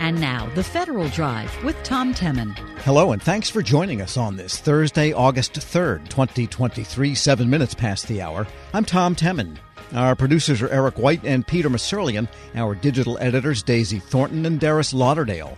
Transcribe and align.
And 0.00 0.20
now, 0.20 0.50
the 0.54 0.64
Federal 0.64 1.08
Drive 1.08 1.50
with 1.64 1.80
Tom 1.82 2.14
Temin. 2.14 2.56
Hello, 2.80 3.12
and 3.12 3.22
thanks 3.22 3.48
for 3.48 3.62
joining 3.62 4.02
us 4.02 4.16
on 4.16 4.36
this 4.36 4.58
Thursday, 4.58 5.12
August 5.12 5.54
3rd, 5.54 6.08
2023, 6.08 7.14
seven 7.14 7.48
minutes 7.48 7.74
past 7.74 8.06
the 8.08 8.20
hour. 8.20 8.46
I'm 8.72 8.84
Tom 8.84 9.16
Temin. 9.16 9.56
Our 9.94 10.16
producers 10.16 10.60
are 10.60 10.68
Eric 10.68 10.98
White 10.98 11.24
and 11.24 11.46
Peter 11.46 11.70
Musurlian, 11.70 12.28
our 12.54 12.74
digital 12.74 13.16
editors 13.20 13.62
Daisy 13.62 13.98
Thornton 13.98 14.44
and 14.44 14.58
Darius 14.58 14.92
Lauderdale. 14.92 15.56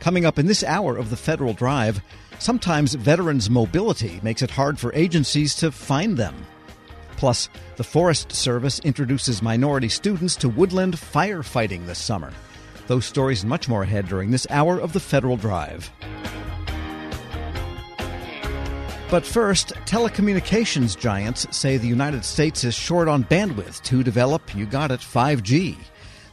Coming 0.00 0.24
up 0.24 0.38
in 0.38 0.46
this 0.46 0.64
hour 0.64 0.96
of 0.96 1.10
the 1.10 1.16
Federal 1.16 1.52
Drive, 1.52 2.00
sometimes 2.38 2.94
veterans' 2.94 3.50
mobility 3.50 4.20
makes 4.22 4.42
it 4.42 4.50
hard 4.50 4.78
for 4.78 4.94
agencies 4.94 5.54
to 5.56 5.70
find 5.70 6.16
them. 6.16 6.34
Plus, 7.16 7.48
the 7.76 7.84
Forest 7.84 8.32
Service 8.32 8.78
introduces 8.80 9.42
minority 9.42 9.88
students 9.88 10.36
to 10.36 10.48
woodland 10.48 10.94
firefighting 10.94 11.86
this 11.86 11.98
summer. 11.98 12.32
Those 12.86 13.04
stories 13.04 13.42
and 13.42 13.50
much 13.50 13.68
more 13.68 13.82
ahead 13.82 14.08
during 14.08 14.30
this 14.30 14.46
hour 14.50 14.78
of 14.78 14.92
the 14.92 15.00
Federal 15.00 15.36
Drive. 15.36 15.90
But 19.08 19.24
first, 19.24 19.72
telecommunications 19.86 20.98
giants 20.98 21.46
say 21.56 21.76
the 21.76 21.86
United 21.86 22.24
States 22.24 22.64
is 22.64 22.74
short 22.74 23.06
on 23.06 23.22
bandwidth 23.24 23.82
to 23.82 24.02
develop, 24.02 24.54
you 24.54 24.66
got 24.66 24.90
it, 24.90 25.00
5G. 25.00 25.76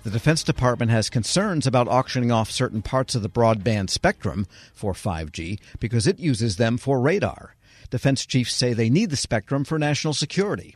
The 0.04 0.10
Defense 0.10 0.44
Department 0.44 0.92
has 0.92 1.10
concerns 1.10 1.66
about 1.66 1.88
auctioning 1.88 2.32
off 2.32 2.50
certain 2.52 2.82
parts 2.82 3.16
of 3.16 3.22
the 3.22 3.30
broadband 3.30 3.90
spectrum 3.90 4.48
for 4.74 4.94
5G 4.94 5.60
because 5.80 6.08
it 6.08 6.20
uses 6.20 6.58
them 6.58 6.78
for 6.78 7.00
radar. 7.00 7.56
Defense 7.90 8.26
chiefs 8.26 8.54
say 8.54 8.74
they 8.74 8.90
need 8.90 9.12
the 9.12 9.16
spectrum 9.16 9.64
for 9.64 9.78
national 9.78 10.16
security. 10.16 10.76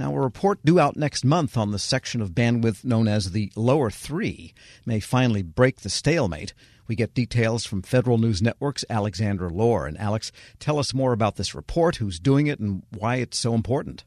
Now, 0.00 0.16
a 0.16 0.18
report 0.18 0.64
due 0.64 0.80
out 0.80 0.96
next 0.96 1.26
month 1.26 1.58
on 1.58 1.72
the 1.72 1.78
section 1.78 2.22
of 2.22 2.30
bandwidth 2.30 2.86
known 2.86 3.06
as 3.06 3.32
the 3.32 3.52
lower 3.54 3.90
three 3.90 4.54
may 4.86 4.98
finally 4.98 5.42
break 5.42 5.82
the 5.82 5.90
stalemate. 5.90 6.54
We 6.88 6.96
get 6.96 7.12
details 7.12 7.66
from 7.66 7.82
Federal 7.82 8.16
News 8.16 8.40
Network's 8.40 8.82
Alexandra 8.88 9.50
Lohr. 9.50 9.86
And 9.86 10.00
Alex, 10.00 10.32
tell 10.58 10.78
us 10.78 10.94
more 10.94 11.12
about 11.12 11.36
this 11.36 11.54
report, 11.54 11.96
who's 11.96 12.18
doing 12.18 12.46
it, 12.46 12.58
and 12.58 12.82
why 12.96 13.16
it's 13.16 13.38
so 13.38 13.52
important. 13.52 14.04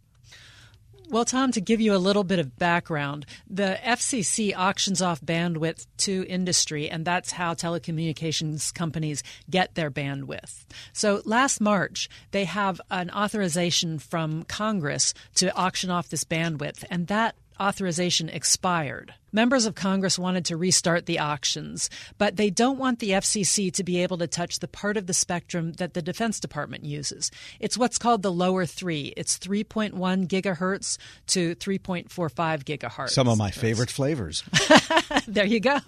Well, 1.14 1.26
Tom, 1.26 1.52
to 1.52 1.62
give 1.62 1.80
you 1.80 1.94
a 1.94 2.02
little 2.02 2.24
bit 2.24 2.40
of 2.40 2.58
background, 2.58 3.28
the 3.48 3.78
FCC 3.84 4.52
auctions 4.58 5.00
off 5.00 5.22
bandwidth 5.22 5.86
to 5.98 6.26
industry, 6.28 6.90
and 6.90 7.06
that's 7.06 7.34
how 7.34 7.54
telecommunications 7.54 8.74
companies 8.74 9.22
get 9.48 9.76
their 9.76 9.92
bandwidth. 9.92 10.66
So 10.92 11.22
last 11.24 11.62
March, 11.62 12.10
they 12.32 12.46
have 12.46 12.82
an 12.90 13.12
authorization 13.12 14.00
from 14.00 14.42
Congress 14.46 15.14
to 15.36 15.56
auction 15.56 15.92
off 15.92 16.10
this 16.10 16.24
bandwidth, 16.24 16.84
and 16.90 17.06
that 17.06 17.36
authorization 17.60 18.28
expired. 18.28 19.14
Members 19.36 19.66
of 19.66 19.74
Congress 19.74 20.20
wanted 20.20 20.46
to 20.46 20.58
restart 20.58 21.08
the 21.08 21.18
auctions, 21.18 21.90
but 22.20 22.36
they 22.36 22.52
don't 22.52 22.78
want 22.78 23.00
the 23.00 23.10
FCC 23.10 23.74
to 23.74 23.84
be 23.84 24.04
able 24.04 24.20
to 24.20 24.28
touch 24.28 24.60
the 24.60 24.68
part 24.68 24.96
of 24.96 25.08
the 25.08 25.14
spectrum 25.14 25.74
that 25.74 25.96
the 25.96 26.04
Defense 26.04 26.40
Department 26.40 26.86
uses. 26.86 27.32
It's 27.60 27.76
what's 27.76 27.98
called 27.98 28.22
the 28.22 28.32
lower 28.32 28.68
three. 28.68 29.12
It's 29.18 29.40
3.1 29.40 30.28
gigahertz 30.28 31.00
to 31.28 31.56
3.45 31.56 32.64
gigahertz. 32.64 33.10
Some 33.10 33.28
of 33.28 33.40
my 33.40 33.50
favorite 33.50 33.90
flavors. 33.90 34.44
there 35.28 35.48
you 35.48 35.60
go. 35.60 35.80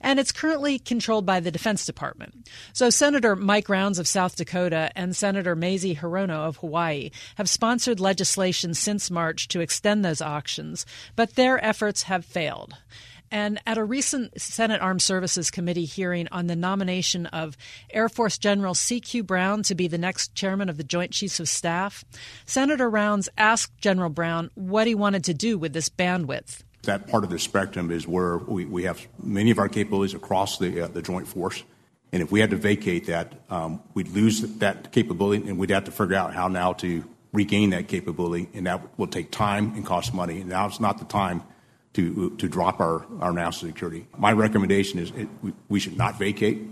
And 0.00 0.20
it's 0.20 0.30
currently 0.30 0.78
controlled 0.78 1.26
by 1.26 1.40
the 1.40 1.50
Defense 1.50 1.84
Department. 1.84 2.48
So 2.72 2.90
Senator 2.90 3.34
Mike 3.34 3.68
Rounds 3.68 3.98
of 3.98 4.06
South 4.06 4.36
Dakota 4.36 4.92
and 4.94 5.16
Senator 5.16 5.56
Mazie 5.56 5.96
Hirono 5.96 6.46
of 6.46 6.58
Hawaii 6.58 7.10
have 7.34 7.50
sponsored 7.50 7.98
legislation 7.98 8.72
since 8.72 9.10
March 9.10 9.48
to 9.48 9.58
extend 9.58 10.04
those 10.04 10.22
auctions, 10.22 10.86
but 11.16 11.34
their 11.34 11.64
efforts 11.64 12.04
have 12.04 12.24
failed. 12.24 12.67
And 13.30 13.60
at 13.66 13.78
a 13.78 13.84
recent 13.84 14.40
Senate 14.40 14.80
Armed 14.80 15.02
Services 15.02 15.50
Committee 15.50 15.84
hearing 15.84 16.28
on 16.32 16.46
the 16.46 16.56
nomination 16.56 17.26
of 17.26 17.56
Air 17.90 18.08
Force 18.08 18.38
General 18.38 18.74
C.Q. 18.74 19.24
Brown 19.24 19.62
to 19.64 19.74
be 19.74 19.88
the 19.88 19.98
next 19.98 20.34
chairman 20.34 20.68
of 20.68 20.76
the 20.76 20.84
Joint 20.84 21.12
Chiefs 21.12 21.40
of 21.40 21.48
Staff, 21.48 22.04
Senator 22.46 22.88
Rounds 22.88 23.28
asked 23.36 23.76
General 23.78 24.10
Brown 24.10 24.50
what 24.54 24.86
he 24.86 24.94
wanted 24.94 25.24
to 25.24 25.34
do 25.34 25.58
with 25.58 25.72
this 25.72 25.88
bandwidth. 25.88 26.62
That 26.84 27.08
part 27.08 27.24
of 27.24 27.30
the 27.30 27.38
spectrum 27.38 27.90
is 27.90 28.08
where 28.08 28.38
we, 28.38 28.64
we 28.64 28.84
have 28.84 29.06
many 29.22 29.50
of 29.50 29.58
our 29.58 29.68
capabilities 29.68 30.14
across 30.14 30.58
the, 30.58 30.82
uh, 30.84 30.88
the 30.88 31.02
Joint 31.02 31.28
Force. 31.28 31.62
And 32.12 32.22
if 32.22 32.32
we 32.32 32.40
had 32.40 32.50
to 32.50 32.56
vacate 32.56 33.06
that, 33.06 33.34
um, 33.50 33.82
we'd 33.92 34.08
lose 34.08 34.40
that 34.40 34.92
capability 34.92 35.46
and 35.46 35.58
we'd 35.58 35.70
have 35.70 35.84
to 35.84 35.90
figure 35.90 36.16
out 36.16 36.32
how 36.32 36.48
now 36.48 36.72
to 36.74 37.04
regain 37.32 37.70
that 37.70 37.88
capability. 37.88 38.48
And 38.54 38.66
that 38.66 38.98
will 38.98 39.08
take 39.08 39.30
time 39.30 39.74
and 39.74 39.84
cost 39.84 40.14
money. 40.14 40.40
And 40.40 40.48
now 40.48 40.66
it's 40.66 40.80
not 40.80 40.98
the 40.98 41.04
time 41.04 41.42
to, 41.94 42.30
to 42.36 42.48
drop 42.48 42.80
our, 42.80 43.06
our 43.20 43.32
national 43.32 43.72
security. 43.72 44.06
My 44.16 44.32
recommendation 44.32 44.98
is 44.98 45.10
it, 45.16 45.28
we, 45.68 45.80
should 45.80 45.96
not 45.96 46.18
vacate, 46.18 46.62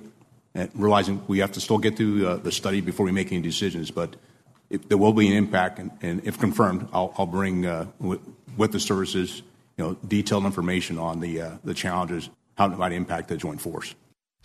and 0.55 0.71
realizing 0.75 1.23
we 1.27 1.39
have 1.39 1.53
to 1.53 1.61
still 1.61 1.79
get 1.79 1.97
through 1.97 2.27
uh, 2.27 2.37
the 2.37 2.53
study 2.53 2.81
before 2.81 3.07
we 3.07 3.13
make 3.13 3.33
any 3.33 3.43
decisions. 3.43 3.91
But 3.91 4.17
there 4.69 4.99
will 4.99 5.13
be 5.13 5.27
an 5.27 5.33
impact, 5.33 5.79
and, 5.79 5.91
and 6.03 6.25
if 6.25 6.39
confirmed, 6.39 6.89
I'll, 6.93 7.15
I'll 7.19 7.27
bring 7.27 7.67
uh, 7.67 7.87
with, 7.99 8.21
with, 8.57 8.73
the 8.73 8.81
services, 8.81 9.43
you 9.77 9.85
know, 9.85 9.97
detailed 10.07 10.45
information 10.45 10.99
on 10.99 11.21
the 11.21 11.41
uh, 11.41 11.51
the 11.65 11.75
challenges, 11.75 12.31
how 12.57 12.67
it 12.67 12.79
might 12.79 12.93
impact 12.93 13.29
the 13.29 13.37
joint 13.37 13.61
force. 13.61 13.95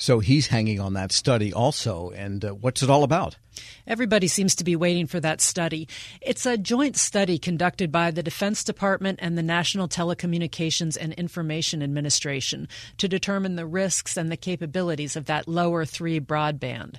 So 0.01 0.17
he's 0.17 0.47
hanging 0.47 0.79
on 0.79 0.93
that 0.93 1.11
study 1.11 1.53
also. 1.53 2.09
And 2.09 2.43
uh, 2.43 2.55
what's 2.55 2.81
it 2.81 2.89
all 2.89 3.03
about? 3.03 3.37
Everybody 3.85 4.27
seems 4.27 4.55
to 4.55 4.63
be 4.63 4.75
waiting 4.75 5.05
for 5.05 5.19
that 5.19 5.41
study. 5.41 5.87
It's 6.21 6.47
a 6.47 6.57
joint 6.57 6.97
study 6.97 7.37
conducted 7.37 7.91
by 7.91 8.09
the 8.09 8.23
Defense 8.23 8.63
Department 8.63 9.19
and 9.21 9.37
the 9.37 9.43
National 9.43 9.87
Telecommunications 9.87 10.97
and 10.99 11.13
Information 11.13 11.83
Administration 11.83 12.67
to 12.97 13.07
determine 13.07 13.57
the 13.57 13.67
risks 13.67 14.17
and 14.17 14.31
the 14.31 14.37
capabilities 14.37 15.15
of 15.15 15.25
that 15.25 15.47
lower 15.47 15.85
three 15.85 16.19
broadband. 16.19 16.95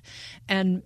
And 0.48 0.84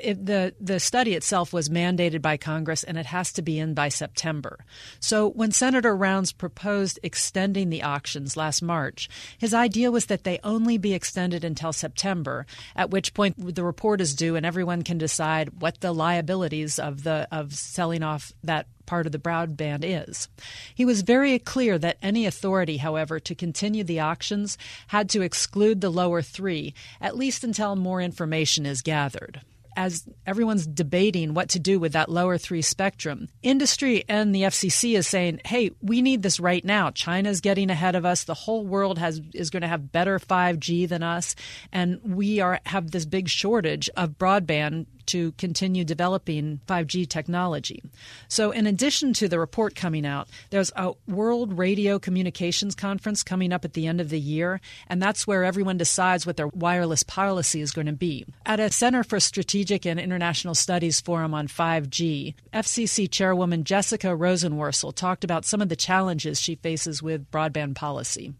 it, 0.00 0.24
the 0.24 0.54
the 0.60 0.80
study 0.80 1.14
itself 1.14 1.52
was 1.52 1.68
mandated 1.68 2.22
by 2.22 2.36
Congress 2.36 2.84
and 2.84 2.98
it 2.98 3.06
has 3.06 3.32
to 3.34 3.42
be 3.42 3.58
in 3.58 3.74
by 3.74 3.88
September. 3.88 4.64
So 5.00 5.28
when 5.28 5.52
Senator 5.52 5.96
Rounds 5.96 6.32
proposed 6.32 6.98
extending 7.02 7.70
the 7.70 7.82
auctions 7.82 8.36
last 8.36 8.62
March, 8.62 9.08
his 9.38 9.54
idea 9.54 9.90
was 9.90 10.06
that 10.06 10.24
they 10.24 10.40
only 10.42 10.78
be 10.78 10.94
extended 10.94 11.44
until 11.44 11.72
September, 11.72 12.46
at 12.74 12.90
which 12.90 13.14
point 13.14 13.54
the 13.54 13.64
report 13.64 14.00
is 14.00 14.14
due 14.14 14.36
and 14.36 14.46
everyone 14.46 14.82
can 14.82 14.98
decide 14.98 15.60
what 15.60 15.80
the 15.80 15.92
liabilities 15.92 16.78
of 16.78 17.02
the 17.02 17.28
of 17.30 17.52
selling 17.52 18.02
off 18.02 18.32
that 18.42 18.66
part 18.86 19.06
of 19.06 19.12
the 19.12 19.18
broadband 19.18 19.84
is. 19.84 20.28
He 20.74 20.84
was 20.84 21.02
very 21.02 21.38
clear 21.38 21.78
that 21.78 21.98
any 22.02 22.26
authority, 22.26 22.78
however, 22.78 23.20
to 23.20 23.34
continue 23.34 23.84
the 23.84 24.00
auctions 24.00 24.58
had 24.88 25.08
to 25.10 25.22
exclude 25.22 25.80
the 25.80 25.90
lower 25.90 26.20
three, 26.20 26.74
at 27.00 27.16
least 27.16 27.44
until 27.44 27.76
more 27.76 28.00
information 28.00 28.66
is 28.66 28.82
gathered 28.82 29.42
as 29.76 30.06
everyone's 30.26 30.66
debating 30.66 31.34
what 31.34 31.48
to 31.50 31.58
do 31.58 31.78
with 31.78 31.92
that 31.92 32.10
lower 32.10 32.38
three 32.38 32.62
spectrum, 32.62 33.28
industry 33.42 34.04
and 34.08 34.34
the 34.34 34.42
FCC 34.44 34.96
is 34.96 35.06
saying, 35.06 35.40
"Hey, 35.44 35.70
we 35.80 36.02
need 36.02 36.22
this 36.22 36.40
right 36.40 36.64
now. 36.64 36.90
China's 36.90 37.40
getting 37.40 37.70
ahead 37.70 37.94
of 37.94 38.04
us. 38.04 38.24
The 38.24 38.34
whole 38.34 38.64
world 38.64 38.98
has 38.98 39.20
is 39.34 39.50
going 39.50 39.62
to 39.62 39.68
have 39.68 39.92
better 39.92 40.18
5G 40.18 40.86
than 40.86 41.02
us, 41.02 41.34
and 41.72 42.00
we 42.04 42.40
are 42.40 42.60
have 42.66 42.90
this 42.90 43.04
big 43.04 43.28
shortage 43.28 43.88
of 43.96 44.18
broadband 44.18 44.86
to 45.06 45.32
continue 45.32 45.84
developing 45.84 46.60
5G 46.66 47.08
technology. 47.08 47.82
So, 48.28 48.50
in 48.50 48.66
addition 48.66 49.12
to 49.14 49.28
the 49.28 49.38
report 49.38 49.74
coming 49.74 50.06
out, 50.06 50.28
there's 50.50 50.72
a 50.76 50.92
World 51.06 51.58
Radio 51.58 51.98
Communications 51.98 52.74
Conference 52.74 53.22
coming 53.22 53.52
up 53.52 53.64
at 53.64 53.74
the 53.74 53.86
end 53.86 54.00
of 54.00 54.08
the 54.08 54.20
year, 54.20 54.60
and 54.88 55.02
that's 55.02 55.26
where 55.26 55.44
everyone 55.44 55.76
decides 55.76 56.26
what 56.26 56.36
their 56.36 56.48
wireless 56.48 57.02
policy 57.02 57.60
is 57.60 57.72
going 57.72 57.86
to 57.86 57.92
be. 57.92 58.26
At 58.46 58.60
a 58.60 58.70
Center 58.70 59.04
for 59.04 59.20
Strategic 59.20 59.86
and 59.86 59.98
International 60.00 60.54
Studies 60.54 61.00
forum 61.00 61.34
on 61.34 61.48
5G, 61.48 62.34
FCC 62.52 63.10
Chairwoman 63.10 63.64
Jessica 63.64 64.08
Rosenworcel 64.08 64.94
talked 64.94 65.24
about 65.24 65.44
some 65.44 65.60
of 65.60 65.68
the 65.68 65.76
challenges 65.76 66.40
she 66.40 66.56
faces 66.56 67.02
with 67.02 67.30
broadband 67.30 67.74
policy. 67.74 68.34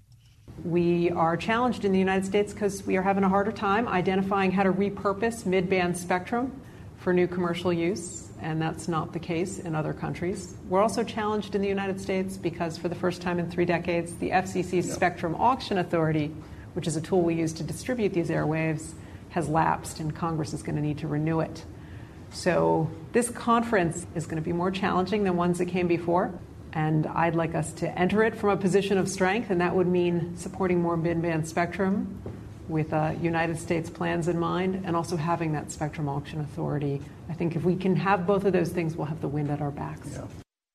We 0.64 1.10
are 1.10 1.36
challenged 1.36 1.84
in 1.84 1.92
the 1.92 1.98
United 1.98 2.24
States 2.24 2.52
because 2.52 2.86
we 2.86 2.96
are 2.96 3.02
having 3.02 3.24
a 3.24 3.28
harder 3.28 3.52
time 3.52 3.88
identifying 3.88 4.52
how 4.52 4.62
to 4.62 4.72
repurpose 4.72 5.44
mid-band 5.44 5.96
spectrum 5.96 6.52
for 6.98 7.12
new 7.12 7.26
commercial 7.26 7.72
use, 7.72 8.28
and 8.40 8.62
that's 8.62 8.86
not 8.86 9.12
the 9.12 9.18
case 9.18 9.58
in 9.58 9.74
other 9.74 9.92
countries. 9.92 10.54
We're 10.68 10.82
also 10.82 11.02
challenged 11.02 11.56
in 11.56 11.62
the 11.62 11.68
United 11.68 12.00
States 12.00 12.36
because 12.36 12.78
for 12.78 12.88
the 12.88 12.94
first 12.94 13.22
time 13.22 13.40
in 13.40 13.50
three 13.50 13.64
decades, 13.64 14.14
the 14.16 14.30
FCC's 14.30 14.86
yep. 14.86 14.94
Spectrum 14.94 15.34
Auction 15.36 15.78
Authority, 15.78 16.32
which 16.74 16.86
is 16.86 16.96
a 16.96 17.00
tool 17.00 17.22
we 17.22 17.34
use 17.34 17.52
to 17.54 17.64
distribute 17.64 18.12
these 18.12 18.28
airwaves, 18.28 18.92
has 19.30 19.48
lapsed, 19.48 19.98
and 19.98 20.14
Congress 20.14 20.52
is 20.52 20.62
going 20.62 20.76
to 20.76 20.82
need 20.82 20.98
to 20.98 21.08
renew 21.08 21.40
it. 21.40 21.64
So, 22.30 22.90
this 23.12 23.30
conference 23.30 24.06
is 24.14 24.26
going 24.26 24.36
to 24.36 24.42
be 24.42 24.52
more 24.52 24.70
challenging 24.70 25.24
than 25.24 25.36
ones 25.36 25.58
that 25.58 25.66
came 25.66 25.88
before. 25.88 26.32
And 26.72 27.06
I'd 27.06 27.34
like 27.34 27.54
us 27.54 27.72
to 27.74 27.98
enter 27.98 28.22
it 28.22 28.34
from 28.34 28.50
a 28.50 28.56
position 28.56 28.98
of 28.98 29.08
strength, 29.08 29.50
and 29.50 29.60
that 29.60 29.74
would 29.74 29.86
mean 29.86 30.36
supporting 30.36 30.80
more 30.80 30.96
mid 30.96 31.20
band 31.20 31.46
spectrum 31.46 32.22
with 32.68 32.92
uh, 32.92 33.14
United 33.20 33.58
States 33.58 33.90
plans 33.90 34.28
in 34.28 34.38
mind 34.38 34.82
and 34.86 34.96
also 34.96 35.16
having 35.16 35.52
that 35.52 35.70
spectrum 35.70 36.08
auction 36.08 36.40
authority. 36.40 37.00
I 37.28 37.34
think 37.34 37.56
if 37.56 37.64
we 37.64 37.76
can 37.76 37.96
have 37.96 38.26
both 38.26 38.44
of 38.44 38.52
those 38.52 38.70
things, 38.70 38.96
we'll 38.96 39.06
have 39.06 39.20
the 39.20 39.28
wind 39.28 39.50
at 39.50 39.60
our 39.60 39.70
backs. 39.70 40.08
Yeah. 40.12 40.26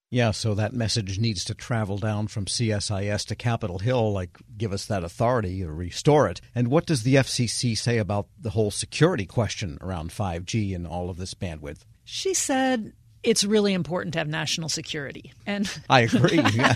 Yeah, 0.09 0.31
so 0.31 0.55
that 0.55 0.71
message 0.71 1.19
needs 1.19 1.44
to 1.45 1.53
travel 1.53 1.97
down 1.97 2.27
from 2.27 2.45
CSIS 2.45 3.25
to 3.25 3.35
Capitol 3.35 3.79
Hill, 3.79 4.13
like 4.13 4.38
give 4.57 4.71
us 4.71 4.85
that 4.85 5.03
authority 5.03 5.61
or 5.65 5.73
restore 5.73 6.29
it. 6.29 6.39
And 6.55 6.69
what 6.69 6.85
does 6.85 7.03
the 7.03 7.15
FCC 7.15 7.77
say 7.77 7.97
about 7.97 8.27
the 8.39 8.51
whole 8.51 8.71
security 8.71 9.25
question 9.25 9.77
around 9.81 10.11
5G 10.11 10.73
and 10.73 10.88
all 10.88 11.09
of 11.09 11.17
this 11.17 11.33
bandwidth? 11.33 11.79
She 12.05 12.33
said 12.33 12.93
it's 13.23 13.43
really 13.43 13.73
important 13.73 14.13
to 14.13 14.19
have 14.19 14.27
national 14.27 14.69
security. 14.69 15.33
And 15.45 15.69
I 15.89 16.01
agree. 16.01 16.41
Yeah. 16.53 16.75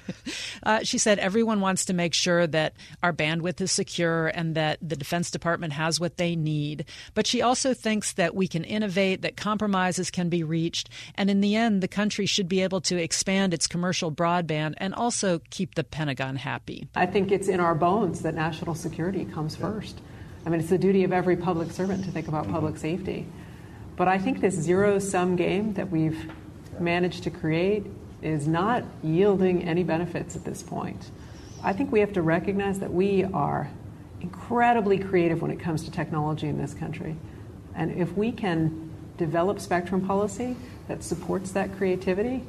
uh, 0.62 0.80
she 0.82 0.98
said 0.98 1.18
everyone 1.18 1.60
wants 1.60 1.84
to 1.86 1.94
make 1.94 2.14
sure 2.14 2.46
that 2.46 2.74
our 3.02 3.12
bandwidth 3.12 3.60
is 3.60 3.72
secure 3.72 4.28
and 4.28 4.54
that 4.54 4.78
the 4.82 4.96
Defense 4.96 5.30
Department 5.30 5.72
has 5.74 6.00
what 6.00 6.16
they 6.16 6.36
need. 6.36 6.86
But 7.14 7.26
she 7.26 7.42
also 7.42 7.74
thinks 7.74 8.12
that 8.14 8.34
we 8.34 8.48
can 8.48 8.64
innovate, 8.64 9.22
that 9.22 9.36
compromises 9.36 10.10
can 10.10 10.28
be 10.28 10.42
reached, 10.42 10.88
and 11.14 11.30
in 11.30 11.40
the 11.40 11.54
end, 11.56 11.82
the 11.82 11.88
country 11.88 12.26
should 12.26 12.48
be 12.48 12.62
able 12.62 12.80
to 12.82 12.96
expand 13.00 13.54
its 13.54 13.66
commercial 13.66 14.10
broadband 14.10 14.74
and 14.78 14.94
also 14.94 15.40
keep 15.50 15.74
the 15.74 15.84
Pentagon 15.84 16.36
happy. 16.36 16.88
I 16.94 17.06
think 17.06 17.30
it's 17.30 17.48
in 17.48 17.60
our 17.60 17.74
bones 17.74 18.22
that 18.22 18.34
national 18.34 18.74
security 18.74 19.24
comes 19.24 19.56
first. 19.56 20.00
I 20.44 20.48
mean, 20.48 20.60
it's 20.60 20.70
the 20.70 20.78
duty 20.78 21.02
of 21.04 21.12
every 21.12 21.36
public 21.36 21.72
servant 21.72 22.04
to 22.04 22.10
think 22.10 22.28
about 22.28 22.48
public 22.48 22.76
safety. 22.76 23.26
But 23.96 24.08
I 24.08 24.18
think 24.18 24.40
this 24.40 24.54
zero 24.54 24.98
sum 24.98 25.36
game 25.36 25.72
that 25.74 25.90
we've 25.90 26.30
managed 26.78 27.24
to 27.24 27.30
create 27.30 27.86
is 28.22 28.46
not 28.46 28.84
yielding 29.02 29.64
any 29.64 29.82
benefits 29.82 30.36
at 30.36 30.44
this 30.44 30.62
point. 30.62 31.10
I 31.62 31.72
think 31.72 31.90
we 31.90 32.00
have 32.00 32.12
to 32.12 32.22
recognize 32.22 32.78
that 32.80 32.92
we 32.92 33.24
are 33.24 33.70
incredibly 34.20 34.98
creative 34.98 35.40
when 35.42 35.50
it 35.50 35.58
comes 35.58 35.84
to 35.84 35.90
technology 35.90 36.48
in 36.48 36.58
this 36.58 36.74
country. 36.74 37.16
And 37.74 37.90
if 37.92 38.16
we 38.16 38.32
can 38.32 38.90
develop 39.16 39.60
spectrum 39.60 40.06
policy 40.06 40.56
that 40.88 41.02
supports 41.02 41.52
that 41.52 41.76
creativity, 41.76 42.44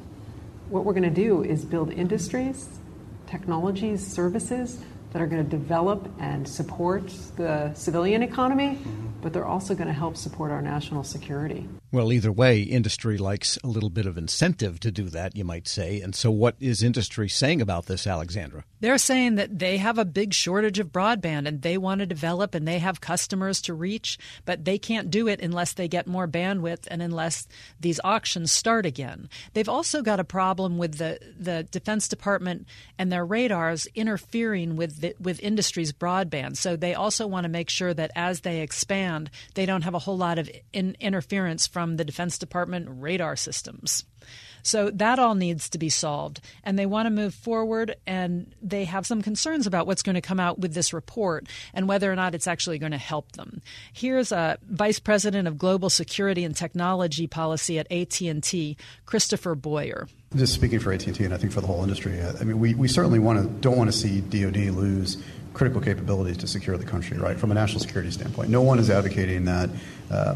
what 0.68 0.84
we're 0.84 0.92
going 0.92 1.02
to 1.02 1.10
do 1.10 1.42
is 1.42 1.64
build 1.64 1.90
industries, 1.92 2.68
technologies, 3.26 4.06
services 4.06 4.82
that 5.12 5.22
are 5.22 5.26
going 5.26 5.42
to 5.42 5.50
develop 5.50 6.08
and 6.18 6.46
support 6.46 7.08
the 7.36 7.72
civilian 7.74 8.22
economy, 8.22 8.76
mm-hmm. 8.76 9.06
but 9.22 9.32
they're 9.32 9.46
also 9.46 9.74
going 9.74 9.88
to 9.88 9.92
help 9.92 10.16
support 10.16 10.50
our 10.50 10.62
national 10.62 11.02
security. 11.02 11.68
Well, 11.90 12.12
either 12.12 12.30
way, 12.30 12.60
industry 12.60 13.16
likes 13.16 13.58
a 13.64 13.66
little 13.66 13.88
bit 13.88 14.04
of 14.04 14.18
incentive 14.18 14.78
to 14.80 14.90
do 14.90 15.04
that, 15.04 15.34
you 15.34 15.44
might 15.44 15.66
say. 15.66 16.02
And 16.02 16.14
so, 16.14 16.30
what 16.30 16.54
is 16.60 16.82
industry 16.82 17.30
saying 17.30 17.62
about 17.62 17.86
this, 17.86 18.06
Alexandra? 18.06 18.64
They're 18.80 18.98
saying 18.98 19.36
that 19.36 19.58
they 19.58 19.78
have 19.78 19.96
a 19.96 20.04
big 20.04 20.34
shortage 20.34 20.78
of 20.78 20.92
broadband 20.92 21.48
and 21.48 21.62
they 21.62 21.78
want 21.78 22.00
to 22.00 22.06
develop 22.06 22.54
and 22.54 22.68
they 22.68 22.78
have 22.78 23.00
customers 23.00 23.62
to 23.62 23.72
reach, 23.72 24.18
but 24.44 24.66
they 24.66 24.76
can't 24.76 25.10
do 25.10 25.28
it 25.28 25.40
unless 25.40 25.72
they 25.72 25.88
get 25.88 26.06
more 26.06 26.28
bandwidth 26.28 26.86
and 26.90 27.00
unless 27.00 27.48
these 27.80 28.00
auctions 28.04 28.52
start 28.52 28.84
again. 28.84 29.30
They've 29.54 29.68
also 29.68 30.02
got 30.02 30.20
a 30.20 30.24
problem 30.24 30.76
with 30.76 30.98
the, 30.98 31.18
the 31.38 31.62
Defense 31.62 32.06
Department 32.06 32.66
and 32.98 33.10
their 33.10 33.24
radars 33.24 33.86
interfering 33.94 34.76
with 34.76 35.00
the, 35.00 35.14
with 35.18 35.40
industry's 35.40 35.94
broadband. 35.94 36.58
So, 36.58 36.76
they 36.76 36.92
also 36.92 37.26
want 37.26 37.44
to 37.44 37.48
make 37.48 37.70
sure 37.70 37.94
that 37.94 38.10
as 38.14 38.40
they 38.40 38.60
expand, 38.60 39.30
they 39.54 39.64
don't 39.64 39.82
have 39.82 39.94
a 39.94 39.98
whole 39.98 40.18
lot 40.18 40.38
of 40.38 40.50
in, 40.74 40.94
interference 41.00 41.66
from 41.78 41.96
the 41.96 42.04
Defense 42.04 42.38
Department 42.38 42.88
radar 42.90 43.36
systems. 43.36 44.04
So 44.64 44.90
that 44.94 45.20
all 45.20 45.36
needs 45.36 45.68
to 45.68 45.78
be 45.78 45.88
solved. 45.88 46.40
And 46.64 46.76
they 46.76 46.86
want 46.86 47.06
to 47.06 47.10
move 47.10 47.32
forward, 47.32 47.94
and 48.04 48.52
they 48.60 48.84
have 48.86 49.06
some 49.06 49.22
concerns 49.22 49.64
about 49.64 49.86
what's 49.86 50.02
going 50.02 50.16
to 50.16 50.20
come 50.20 50.40
out 50.40 50.58
with 50.58 50.74
this 50.74 50.92
report 50.92 51.46
and 51.72 51.86
whether 51.86 52.10
or 52.10 52.16
not 52.16 52.34
it's 52.34 52.48
actually 52.48 52.80
going 52.80 52.90
to 52.90 52.98
help 52.98 53.30
them. 53.32 53.62
Here's 53.92 54.32
a 54.32 54.58
Vice 54.68 54.98
President 54.98 55.46
of 55.46 55.56
Global 55.56 55.88
Security 55.88 56.42
and 56.42 56.56
Technology 56.56 57.28
Policy 57.28 57.78
at 57.78 57.86
AT&T, 57.92 58.76
Christopher 59.06 59.54
Boyer. 59.54 60.08
Just 60.34 60.54
speaking 60.54 60.80
for 60.80 60.92
AT&T 60.92 61.24
and 61.24 61.32
I 61.32 61.36
think 61.36 61.52
for 61.52 61.60
the 61.60 61.68
whole 61.68 61.84
industry, 61.84 62.20
I 62.20 62.42
mean, 62.42 62.58
we, 62.58 62.74
we 62.74 62.88
certainly 62.88 63.20
want 63.20 63.40
to 63.40 63.48
don't 63.60 63.78
want 63.78 63.88
to 63.92 63.96
see 63.96 64.20
DoD 64.20 64.74
lose 64.74 65.16
critical 65.54 65.80
capabilities 65.80 66.36
to 66.38 66.46
secure 66.46 66.76
the 66.76 66.84
country, 66.84 67.18
right? 67.18 67.38
From 67.38 67.50
a 67.50 67.54
national 67.54 67.80
security 67.80 68.10
standpoint, 68.10 68.50
no 68.50 68.62
one 68.62 68.78
is 68.78 68.90
advocating 68.90 69.44
that 69.46 69.68
uh, 69.68 69.72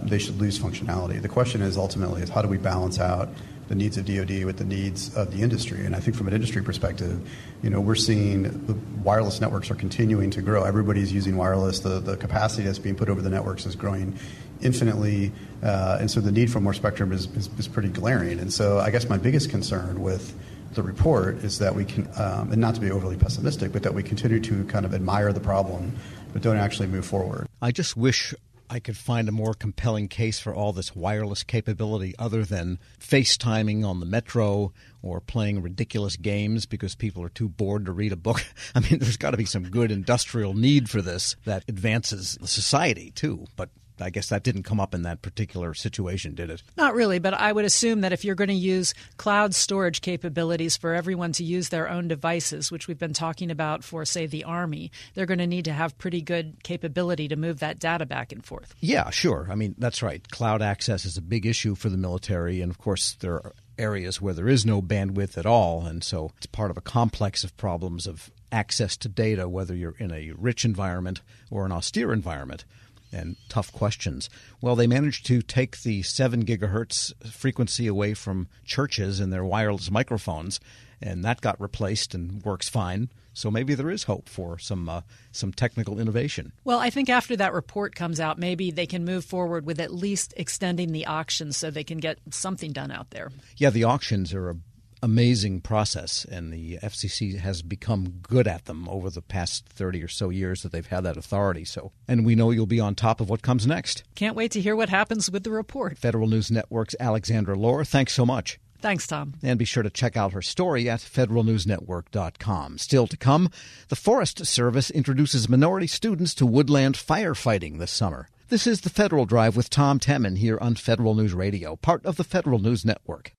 they 0.02 0.18
should 0.18 0.40
lose 0.40 0.58
functionality. 0.58 1.20
The 1.20 1.28
question 1.28 1.62
is 1.62 1.76
ultimately 1.76 2.22
is 2.22 2.28
how 2.28 2.42
do 2.42 2.48
we 2.48 2.58
balance 2.58 2.98
out 2.98 3.28
the 3.68 3.74
needs 3.78 3.96
of 3.96 4.04
DoD 4.04 4.44
with 4.44 4.58
the 4.58 4.64
needs 4.64 5.14
of 5.16 5.30
the 5.32 5.40
industry. 5.42 5.86
And 5.86 5.96
I 5.96 6.00
think 6.00 6.14
from 6.14 6.28
an 6.28 6.34
industry 6.34 6.62
perspective, 6.62 7.26
you 7.62 7.70
know, 7.70 7.80
we're 7.80 7.94
seeing 7.94 8.42
the 8.66 8.74
wireless 9.02 9.40
networks 9.40 9.70
are 9.70 9.74
continuing 9.74 10.30
to 10.32 10.42
grow. 10.42 10.64
Everybody's 10.64 11.10
using 11.10 11.38
wireless. 11.38 11.80
The, 11.80 12.00
the 12.00 12.18
capacity 12.18 12.64
that's 12.64 12.78
being 12.78 12.96
put 12.96 13.08
over 13.08 13.22
the 13.22 13.30
networks 13.30 13.64
is 13.64 13.74
growing 13.74 14.18
infinitely. 14.60 15.32
Uh, 15.62 15.96
and 16.00 16.10
so 16.10 16.20
the 16.20 16.32
need 16.32 16.52
for 16.52 16.60
more 16.60 16.74
spectrum 16.74 17.12
is, 17.12 17.26
is, 17.34 17.48
is 17.58 17.66
pretty 17.66 17.88
glaring. 17.88 18.40
And 18.40 18.52
so 18.52 18.78
I 18.78 18.90
guess 18.90 19.08
my 19.08 19.16
biggest 19.16 19.48
concern 19.48 20.02
with 20.02 20.34
the 20.74 20.82
report 20.82 21.36
is 21.36 21.58
that 21.60 21.74
we 21.74 21.86
can, 21.86 22.08
um, 22.16 22.52
and 22.52 22.60
not 22.60 22.74
to 22.74 22.80
be 22.82 22.90
overly 22.90 23.16
pessimistic, 23.16 23.72
but 23.72 23.82
that 23.84 23.94
we 23.94 24.02
continue 24.02 24.40
to 24.40 24.64
kind 24.64 24.84
of 24.84 24.92
admire 24.92 25.32
the 25.32 25.40
problem, 25.40 25.92
but 26.34 26.42
don't 26.42 26.56
actually 26.56 26.88
move 26.88 27.06
forward. 27.06 27.46
I 27.62 27.72
just 27.72 27.96
wish 27.96 28.34
I 28.72 28.80
could 28.80 28.96
find 28.96 29.28
a 29.28 29.32
more 29.32 29.52
compelling 29.52 30.08
case 30.08 30.40
for 30.40 30.54
all 30.54 30.72
this 30.72 30.96
wireless 30.96 31.42
capability 31.42 32.14
other 32.18 32.42
than 32.42 32.78
FaceTiming 32.98 33.84
on 33.84 34.00
the 34.00 34.06
metro 34.06 34.72
or 35.02 35.20
playing 35.20 35.60
ridiculous 35.60 36.16
games 36.16 36.64
because 36.64 36.94
people 36.94 37.22
are 37.22 37.28
too 37.28 37.50
bored 37.50 37.84
to 37.84 37.92
read 37.92 38.12
a 38.12 38.16
book. 38.16 38.42
I 38.74 38.80
mean, 38.80 38.98
there's 38.98 39.18
got 39.18 39.32
to 39.32 39.36
be 39.36 39.44
some 39.44 39.64
good 39.64 39.92
industrial 39.92 40.54
need 40.54 40.88
for 40.88 41.02
this 41.02 41.36
that 41.44 41.64
advances 41.68 42.38
society 42.44 43.10
too. 43.10 43.44
But 43.56 43.68
I 44.02 44.10
guess 44.10 44.28
that 44.28 44.42
didn't 44.42 44.64
come 44.64 44.80
up 44.80 44.94
in 44.94 45.02
that 45.02 45.22
particular 45.22 45.74
situation, 45.74 46.34
did 46.34 46.50
it? 46.50 46.62
Not 46.76 46.94
really, 46.94 47.18
but 47.18 47.34
I 47.34 47.52
would 47.52 47.64
assume 47.64 48.02
that 48.02 48.12
if 48.12 48.24
you're 48.24 48.34
going 48.34 48.48
to 48.48 48.54
use 48.54 48.94
cloud 49.16 49.54
storage 49.54 50.00
capabilities 50.00 50.76
for 50.76 50.94
everyone 50.94 51.32
to 51.32 51.44
use 51.44 51.68
their 51.68 51.88
own 51.88 52.08
devices, 52.08 52.70
which 52.70 52.88
we've 52.88 52.98
been 52.98 53.12
talking 53.12 53.50
about 53.50 53.84
for, 53.84 54.04
say, 54.04 54.26
the 54.26 54.44
Army, 54.44 54.90
they're 55.14 55.26
going 55.26 55.38
to 55.38 55.46
need 55.46 55.64
to 55.64 55.72
have 55.72 55.96
pretty 55.98 56.20
good 56.20 56.62
capability 56.62 57.28
to 57.28 57.36
move 57.36 57.60
that 57.60 57.78
data 57.78 58.04
back 58.04 58.32
and 58.32 58.44
forth. 58.44 58.74
Yeah, 58.80 59.10
sure. 59.10 59.48
I 59.50 59.54
mean, 59.54 59.74
that's 59.78 60.02
right. 60.02 60.28
Cloud 60.30 60.62
access 60.62 61.04
is 61.04 61.16
a 61.16 61.22
big 61.22 61.46
issue 61.46 61.74
for 61.74 61.88
the 61.88 61.96
military, 61.96 62.60
and 62.60 62.70
of 62.70 62.78
course, 62.78 63.16
there 63.20 63.34
are 63.34 63.54
areas 63.78 64.20
where 64.20 64.34
there 64.34 64.48
is 64.48 64.66
no 64.66 64.82
bandwidth 64.82 65.38
at 65.38 65.46
all, 65.46 65.86
and 65.86 66.04
so 66.04 66.32
it's 66.36 66.46
part 66.46 66.70
of 66.70 66.76
a 66.76 66.82
complex 66.82 67.42
of 67.44 67.56
problems 67.56 68.06
of 68.06 68.30
access 68.50 68.96
to 68.98 69.08
data, 69.08 69.48
whether 69.48 69.74
you're 69.74 69.96
in 69.98 70.12
a 70.12 70.32
rich 70.36 70.64
environment 70.64 71.22
or 71.50 71.64
an 71.64 71.72
austere 71.72 72.12
environment 72.12 72.64
and 73.12 73.36
tough 73.48 73.72
questions. 73.72 74.30
Well, 74.60 74.76
they 74.76 74.86
managed 74.86 75.26
to 75.26 75.42
take 75.42 75.82
the 75.82 76.02
7 76.02 76.44
gigahertz 76.44 77.12
frequency 77.30 77.86
away 77.86 78.14
from 78.14 78.48
churches 78.64 79.20
and 79.20 79.32
their 79.32 79.44
wireless 79.44 79.90
microphones, 79.90 80.60
and 81.00 81.24
that 81.24 81.40
got 81.40 81.60
replaced 81.60 82.14
and 82.14 82.42
works 82.44 82.68
fine. 82.68 83.10
So 83.34 83.50
maybe 83.50 83.74
there 83.74 83.90
is 83.90 84.04
hope 84.04 84.28
for 84.28 84.58
some 84.58 84.88
uh, 84.88 85.00
some 85.30 85.52
technical 85.52 85.98
innovation. 85.98 86.52
Well, 86.64 86.78
I 86.78 86.90
think 86.90 87.08
after 87.08 87.34
that 87.36 87.54
report 87.54 87.94
comes 87.94 88.20
out, 88.20 88.38
maybe 88.38 88.70
they 88.70 88.86
can 88.86 89.04
move 89.04 89.24
forward 89.24 89.64
with 89.64 89.80
at 89.80 89.92
least 89.92 90.34
extending 90.36 90.92
the 90.92 91.06
auctions 91.06 91.56
so 91.56 91.70
they 91.70 91.84
can 91.84 91.98
get 91.98 92.18
something 92.30 92.72
done 92.72 92.90
out 92.90 93.10
there. 93.10 93.30
Yeah, 93.56 93.70
the 93.70 93.84
auctions 93.84 94.34
are 94.34 94.50
a 94.50 94.56
amazing 95.02 95.60
process, 95.60 96.24
and 96.24 96.52
the 96.52 96.78
FCC 96.82 97.38
has 97.38 97.62
become 97.62 98.20
good 98.22 98.46
at 98.46 98.66
them 98.66 98.88
over 98.88 99.10
the 99.10 99.22
past 99.22 99.66
30 99.68 100.02
or 100.02 100.08
so 100.08 100.30
years 100.30 100.62
that 100.62 100.72
they've 100.72 100.86
had 100.86 101.02
that 101.02 101.16
authority. 101.16 101.64
So, 101.64 101.92
and 102.06 102.24
we 102.24 102.34
know 102.34 102.50
you'll 102.50 102.66
be 102.66 102.80
on 102.80 102.94
top 102.94 103.20
of 103.20 103.28
what 103.28 103.42
comes 103.42 103.66
next. 103.66 104.04
Can't 104.14 104.36
wait 104.36 104.52
to 104.52 104.60
hear 104.60 104.76
what 104.76 104.88
happens 104.88 105.30
with 105.30 105.44
the 105.44 105.50
report. 105.50 105.98
Federal 105.98 106.28
News 106.28 106.50
Network's 106.50 106.96
Alexandra 107.00 107.56
Lohr, 107.56 107.84
thanks 107.84 108.12
so 108.12 108.24
much. 108.24 108.58
Thanks, 108.80 109.06
Tom. 109.06 109.34
And 109.44 109.58
be 109.58 109.64
sure 109.64 109.84
to 109.84 109.90
check 109.90 110.16
out 110.16 110.32
her 110.32 110.42
story 110.42 110.90
at 110.90 111.00
federalnewsnetwork.com. 111.00 112.78
Still 112.78 113.06
to 113.06 113.16
come, 113.16 113.48
the 113.88 113.96
Forest 113.96 114.44
Service 114.44 114.90
introduces 114.90 115.48
minority 115.48 115.86
students 115.86 116.34
to 116.34 116.46
woodland 116.46 116.96
firefighting 116.96 117.78
this 117.78 117.92
summer. 117.92 118.28
This 118.48 118.66
is 118.66 118.80
the 118.80 118.90
Federal 118.90 119.24
Drive 119.24 119.56
with 119.56 119.70
Tom 119.70 120.00
Temin 120.00 120.36
here 120.36 120.58
on 120.60 120.74
Federal 120.74 121.14
News 121.14 121.32
Radio, 121.32 121.76
part 121.76 122.04
of 122.04 122.16
the 122.16 122.24
Federal 122.24 122.58
News 122.58 122.84
Network. 122.84 123.32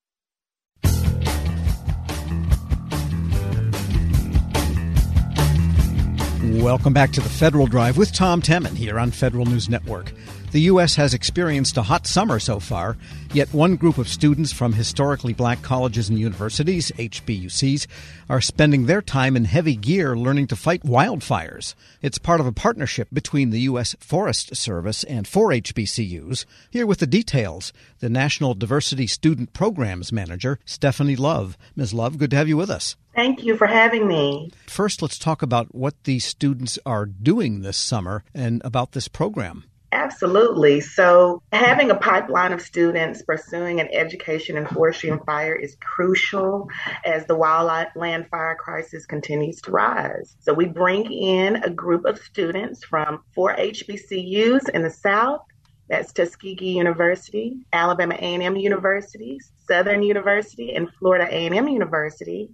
Welcome 6.62 6.94
back 6.94 7.10
to 7.14 7.20
the 7.20 7.30
Federal 7.30 7.66
Drive 7.66 7.98
with 7.98 8.14
Tom 8.14 8.40
Temin 8.40 8.76
here 8.76 9.00
on 9.00 9.10
Federal 9.10 9.44
News 9.44 9.70
Network. 9.70 10.12
The 10.54 10.70
U.S. 10.70 10.98
has 10.98 11.16
experienced 11.16 11.78
a 11.78 11.82
hot 11.82 12.06
summer 12.06 12.38
so 12.38 12.60
far, 12.60 12.96
yet 13.34 13.52
one 13.56 13.76
group 13.76 13.98
of 13.98 14.08
students 14.08 14.52
from 14.52 14.74
historically 14.74 15.34
black 15.34 15.64
colleges 15.64 16.10
and 16.10 16.20
universities, 16.20 16.92
HBCUs, 16.92 17.88
are 18.30 18.40
spending 18.40 18.86
their 18.86 19.02
time 19.02 19.36
in 19.36 19.46
heavy 19.46 19.76
gear 19.76 20.16
learning 20.16 20.46
to 20.46 20.56
fight 20.56 20.84
wildfires. 20.84 21.74
It's 22.04 22.20
part 22.20 22.40
of 22.40 22.46
a 22.46 22.52
partnership 22.52 23.08
between 23.12 23.50
the 23.50 23.62
U.S. 23.62 23.96
Forest 24.00 24.56
Service 24.56 25.04
and 25.06 25.28
four 25.28 25.50
HBCUs. 25.50 26.46
Here 26.70 26.86
with 26.86 27.00
the 27.00 27.08
details, 27.08 27.74
the 27.98 28.10
National 28.10 28.54
Diversity 28.54 29.08
Student 29.08 29.54
Programs 29.54 30.12
Manager, 30.12 30.60
Stephanie 30.66 31.16
Love. 31.16 31.58
Ms. 31.76 31.96
Love, 31.96 32.20
good 32.20 32.30
to 32.30 32.38
have 32.38 32.48
you 32.48 32.58
with 32.58 32.70
us. 32.70 32.96
Thank 33.16 33.44
you 33.44 33.58
for 33.58 33.66
having 33.66 34.08
me. 34.08 34.52
First, 34.68 35.02
let's 35.02 35.18
talk 35.18 35.42
about 35.42 35.74
what 35.74 36.04
these 36.04 36.26
students 36.26 36.78
are 36.86 37.08
doing 37.08 37.62
this 37.62 37.78
summer 37.78 38.24
and 38.36 38.62
about 38.64 38.92
this 38.92 39.08
program. 39.08 39.64
Absolutely. 39.94 40.82
So, 40.82 41.44
having 41.52 41.92
a 41.92 41.96
pipeline 41.96 42.52
of 42.52 42.64
students 42.64 43.22
pursuing 43.22 43.80
an 43.80 43.90
education 43.94 44.58
in 44.58 44.66
forestry 44.66 45.12
and 45.12 45.24
fire 45.24 45.54
is 45.54 45.78
crucial 45.80 46.68
as 47.06 47.28
the 47.28 47.38
wildland 47.38 48.28
fire 48.30 48.56
crisis 48.56 49.06
continues 49.06 49.62
to 49.62 49.72
rise. 49.72 50.36
So, 50.40 50.52
we 50.52 50.66
bring 50.66 51.12
in 51.14 51.58
a 51.58 51.70
group 51.70 52.06
of 52.06 52.18
students 52.18 52.84
from 52.84 53.22
four 53.36 53.56
HBCUs 53.56 54.68
in 54.70 54.82
the 54.82 54.90
South. 54.90 55.42
That's 55.90 56.12
Tuskegee 56.12 56.72
University, 56.72 57.58
Alabama 57.72 58.16
A&M 58.16 58.56
University, 58.56 59.40
Southern 59.68 60.02
University, 60.02 60.74
and 60.74 60.92
Florida 60.98 61.28
A&M 61.30 61.68
University 61.68 62.50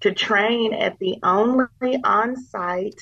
to 0.00 0.12
train 0.12 0.74
at 0.74 0.98
the 0.98 1.16
only 1.22 2.00
on-site 2.04 3.00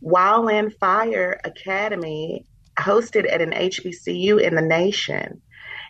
Wildland 0.00 0.78
Fire 0.78 1.40
Academy 1.42 2.46
hosted 2.78 3.30
at 3.30 3.40
an 3.40 3.50
HBCU 3.50 4.40
in 4.40 4.54
the 4.54 4.62
nation. 4.62 5.40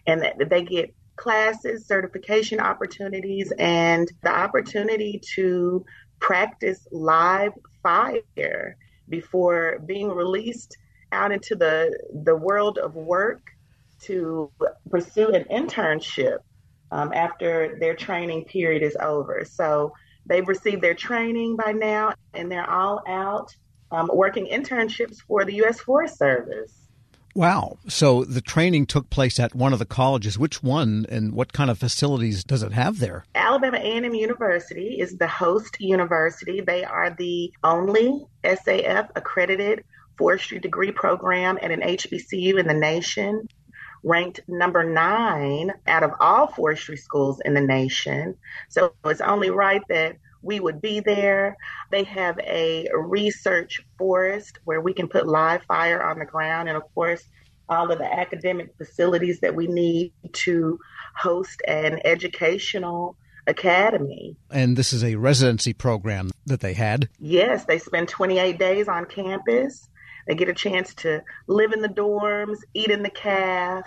And 0.06 0.32
they 0.48 0.62
get 0.62 0.94
classes, 1.16 1.86
certification 1.86 2.60
opportunities, 2.60 3.52
and 3.58 4.10
the 4.22 4.30
opportunity 4.30 5.20
to 5.34 5.84
practice 6.20 6.86
live 6.90 7.52
fire 7.82 8.76
before 9.08 9.80
being 9.86 10.08
released 10.08 10.76
out 11.12 11.30
into 11.30 11.54
the, 11.54 11.96
the 12.24 12.34
world 12.34 12.78
of 12.78 12.94
work 12.94 13.42
to 14.00 14.50
pursue 14.90 15.28
an 15.28 15.44
internship 15.44 16.38
um, 16.90 17.12
after 17.12 17.76
their 17.78 17.94
training 17.94 18.44
period 18.44 18.82
is 18.82 18.96
over. 19.00 19.44
So 19.44 19.92
they've 20.26 20.46
received 20.46 20.82
their 20.82 20.94
training 20.94 21.56
by 21.56 21.72
now 21.72 22.14
and 22.34 22.50
they're 22.50 22.68
all 22.68 23.02
out 23.06 23.54
um, 23.92 24.10
working 24.12 24.46
internships 24.46 25.18
for 25.20 25.44
the 25.44 25.54
U.S. 25.56 25.80
Forest 25.80 26.18
Service. 26.18 26.82
Wow. 27.34 27.78
So 27.88 28.24
the 28.24 28.42
training 28.42 28.86
took 28.86 29.08
place 29.08 29.40
at 29.40 29.54
one 29.54 29.72
of 29.72 29.78
the 29.78 29.86
colleges. 29.86 30.38
Which 30.38 30.62
one 30.62 31.06
and 31.08 31.32
what 31.32 31.52
kind 31.52 31.70
of 31.70 31.78
facilities 31.78 32.44
does 32.44 32.62
it 32.62 32.72
have 32.72 32.98
there? 32.98 33.24
Alabama 33.34 33.78
A&M 33.78 34.14
University 34.14 35.00
is 35.00 35.16
the 35.16 35.26
host 35.26 35.80
university. 35.80 36.60
They 36.60 36.84
are 36.84 37.10
the 37.10 37.52
only 37.64 38.26
SAF 38.44 39.08
accredited 39.16 39.84
forestry 40.18 40.58
degree 40.58 40.92
program 40.92 41.58
at 41.62 41.70
an 41.70 41.80
HBCU 41.80 42.58
in 42.58 42.66
the 42.66 42.74
nation. 42.74 43.48
Ranked 44.04 44.40
number 44.48 44.82
nine 44.82 45.72
out 45.86 46.02
of 46.02 46.10
all 46.20 46.48
forestry 46.48 46.96
schools 46.96 47.40
in 47.44 47.54
the 47.54 47.60
nation. 47.60 48.36
So 48.68 48.94
it's 49.06 49.20
only 49.20 49.50
right 49.50 49.82
that 49.88 50.16
we 50.42 50.60
would 50.60 50.82
be 50.82 51.00
there. 51.00 51.56
They 51.90 52.04
have 52.04 52.38
a 52.40 52.88
research 52.94 53.80
forest 53.96 54.58
where 54.64 54.80
we 54.80 54.92
can 54.92 55.08
put 55.08 55.26
live 55.26 55.62
fire 55.64 56.02
on 56.02 56.18
the 56.18 56.26
ground, 56.26 56.68
and 56.68 56.76
of 56.76 56.82
course, 56.94 57.22
all 57.68 57.90
of 57.90 57.98
the 57.98 58.12
academic 58.12 58.74
facilities 58.76 59.40
that 59.40 59.54
we 59.54 59.66
need 59.66 60.12
to 60.32 60.78
host 61.16 61.62
an 61.66 62.00
educational 62.04 63.16
academy. 63.46 64.36
And 64.50 64.76
this 64.76 64.92
is 64.92 65.02
a 65.02 65.16
residency 65.16 65.72
program 65.72 66.30
that 66.46 66.60
they 66.60 66.74
had? 66.74 67.08
Yes, 67.18 67.64
they 67.64 67.78
spend 67.78 68.08
28 68.08 68.58
days 68.58 68.88
on 68.88 69.06
campus. 69.06 69.88
They 70.26 70.34
get 70.34 70.48
a 70.48 70.54
chance 70.54 70.94
to 70.96 71.22
live 71.46 71.72
in 71.72 71.82
the 71.82 71.88
dorms, 71.88 72.58
eat 72.74 72.90
in 72.90 73.02
the 73.02 73.10
caf, 73.10 73.84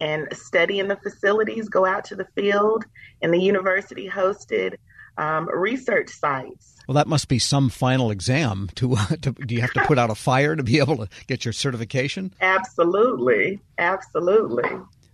and 0.00 0.28
study 0.32 0.78
in 0.78 0.88
the 0.88 0.96
facilities, 0.96 1.68
go 1.68 1.84
out 1.84 2.04
to 2.06 2.16
the 2.16 2.26
field. 2.34 2.84
And 3.22 3.32
the 3.32 3.40
university 3.40 4.08
hosted 4.08 4.76
um, 5.18 5.48
research 5.52 6.08
sites. 6.10 6.76
Well, 6.86 6.94
that 6.94 7.06
must 7.06 7.28
be 7.28 7.38
some 7.38 7.68
final 7.68 8.10
exam. 8.10 8.70
To, 8.76 8.94
uh, 8.94 9.06
to, 9.20 9.32
do 9.32 9.54
you 9.54 9.60
have 9.60 9.74
to 9.74 9.84
put 9.84 9.98
out 9.98 10.08
a 10.08 10.14
fire 10.14 10.56
to 10.56 10.62
be 10.62 10.78
able 10.78 10.96
to 10.96 11.08
get 11.26 11.44
your 11.44 11.52
certification? 11.52 12.32
Absolutely, 12.40 13.60
absolutely. 13.76 14.70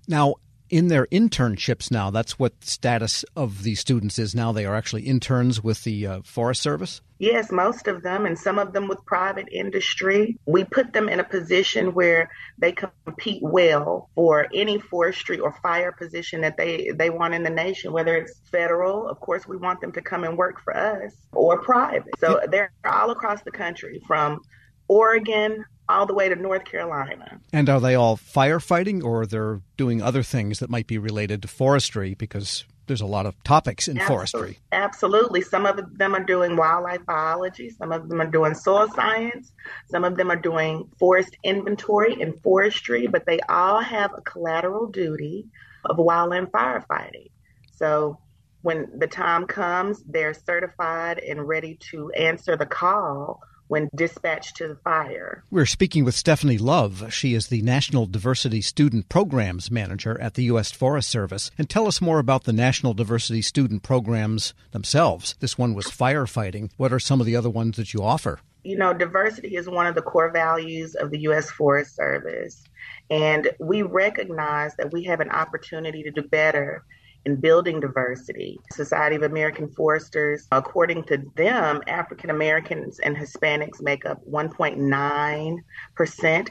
Now, 0.06 0.36
in 0.70 0.88
their 0.88 1.06
internships 1.06 1.90
now, 1.90 2.10
that's 2.10 2.38
what 2.38 2.64
status 2.64 3.24
of 3.36 3.62
these 3.62 3.80
students 3.80 4.18
is 4.18 4.34
now. 4.34 4.52
They 4.52 4.64
are 4.64 4.74
actually 4.74 5.02
interns 5.02 5.62
with 5.62 5.84
the 5.84 6.06
uh, 6.06 6.20
Forest 6.24 6.62
Service? 6.62 7.00
Yes, 7.18 7.52
most 7.52 7.86
of 7.86 8.02
them, 8.02 8.26
and 8.26 8.38
some 8.38 8.58
of 8.58 8.72
them 8.72 8.88
with 8.88 8.98
private 9.06 9.48
industry. 9.52 10.36
We 10.46 10.64
put 10.64 10.92
them 10.92 11.08
in 11.08 11.20
a 11.20 11.24
position 11.24 11.94
where 11.94 12.30
they 12.58 12.72
compete 12.72 13.42
well 13.42 14.10
for 14.14 14.48
any 14.52 14.80
forestry 14.80 15.38
or 15.38 15.52
fire 15.62 15.92
position 15.92 16.40
that 16.40 16.56
they, 16.56 16.90
they 16.94 17.10
want 17.10 17.34
in 17.34 17.44
the 17.44 17.50
nation, 17.50 17.92
whether 17.92 18.16
it's 18.16 18.40
federal, 18.50 19.08
of 19.08 19.20
course, 19.20 19.46
we 19.46 19.56
want 19.56 19.80
them 19.80 19.92
to 19.92 20.02
come 20.02 20.24
and 20.24 20.36
work 20.36 20.60
for 20.62 20.76
us, 20.76 21.14
or 21.32 21.62
private. 21.62 22.14
So 22.18 22.40
they're 22.48 22.72
all 22.84 23.10
across 23.10 23.42
the 23.42 23.52
country 23.52 24.02
from 24.06 24.40
Oregon 24.88 25.64
all 25.88 26.06
the 26.06 26.14
way 26.14 26.28
to 26.28 26.36
North 26.36 26.64
Carolina. 26.64 27.40
And 27.52 27.68
are 27.68 27.80
they 27.80 27.94
all 27.94 28.16
firefighting 28.16 29.02
or 29.02 29.26
they're 29.26 29.60
doing 29.76 30.02
other 30.02 30.22
things 30.22 30.58
that 30.60 30.70
might 30.70 30.86
be 30.86 30.98
related 30.98 31.42
to 31.42 31.48
forestry 31.48 32.14
because 32.14 32.64
there's 32.86 33.00
a 33.00 33.06
lot 33.06 33.26
of 33.26 33.42
topics 33.44 33.88
in 33.88 33.98
Absolutely. 33.98 34.14
forestry. 34.14 34.58
Absolutely. 34.72 35.40
Some 35.40 35.66
of 35.66 35.98
them 35.98 36.14
are 36.14 36.22
doing 36.22 36.56
wildlife 36.56 37.04
biology, 37.06 37.70
some 37.70 37.92
of 37.92 38.08
them 38.08 38.20
are 38.20 38.30
doing 38.30 38.54
soil 38.54 38.88
science, 38.94 39.52
some 39.90 40.04
of 40.04 40.16
them 40.16 40.30
are 40.30 40.36
doing 40.36 40.88
forest 40.98 41.36
inventory 41.42 42.20
and 42.20 42.40
forestry, 42.42 43.06
but 43.06 43.24
they 43.26 43.40
all 43.48 43.80
have 43.80 44.12
a 44.14 44.20
collateral 44.20 44.86
duty 44.86 45.46
of 45.84 45.96
wildland 45.96 46.50
firefighting. 46.50 47.30
So 47.72 48.18
when 48.62 48.98
the 48.98 49.06
time 49.06 49.46
comes, 49.46 50.02
they're 50.04 50.34
certified 50.34 51.18
and 51.18 51.46
ready 51.46 51.76
to 51.90 52.10
answer 52.12 52.56
the 52.56 52.66
call 52.66 53.42
when 53.68 53.88
dispatched 53.94 54.56
to 54.56 54.68
the 54.68 54.76
fire. 54.76 55.44
We're 55.50 55.66
speaking 55.66 56.04
with 56.04 56.14
Stephanie 56.14 56.58
Love. 56.58 57.12
She 57.12 57.34
is 57.34 57.48
the 57.48 57.62
National 57.62 58.06
Diversity 58.06 58.60
Student 58.60 59.08
Programs 59.08 59.70
Manager 59.70 60.20
at 60.20 60.34
the 60.34 60.44
U.S. 60.44 60.70
Forest 60.70 61.08
Service. 61.08 61.50
And 61.56 61.68
tell 61.68 61.86
us 61.86 62.00
more 62.00 62.18
about 62.18 62.44
the 62.44 62.52
National 62.52 62.94
Diversity 62.94 63.42
Student 63.42 63.82
Programs 63.82 64.54
themselves. 64.72 65.34
This 65.40 65.56
one 65.58 65.74
was 65.74 65.86
firefighting. 65.86 66.70
What 66.76 66.92
are 66.92 67.00
some 67.00 67.20
of 67.20 67.26
the 67.26 67.36
other 67.36 67.50
ones 67.50 67.76
that 67.76 67.94
you 67.94 68.02
offer? 68.02 68.40
You 68.62 68.78
know, 68.78 68.94
diversity 68.94 69.56
is 69.56 69.68
one 69.68 69.86
of 69.86 69.94
the 69.94 70.02
core 70.02 70.30
values 70.30 70.94
of 70.94 71.10
the 71.10 71.20
U.S. 71.20 71.50
Forest 71.50 71.94
Service. 71.94 72.64
And 73.10 73.50
we 73.58 73.82
recognize 73.82 74.74
that 74.76 74.92
we 74.92 75.04
have 75.04 75.20
an 75.20 75.30
opportunity 75.30 76.02
to 76.02 76.10
do 76.10 76.22
better 76.22 76.84
in 77.24 77.36
building 77.36 77.80
diversity. 77.80 78.60
Society 78.72 79.16
of 79.16 79.22
American 79.22 79.68
Foresters, 79.68 80.46
according 80.52 81.04
to 81.04 81.18
them, 81.36 81.82
African 81.86 82.30
Americans 82.30 82.98
and 83.00 83.16
Hispanics 83.16 83.80
make 83.80 84.04
up 84.06 84.20
1.9% 84.28 85.58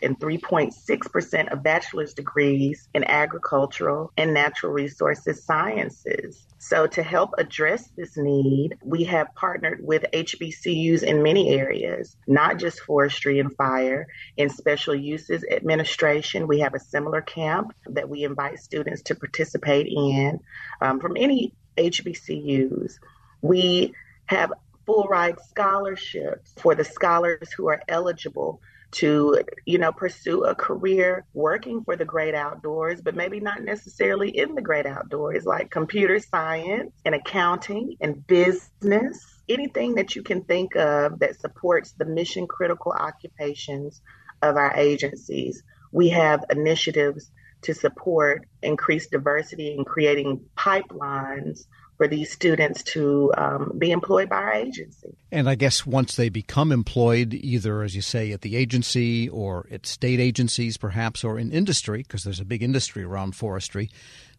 and 0.02 0.20
3.6% 0.20 1.52
of 1.52 1.64
bachelor's 1.64 2.14
degrees 2.14 2.88
in 2.94 3.04
agricultural 3.06 4.12
and 4.18 4.34
natural 4.34 4.72
resources 4.72 5.44
sciences. 5.44 6.48
So, 6.66 6.88
to 6.88 7.04
help 7.04 7.32
address 7.38 7.90
this 7.98 8.16
need, 8.16 8.78
we 8.86 9.04
have 9.04 9.36
partnered 9.36 9.86
with 9.86 10.06
HBCUs 10.14 11.04
in 11.04 11.22
many 11.22 11.50
areas, 11.50 12.16
not 12.26 12.58
just 12.58 12.80
forestry 12.80 13.40
and 13.40 13.54
fire. 13.54 14.08
In 14.38 14.50
special 14.50 14.96
uses 14.96 15.44
administration, 15.52 16.48
we 16.48 16.62
have 16.62 16.74
a 16.74 16.80
similar 16.80 17.22
camp 17.22 17.74
that 17.88 18.08
we 18.08 18.24
invite 18.24 18.60
students 18.60 19.02
to 19.04 19.16
participate 19.16 19.88
in 19.88 20.40
um, 20.80 21.02
from 21.02 21.18
any 21.18 21.54
HBCUs. 21.78 22.94
We 23.42 23.94
have 24.28 24.54
full 24.86 25.10
ride 25.10 25.42
scholarships 25.42 26.54
for 26.60 26.76
the 26.76 26.86
scholars 26.86 27.52
who 27.52 27.68
are 27.68 27.82
eligible 27.90 28.62
to 28.94 29.42
you 29.66 29.78
know 29.78 29.92
pursue 29.92 30.44
a 30.44 30.56
career 30.56 31.26
working 31.34 31.84
for 31.84 31.96
the 31.96 32.06
great 32.06 32.36
outdoors 32.36 33.02
but 33.02 33.16
maybe 33.16 33.40
not 33.40 33.64
necessarily 33.64 34.30
in 34.30 34.54
the 34.54 34.62
great 34.62 34.86
outdoors 34.86 35.46
like 35.46 35.72
computer 35.72 36.20
science 36.20 36.94
and 37.06 37.16
accounting 37.16 37.96
and 38.02 38.26
business. 38.28 39.42
Anything 39.50 39.96
that 39.96 40.16
you 40.16 40.24
can 40.24 40.44
think 40.44 40.76
of 40.76 41.20
that 41.20 41.40
supports 41.40 41.94
the 41.94 42.06
mission 42.06 42.48
critical 42.48 42.94
occupations 42.94 44.02
of 44.42 44.56
our 44.56 44.74
agencies. 44.76 45.64
We 45.92 46.10
have 46.10 46.46
initiatives 46.50 47.32
to 47.64 47.74
support 47.74 48.46
increased 48.62 49.12
diversity 49.12 49.76
and 49.76 49.86
creating 49.86 50.42
pipelines 50.58 51.66
for 51.98 52.08
these 52.08 52.32
students 52.32 52.84
to 52.84 53.32
um, 53.38 53.74
be 53.78 53.92
employed 53.92 54.30
by 54.30 54.38
our 54.38 54.54
agency. 54.54 55.16
And 55.32 55.50
I 55.50 55.56
guess 55.56 55.86
once 55.86 56.16
they 56.16 56.30
become 56.30 56.72
employed, 56.72 57.34
either, 57.34 57.82
as 57.84 57.96
you 57.96 58.02
say, 58.02 58.32
at 58.32 58.42
the 58.42 58.56
agency 58.56 59.30
or 59.30 59.68
at 59.72 59.86
state 59.86 60.20
agencies, 60.20 60.78
perhaps, 60.78 61.24
or 61.24 61.38
in 61.38 61.52
industry, 61.52 62.00
because 62.00 62.24
there's 62.24 62.40
a 62.40 62.46
big 62.46 62.64
industry 62.64 63.04
around 63.04 63.36
forestry, 63.36 63.90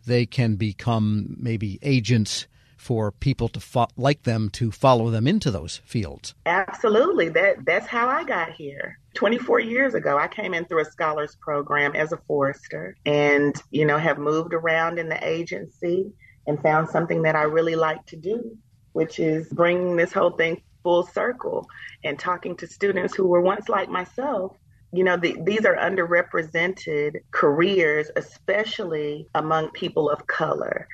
they 0.07 0.27
can 0.27 0.57
become 0.57 1.37
maybe 1.39 1.79
agents 1.83 2.47
for 2.77 3.11
people 3.11 3.49
to 3.49 3.61
fo- 3.61 3.89
like 3.97 4.25
them 4.25 4.51
to 4.51 4.71
follow 4.71 5.09
them 5.09 5.27
into 5.27 5.51
those 5.51 5.81
fields. 5.87 6.35
Absolutely. 6.45 7.31
That 7.31 7.65
that's 7.65 7.87
how 7.87 8.09
I 8.09 8.25
got 8.25 8.53
here. 8.53 8.99
24 9.15 9.61
years 9.61 9.95
ago, 9.95 10.19
I 10.19 10.29
came 10.29 10.53
in 10.53 10.67
through 10.67 10.83
a 10.83 10.85
scholars 10.85 11.35
program 11.41 11.97
as 11.97 12.13
a 12.13 12.19
forester 12.27 12.95
and, 13.07 13.55
you 13.71 13.87
know, 13.87 13.97
have 13.97 14.19
moved 14.19 14.53
around 14.53 14.99
in 14.99 15.09
the 15.09 15.27
agency 15.27 16.13
and 16.47 16.61
found 16.63 16.89
something 16.89 17.23
that 17.23 17.37
I 17.37 17.43
really 17.43 17.77
like 17.77 18.05
to 18.07 18.17
do, 18.17 18.57
which 18.93 19.19
is 19.19 19.49
bringing 19.49 19.97
this 19.97 20.13
whole 20.13 20.31
thing 20.31 20.63
full 20.83 21.07
circle 21.07 21.67
and 22.05 22.19
talking 22.19 22.57
to 22.57 22.67
students 22.67 23.15
who 23.15 23.27
were 23.27 23.41
once 23.41 23.69
like 23.69 23.89
myself 23.89 24.57
you 24.95 25.03
know, 25.03 25.17
the, 25.17 25.37
these 25.43 25.65
are 25.65 25.75
underrepresented 25.75 27.17
careers, 27.33 28.11
especially 28.15 29.27
among 29.35 29.71
people 29.71 30.09
of 30.09 30.25
color. 30.29 30.87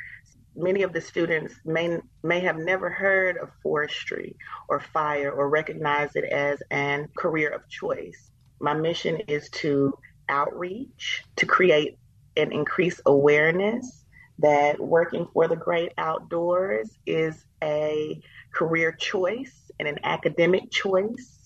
Many 0.56 0.82
of 0.84 0.94
the 0.94 1.02
students 1.02 1.54
may, 1.66 1.98
may 2.22 2.40
have 2.40 2.56
never 2.56 2.88
heard 2.88 3.36
of 3.36 3.50
forestry 3.62 4.36
or 4.70 4.80
fire 4.80 5.30
or 5.30 5.50
recognize 5.50 6.16
it 6.16 6.24
as 6.24 6.62
an 6.70 7.08
career 7.14 7.50
of 7.50 7.68
choice. 7.68 8.30
My 8.58 8.72
mission 8.72 9.20
is 9.28 9.50
to 9.50 9.92
outreach, 10.30 11.22
to 11.36 11.44
create 11.44 11.98
and 12.38 12.54
increase 12.54 13.02
awareness 13.04 13.99
that 14.40 14.80
working 14.80 15.26
for 15.32 15.48
the 15.48 15.56
great 15.56 15.92
outdoors 15.98 16.90
is 17.06 17.44
a 17.62 18.20
career 18.52 18.92
choice 18.92 19.70
and 19.78 19.88
an 19.88 19.98
academic 20.04 20.70
choice 20.70 21.40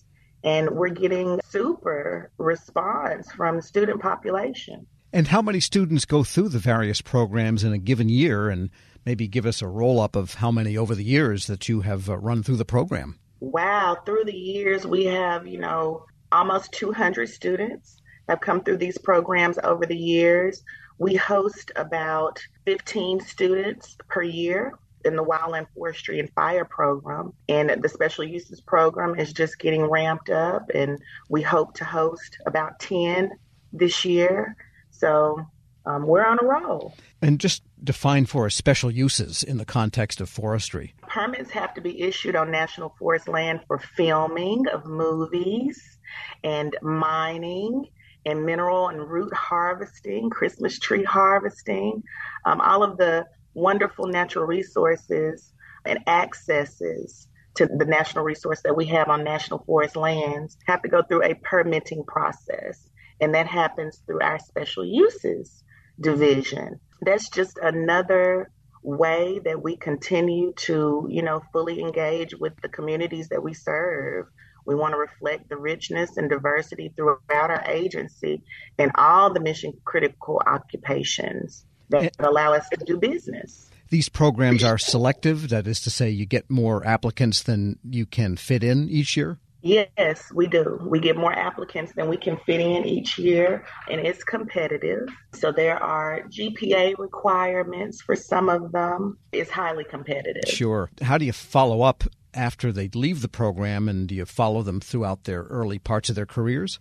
and 0.44 0.70
we're 0.70 0.90
getting 0.90 1.40
super 1.48 2.30
response 2.36 3.32
from 3.32 3.56
the 3.56 3.62
student 3.62 4.00
population. 4.00 4.86
And 5.12 5.28
how 5.28 5.40
many 5.40 5.60
students 5.60 6.04
go 6.04 6.22
through 6.22 6.50
the 6.50 6.58
various 6.58 7.00
programs 7.00 7.64
in 7.64 7.72
a 7.72 7.78
given 7.78 8.08
year? 8.08 8.50
And 8.50 8.68
maybe 9.06 9.26
give 9.26 9.46
us 9.46 9.62
a 9.62 9.66
roll 9.66 10.00
up 10.00 10.16
of 10.16 10.34
how 10.34 10.50
many 10.50 10.76
over 10.76 10.94
the 10.94 11.04
years 11.04 11.46
that 11.46 11.68
you 11.68 11.80
have 11.80 12.10
uh, 12.10 12.18
run 12.18 12.42
through 12.42 12.56
the 12.56 12.64
program. 12.64 13.18
Wow, 13.40 13.98
through 14.04 14.24
the 14.24 14.36
years, 14.36 14.86
we 14.86 15.06
have, 15.06 15.46
you 15.46 15.58
know, 15.58 16.04
almost 16.30 16.72
200 16.72 17.28
students 17.28 17.96
have 18.28 18.40
come 18.40 18.62
through 18.62 18.78
these 18.78 18.98
programs 18.98 19.58
over 19.62 19.86
the 19.86 19.96
years. 19.96 20.62
We 20.98 21.14
host 21.14 21.72
about 21.76 22.40
15 22.66 23.20
students 23.20 23.96
per 24.08 24.22
year 24.22 24.74
in 25.04 25.16
the 25.16 25.24
wildland 25.24 25.66
forestry 25.74 26.18
and 26.18 26.30
fire 26.30 26.64
program. 26.64 27.32
And 27.48 27.82
the 27.82 27.88
special 27.88 28.24
uses 28.24 28.60
program 28.60 29.18
is 29.18 29.32
just 29.32 29.58
getting 29.58 29.84
ramped 29.84 30.30
up, 30.30 30.70
and 30.74 30.98
we 31.28 31.42
hope 31.42 31.74
to 31.74 31.84
host 31.84 32.38
about 32.46 32.78
10 32.80 33.30
this 33.72 34.04
year. 34.04 34.56
So 34.90 35.46
um, 35.86 36.06
we're 36.06 36.24
on 36.24 36.38
a 36.40 36.46
roll. 36.46 36.94
And 37.20 37.38
just 37.38 37.62
define 37.82 38.26
for 38.26 38.46
us 38.46 38.54
special 38.54 38.90
uses 38.90 39.42
in 39.42 39.58
the 39.58 39.64
context 39.64 40.20
of 40.20 40.28
forestry. 40.28 40.94
Permits 41.02 41.50
have 41.50 41.74
to 41.74 41.80
be 41.80 42.00
issued 42.00 42.36
on 42.36 42.50
national 42.50 42.94
forest 42.98 43.28
land 43.28 43.60
for 43.66 43.78
filming 43.78 44.66
of 44.68 44.86
movies 44.86 45.98
and 46.42 46.76
mining 46.80 47.88
and 48.26 48.44
mineral 48.44 48.88
and 48.88 49.00
root 49.00 49.32
harvesting, 49.34 50.30
Christmas 50.30 50.78
tree 50.78 51.04
harvesting, 51.04 52.02
um, 52.44 52.60
all 52.60 52.82
of 52.82 52.96
the 52.96 53.26
wonderful 53.54 54.06
natural 54.06 54.46
resources 54.46 55.52
and 55.84 55.98
accesses 56.08 57.28
to 57.54 57.66
the 57.66 57.84
national 57.84 58.24
resource 58.24 58.62
that 58.62 58.76
we 58.76 58.86
have 58.86 59.08
on 59.08 59.22
national 59.22 59.62
forest 59.64 59.96
lands 59.96 60.56
have 60.66 60.82
to 60.82 60.88
go 60.88 61.02
through 61.02 61.22
a 61.22 61.34
permitting 61.34 62.04
process. 62.04 62.88
And 63.20 63.34
that 63.34 63.46
happens 63.46 64.02
through 64.06 64.20
our 64.22 64.38
special 64.38 64.84
uses 64.84 65.62
division. 66.00 66.80
That's 67.02 67.28
just 67.28 67.58
another 67.62 68.50
way 68.82 69.40
that 69.44 69.62
we 69.62 69.76
continue 69.76 70.52
to, 70.56 71.06
you 71.08 71.22
know, 71.22 71.42
fully 71.52 71.80
engage 71.80 72.34
with 72.34 72.52
the 72.60 72.68
communities 72.68 73.28
that 73.28 73.42
we 73.42 73.54
serve. 73.54 74.26
We 74.66 74.75
want 74.75 74.92
to 74.92 74.99
reflect 74.99 75.49
the 75.49 75.56
richness 75.56 76.16
and 76.16 76.28
diversity 76.30 76.92
throughout 76.97 77.21
our 77.30 77.64
agency 77.66 78.42
and 78.78 78.90
all 78.94 79.33
the 79.33 79.40
mission 79.40 79.73
critical 79.85 80.40
occupations 80.47 81.66
that 81.90 82.14
allow 82.18 82.54
us 82.54 82.68
to 82.71 82.85
do 82.85 82.99
business. 82.99 83.71
These 83.90 84.09
programs 84.09 84.64
are 84.64 84.78
selective, 84.78 85.50
that 85.50 85.66
is 85.66 85.80
to 85.83 85.90
say, 85.90 86.11
you 86.11 86.26
get 86.26 86.50
more 86.50 86.85
applicants 86.87 87.42
than 87.42 87.78
you 87.88 88.06
can 88.06 88.37
fit 88.37 88.64
in 88.64 88.88
each 88.88 89.16
year? 89.16 89.38
Yes, 89.61 90.30
we 90.35 90.47
do. 90.47 90.78
We 90.87 91.00
get 91.00 91.16
more 91.16 91.33
applicants 91.33 91.92
than 91.94 92.09
we 92.09 92.18
can 92.18 92.37
fit 92.44 92.61
in 92.61 92.85
each 92.85 93.18
year, 93.18 93.64
and 93.90 93.99
it's 93.99 94.23
competitive. 94.23 95.09
So 95.33 95.52
there 95.52 95.83
are 95.83 96.23
GPA 96.28 96.99
requirements 96.99 98.02
for 98.02 98.14
some 98.14 98.50
of 98.50 98.73
them. 98.73 99.16
It's 99.33 99.50
highly 99.50 99.85
competitive. 99.85 100.50
Sure. 100.50 100.90
How 101.00 101.16
do 101.16 101.25
you 101.25 101.33
follow 101.33 101.80
up 101.80 102.04
after 102.34 102.72
they 102.72 102.88
leave 102.88 103.22
the 103.22 103.28
program, 103.28 103.88
and 103.88 104.08
do 104.08 104.14
you 104.14 104.26
follow 104.26 104.62
them 104.62 104.80
throughout 104.80 105.24
their 105.24 105.42
early 105.44 105.78
parts 105.78 106.08
of 106.08 106.16
their 106.16 106.26
careers? 106.26 106.80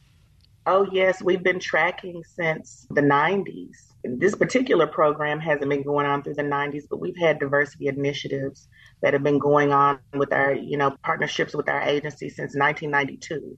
Oh, 0.66 0.88
yes, 0.92 1.22
we've 1.22 1.44
been 1.44 1.60
tracking 1.60 2.24
since 2.36 2.88
the 2.90 3.02
90s 3.02 3.94
this 4.04 4.36
particular 4.36 4.86
program 4.86 5.40
hasn't 5.40 5.70
been 5.70 5.84
going 5.84 6.06
on 6.06 6.24
through 6.24 6.34
the 6.34 6.44
90s, 6.44 6.84
but 6.90 7.00
we've 7.00 7.18
had 7.18 7.40
diversity 7.40 7.88
initiatives 7.88 8.68
that 9.02 9.14
have 9.14 9.24
been 9.24 9.40
going 9.40 9.72
on 9.72 10.00
with 10.14 10.34
our, 10.34 10.54
you 10.54 10.78
know, 10.78 10.96
partnerships 11.04 11.56
with 11.56 11.70
our 11.70 11.82
agency 11.82 12.30
since 12.30 12.56
1992. 12.56 13.58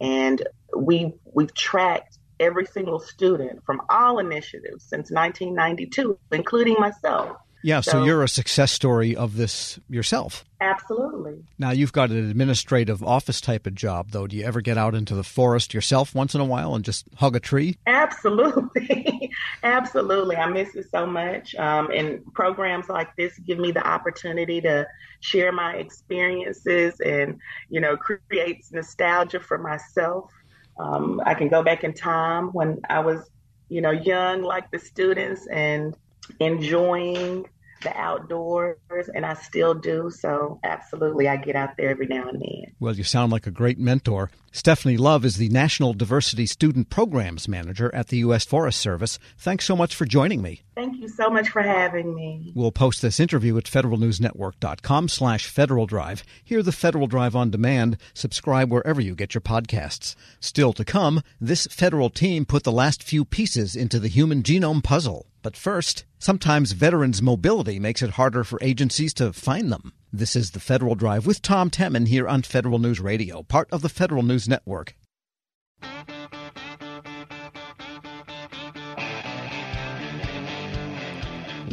And 0.00 0.46
we 0.76 1.12
we've 1.24 1.52
tracked 1.54 2.18
every 2.40 2.66
single 2.66 2.98
student 2.98 3.64
from 3.64 3.82
all 3.88 4.18
initiatives 4.18 4.84
since 4.84 5.10
1992, 5.10 6.18
including 6.32 6.76
myself. 6.78 7.36
Yeah, 7.64 7.80
so, 7.80 7.92
so, 7.92 8.04
you're 8.04 8.22
a 8.22 8.28
success 8.28 8.72
story 8.72 9.16
of 9.16 9.36
this 9.36 9.80
yourself. 9.88 10.44
Absolutely. 10.60 11.44
Now 11.58 11.70
you've 11.70 11.94
got 11.94 12.10
an 12.10 12.28
administrative 12.30 13.02
office 13.02 13.40
type 13.40 13.66
of 13.66 13.74
job, 13.74 14.10
though. 14.10 14.26
Do 14.26 14.36
you 14.36 14.44
ever 14.44 14.60
get 14.60 14.76
out 14.76 14.94
into 14.94 15.14
the 15.14 15.24
forest 15.24 15.72
yourself 15.72 16.14
once 16.14 16.34
in 16.34 16.42
a 16.42 16.44
while 16.44 16.74
and 16.74 16.84
just 16.84 17.06
hug 17.16 17.36
a 17.36 17.40
tree? 17.40 17.78
Absolutely, 17.86 19.30
absolutely. 19.62 20.36
I 20.36 20.46
miss 20.46 20.76
it 20.76 20.90
so 20.90 21.06
much. 21.06 21.54
Um, 21.54 21.90
and 21.90 22.22
programs 22.34 22.90
like 22.90 23.16
this 23.16 23.38
give 23.38 23.58
me 23.58 23.72
the 23.72 23.86
opportunity 23.86 24.60
to 24.60 24.86
share 25.20 25.50
my 25.50 25.72
experiences 25.76 27.00
and 27.00 27.40
you 27.70 27.80
know 27.80 27.96
creates 27.96 28.72
nostalgia 28.72 29.40
for 29.40 29.56
myself. 29.56 30.30
Um, 30.78 31.18
I 31.24 31.32
can 31.32 31.48
go 31.48 31.62
back 31.62 31.82
in 31.82 31.94
time 31.94 32.48
when 32.48 32.82
I 32.90 33.00
was 33.00 33.26
you 33.70 33.80
know 33.80 33.90
young 33.90 34.42
like 34.42 34.70
the 34.70 34.78
students 34.78 35.46
and 35.46 35.96
enjoying 36.40 37.46
the 37.84 37.96
outdoors, 37.96 38.78
and 39.14 39.24
I 39.24 39.34
still 39.34 39.74
do. 39.74 40.10
So, 40.10 40.58
absolutely, 40.64 41.28
I 41.28 41.36
get 41.36 41.54
out 41.54 41.76
there 41.76 41.90
every 41.90 42.06
now 42.06 42.28
and 42.28 42.40
then. 42.40 42.74
Well, 42.80 42.96
you 42.96 43.04
sound 43.04 43.30
like 43.30 43.46
a 43.46 43.52
great 43.52 43.78
mentor. 43.78 44.30
Stephanie 44.50 44.96
Love 44.96 45.24
is 45.24 45.36
the 45.36 45.48
National 45.48 45.94
Diversity 45.94 46.46
Student 46.46 46.90
Programs 46.90 47.46
Manager 47.46 47.94
at 47.94 48.08
the 48.08 48.18
U.S. 48.18 48.44
Forest 48.44 48.80
Service. 48.80 49.18
Thanks 49.38 49.64
so 49.64 49.76
much 49.76 49.94
for 49.94 50.04
joining 50.04 50.42
me. 50.42 50.63
Thank 50.74 51.00
you 51.00 51.08
so 51.08 51.30
much 51.30 51.50
for 51.50 51.62
having 51.62 52.14
me. 52.14 52.52
We'll 52.54 52.72
post 52.72 53.00
this 53.00 53.20
interview 53.20 53.56
at 53.58 53.64
federalnewsnetwork.com 53.64 55.08
slash 55.08 55.46
Federal 55.46 55.86
Drive. 55.86 56.24
Hear 56.42 56.64
the 56.64 56.72
Federal 56.72 57.06
Drive 57.06 57.36
on 57.36 57.50
demand. 57.50 57.96
Subscribe 58.12 58.72
wherever 58.72 59.00
you 59.00 59.14
get 59.14 59.34
your 59.34 59.40
podcasts. 59.40 60.16
Still 60.40 60.72
to 60.72 60.84
come, 60.84 61.22
this 61.40 61.66
federal 61.70 62.10
team 62.10 62.44
put 62.44 62.64
the 62.64 62.72
last 62.72 63.04
few 63.04 63.24
pieces 63.24 63.76
into 63.76 64.00
the 64.00 64.08
human 64.08 64.42
genome 64.42 64.82
puzzle. 64.82 65.26
But 65.42 65.56
first, 65.56 66.04
sometimes 66.18 66.72
veterans' 66.72 67.22
mobility 67.22 67.78
makes 67.78 68.02
it 68.02 68.10
harder 68.12 68.42
for 68.42 68.58
agencies 68.60 69.14
to 69.14 69.32
find 69.32 69.70
them. 69.70 69.92
This 70.12 70.34
is 70.34 70.52
the 70.52 70.60
Federal 70.60 70.96
Drive 70.96 71.26
with 71.26 71.42
Tom 71.42 71.70
Temin 71.70 72.08
here 72.08 72.26
on 72.26 72.42
Federal 72.42 72.78
News 72.78 72.98
Radio, 72.98 73.42
part 73.42 73.68
of 73.70 73.82
the 73.82 73.88
Federal 73.88 74.22
News 74.22 74.48
Network. 74.48 74.96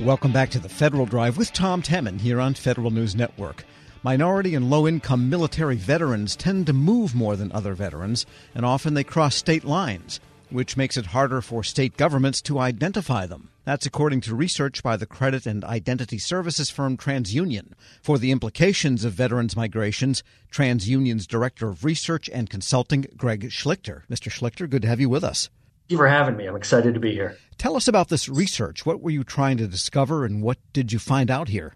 Welcome 0.01 0.31
back 0.31 0.49
to 0.49 0.59
the 0.59 0.67
Federal 0.67 1.05
Drive 1.05 1.37
with 1.37 1.53
Tom 1.53 1.83
Temin 1.83 2.19
here 2.19 2.41
on 2.41 2.55
Federal 2.55 2.89
News 2.89 3.15
Network. 3.15 3.63
Minority 4.01 4.55
and 4.55 4.67
low 4.67 4.87
income 4.87 5.29
military 5.29 5.75
veterans 5.75 6.35
tend 6.35 6.65
to 6.65 6.73
move 6.73 7.13
more 7.13 7.35
than 7.35 7.51
other 7.51 7.75
veterans, 7.75 8.25
and 8.55 8.65
often 8.65 8.95
they 8.95 9.03
cross 9.03 9.35
state 9.35 9.63
lines 9.63 10.19
which 10.51 10.77
makes 10.77 10.97
it 10.97 11.07
harder 11.07 11.41
for 11.41 11.63
state 11.63 11.97
governments 11.97 12.41
to 12.41 12.59
identify 12.59 13.25
them. 13.25 13.49
That's 13.63 13.85
according 13.85 14.21
to 14.21 14.35
research 14.35 14.83
by 14.83 14.97
the 14.97 15.05
credit 15.05 15.45
and 15.45 15.63
identity 15.63 16.17
services 16.17 16.69
firm 16.69 16.97
TransUnion. 16.97 17.71
For 18.01 18.17
the 18.17 18.31
implications 18.31 19.05
of 19.05 19.13
veterans' 19.13 19.55
migrations, 19.55 20.23
TransUnion's 20.51 21.27
Director 21.27 21.69
of 21.69 21.85
Research 21.85 22.29
and 22.29 22.49
Consulting, 22.49 23.05
Greg 23.15 23.49
Schlichter. 23.49 24.01
Mr. 24.09 24.29
Schlichter, 24.29 24.69
good 24.69 24.81
to 24.81 24.87
have 24.87 24.99
you 24.99 25.09
with 25.09 25.23
us. 25.23 25.49
Thank 25.91 25.99
you 25.99 26.05
for 26.05 26.07
having 26.07 26.37
me. 26.37 26.45
I'm 26.45 26.55
excited 26.55 26.93
to 26.93 27.01
be 27.01 27.11
here. 27.11 27.35
Tell 27.57 27.75
us 27.75 27.85
about 27.85 28.07
this 28.07 28.29
research. 28.29 28.85
What 28.85 29.01
were 29.01 29.09
you 29.09 29.25
trying 29.25 29.57
to 29.57 29.67
discover 29.67 30.23
and 30.23 30.41
what 30.41 30.57
did 30.71 30.93
you 30.93 30.99
find 30.99 31.29
out 31.29 31.49
here? 31.49 31.75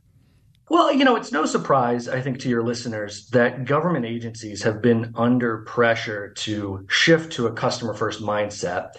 Well, 0.70 0.94
you 0.94 1.04
know, 1.04 1.18
it's 1.18 1.34
no 1.34 1.46
surprise, 1.46 2.08
I 2.08 2.22
think, 2.22 2.40
to 2.40 2.48
your 2.48 2.64
listeners 2.64 3.28
that 3.32 3.66
government 3.66 4.06
agencies 4.06 4.64
have 4.64 4.82
been 4.82 5.12
under 5.18 5.64
pressure 5.64 6.30
to 6.30 6.86
shift 6.90 7.34
to 7.34 7.48
a 7.48 7.52
customer 7.52 7.94
first 7.94 8.22
mindset 8.22 8.92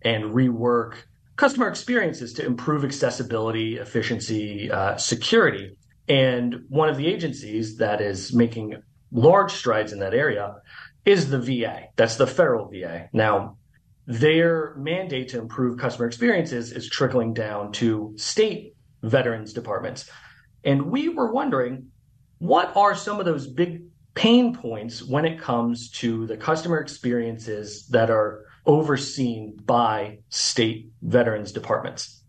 and 0.00 0.34
rework 0.34 0.94
customer 1.36 1.68
experiences 1.68 2.32
to 2.32 2.46
improve 2.46 2.86
accessibility, 2.86 3.76
efficiency, 3.76 4.70
uh, 4.70 4.96
security. 4.96 5.76
And 6.08 6.64
one 6.70 6.88
of 6.88 6.96
the 6.96 7.06
agencies 7.06 7.76
that 7.76 8.00
is 8.00 8.32
making 8.32 8.82
large 9.12 9.52
strides 9.52 9.92
in 9.92 9.98
that 9.98 10.14
area 10.14 10.54
is 11.04 11.28
the 11.28 11.38
VA. 11.38 11.88
That's 11.96 12.16
the 12.16 12.26
federal 12.26 12.70
VA. 12.70 13.10
Now, 13.12 13.58
their 14.06 14.74
mandate 14.76 15.28
to 15.28 15.38
improve 15.38 15.78
customer 15.78 16.06
experiences 16.06 16.72
is 16.72 16.88
trickling 16.88 17.32
down 17.32 17.72
to 17.72 18.12
state 18.16 18.74
veterans 19.02 19.52
departments. 19.52 20.10
And 20.64 20.90
we 20.90 21.08
were 21.08 21.32
wondering 21.32 21.88
what 22.38 22.76
are 22.76 22.94
some 22.94 23.18
of 23.18 23.26
those 23.26 23.46
big 23.46 23.82
pain 24.14 24.54
points 24.54 25.02
when 25.02 25.24
it 25.24 25.40
comes 25.40 25.90
to 25.90 26.26
the 26.26 26.36
customer 26.36 26.78
experiences 26.78 27.86
that 27.88 28.10
are 28.10 28.44
overseen 28.66 29.56
by 29.64 30.18
state 30.28 30.88
veterans 31.02 31.52
departments. 31.52 32.22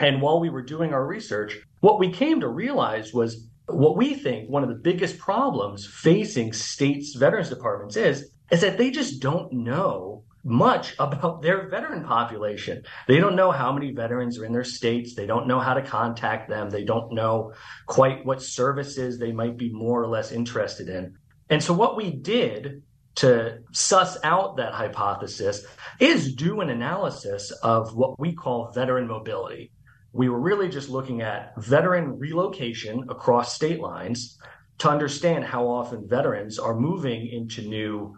And 0.00 0.20
while 0.22 0.40
we 0.40 0.50
were 0.50 0.62
doing 0.62 0.92
our 0.92 1.06
research, 1.06 1.58
what 1.80 1.98
we 1.98 2.12
came 2.12 2.40
to 2.40 2.48
realize 2.48 3.12
was 3.12 3.48
what 3.66 3.96
we 3.96 4.14
think 4.14 4.48
one 4.48 4.62
of 4.62 4.68
the 4.68 4.74
biggest 4.74 5.18
problems 5.18 5.86
facing 5.86 6.52
states 6.52 7.14
veterans 7.14 7.50
departments 7.50 7.96
is 7.96 8.30
is 8.50 8.62
that 8.62 8.78
they 8.78 8.90
just 8.90 9.20
don't 9.20 9.52
know 9.52 10.24
much 10.44 10.94
about 10.98 11.42
their 11.42 11.68
veteran 11.68 12.04
population. 12.04 12.82
They 13.06 13.18
don't 13.18 13.36
know 13.36 13.50
how 13.50 13.72
many 13.72 13.92
veterans 13.92 14.38
are 14.38 14.44
in 14.44 14.52
their 14.52 14.64
states. 14.64 15.14
They 15.14 15.26
don't 15.26 15.48
know 15.48 15.60
how 15.60 15.74
to 15.74 15.82
contact 15.82 16.48
them. 16.48 16.70
They 16.70 16.84
don't 16.84 17.12
know 17.12 17.52
quite 17.86 18.24
what 18.24 18.42
services 18.42 19.18
they 19.18 19.32
might 19.32 19.56
be 19.56 19.70
more 19.70 20.02
or 20.02 20.06
less 20.06 20.32
interested 20.32 20.88
in. 20.88 21.16
And 21.50 21.62
so 21.62 21.72
what 21.74 21.96
we 21.96 22.10
did 22.10 22.82
to 23.16 23.58
suss 23.72 24.16
out 24.22 24.56
that 24.58 24.72
hypothesis 24.72 25.66
is 25.98 26.34
do 26.34 26.60
an 26.60 26.70
analysis 26.70 27.50
of 27.50 27.96
what 27.96 28.18
we 28.20 28.32
call 28.32 28.70
veteran 28.72 29.08
mobility. 29.08 29.72
We 30.12 30.28
were 30.28 30.40
really 30.40 30.68
just 30.68 30.88
looking 30.88 31.20
at 31.20 31.52
veteran 31.56 32.18
relocation 32.18 33.04
across 33.08 33.54
state 33.54 33.80
lines 33.80 34.38
to 34.78 34.88
understand 34.88 35.44
how 35.44 35.66
often 35.66 36.08
veterans 36.08 36.58
are 36.58 36.78
moving 36.78 37.26
into 37.26 37.62
new 37.62 38.16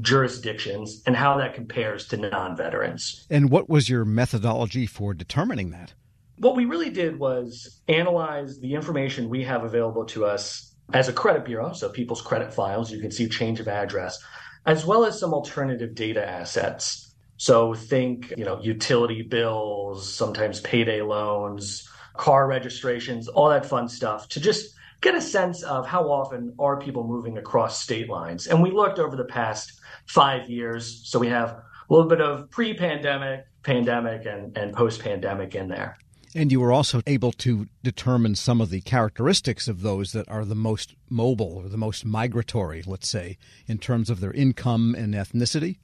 jurisdictions 0.00 1.02
and 1.06 1.16
how 1.16 1.36
that 1.38 1.54
compares 1.54 2.06
to 2.08 2.16
non 2.16 2.56
veterans. 2.56 3.26
And 3.30 3.50
what 3.50 3.68
was 3.68 3.88
your 3.88 4.04
methodology 4.04 4.86
for 4.86 5.14
determining 5.14 5.70
that? 5.70 5.94
What 6.38 6.56
we 6.56 6.66
really 6.66 6.90
did 6.90 7.18
was 7.18 7.80
analyze 7.88 8.60
the 8.60 8.74
information 8.74 9.28
we 9.28 9.42
have 9.44 9.64
available 9.64 10.04
to 10.06 10.26
us 10.26 10.74
as 10.92 11.08
a 11.08 11.12
credit 11.12 11.44
bureau, 11.44 11.72
so 11.72 11.88
people's 11.88 12.22
credit 12.22 12.52
files, 12.52 12.92
you 12.92 13.00
can 13.00 13.10
see 13.10 13.28
change 13.28 13.58
of 13.58 13.68
address, 13.68 14.22
as 14.66 14.84
well 14.84 15.04
as 15.04 15.18
some 15.18 15.34
alternative 15.34 15.94
data 15.94 16.26
assets. 16.26 17.14
So 17.38 17.74
think, 17.74 18.32
you 18.36 18.44
know, 18.44 18.60
utility 18.60 19.22
bills, 19.22 20.12
sometimes 20.12 20.60
payday 20.60 21.02
loans, 21.02 21.88
car 22.16 22.46
registrations, 22.46 23.28
all 23.28 23.48
that 23.48 23.66
fun 23.66 23.88
stuff 23.88 24.28
to 24.30 24.40
just 24.40 24.75
get 25.00 25.14
a 25.14 25.20
sense 25.20 25.62
of 25.62 25.86
how 25.86 26.10
often 26.10 26.54
are 26.58 26.78
people 26.78 27.06
moving 27.06 27.38
across 27.38 27.82
state 27.82 28.08
lines. 28.08 28.46
And 28.46 28.62
we 28.62 28.70
looked 28.70 28.98
over 28.98 29.16
the 29.16 29.24
past 29.24 29.80
five 30.06 30.48
years. 30.48 31.02
So 31.04 31.18
we 31.18 31.28
have 31.28 31.50
a 31.50 31.62
little 31.88 32.08
bit 32.08 32.20
of 32.20 32.50
pre 32.50 32.74
pandemic, 32.74 33.46
pandemic, 33.62 34.26
and, 34.26 34.56
and 34.56 34.72
post 34.72 35.00
pandemic 35.00 35.54
in 35.54 35.68
there. 35.68 35.98
And 36.34 36.52
you 36.52 36.60
were 36.60 36.72
also 36.72 37.00
able 37.06 37.32
to 37.32 37.66
determine 37.82 38.34
some 38.34 38.60
of 38.60 38.68
the 38.68 38.82
characteristics 38.82 39.68
of 39.68 39.80
those 39.80 40.12
that 40.12 40.28
are 40.28 40.44
the 40.44 40.54
most 40.54 40.94
mobile 41.08 41.54
or 41.56 41.68
the 41.68 41.78
most 41.78 42.04
migratory, 42.04 42.82
let's 42.86 43.08
say, 43.08 43.38
in 43.66 43.78
terms 43.78 44.10
of 44.10 44.20
their 44.20 44.32
income 44.32 44.94
and 44.94 45.14
ethnicity? 45.14 45.78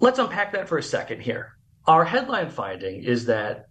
Let's 0.00 0.18
unpack 0.18 0.52
that 0.52 0.68
for 0.68 0.76
a 0.76 0.82
second 0.82 1.22
here. 1.22 1.56
Our 1.86 2.04
headline 2.04 2.50
finding 2.50 3.02
is 3.02 3.24
that 3.26 3.68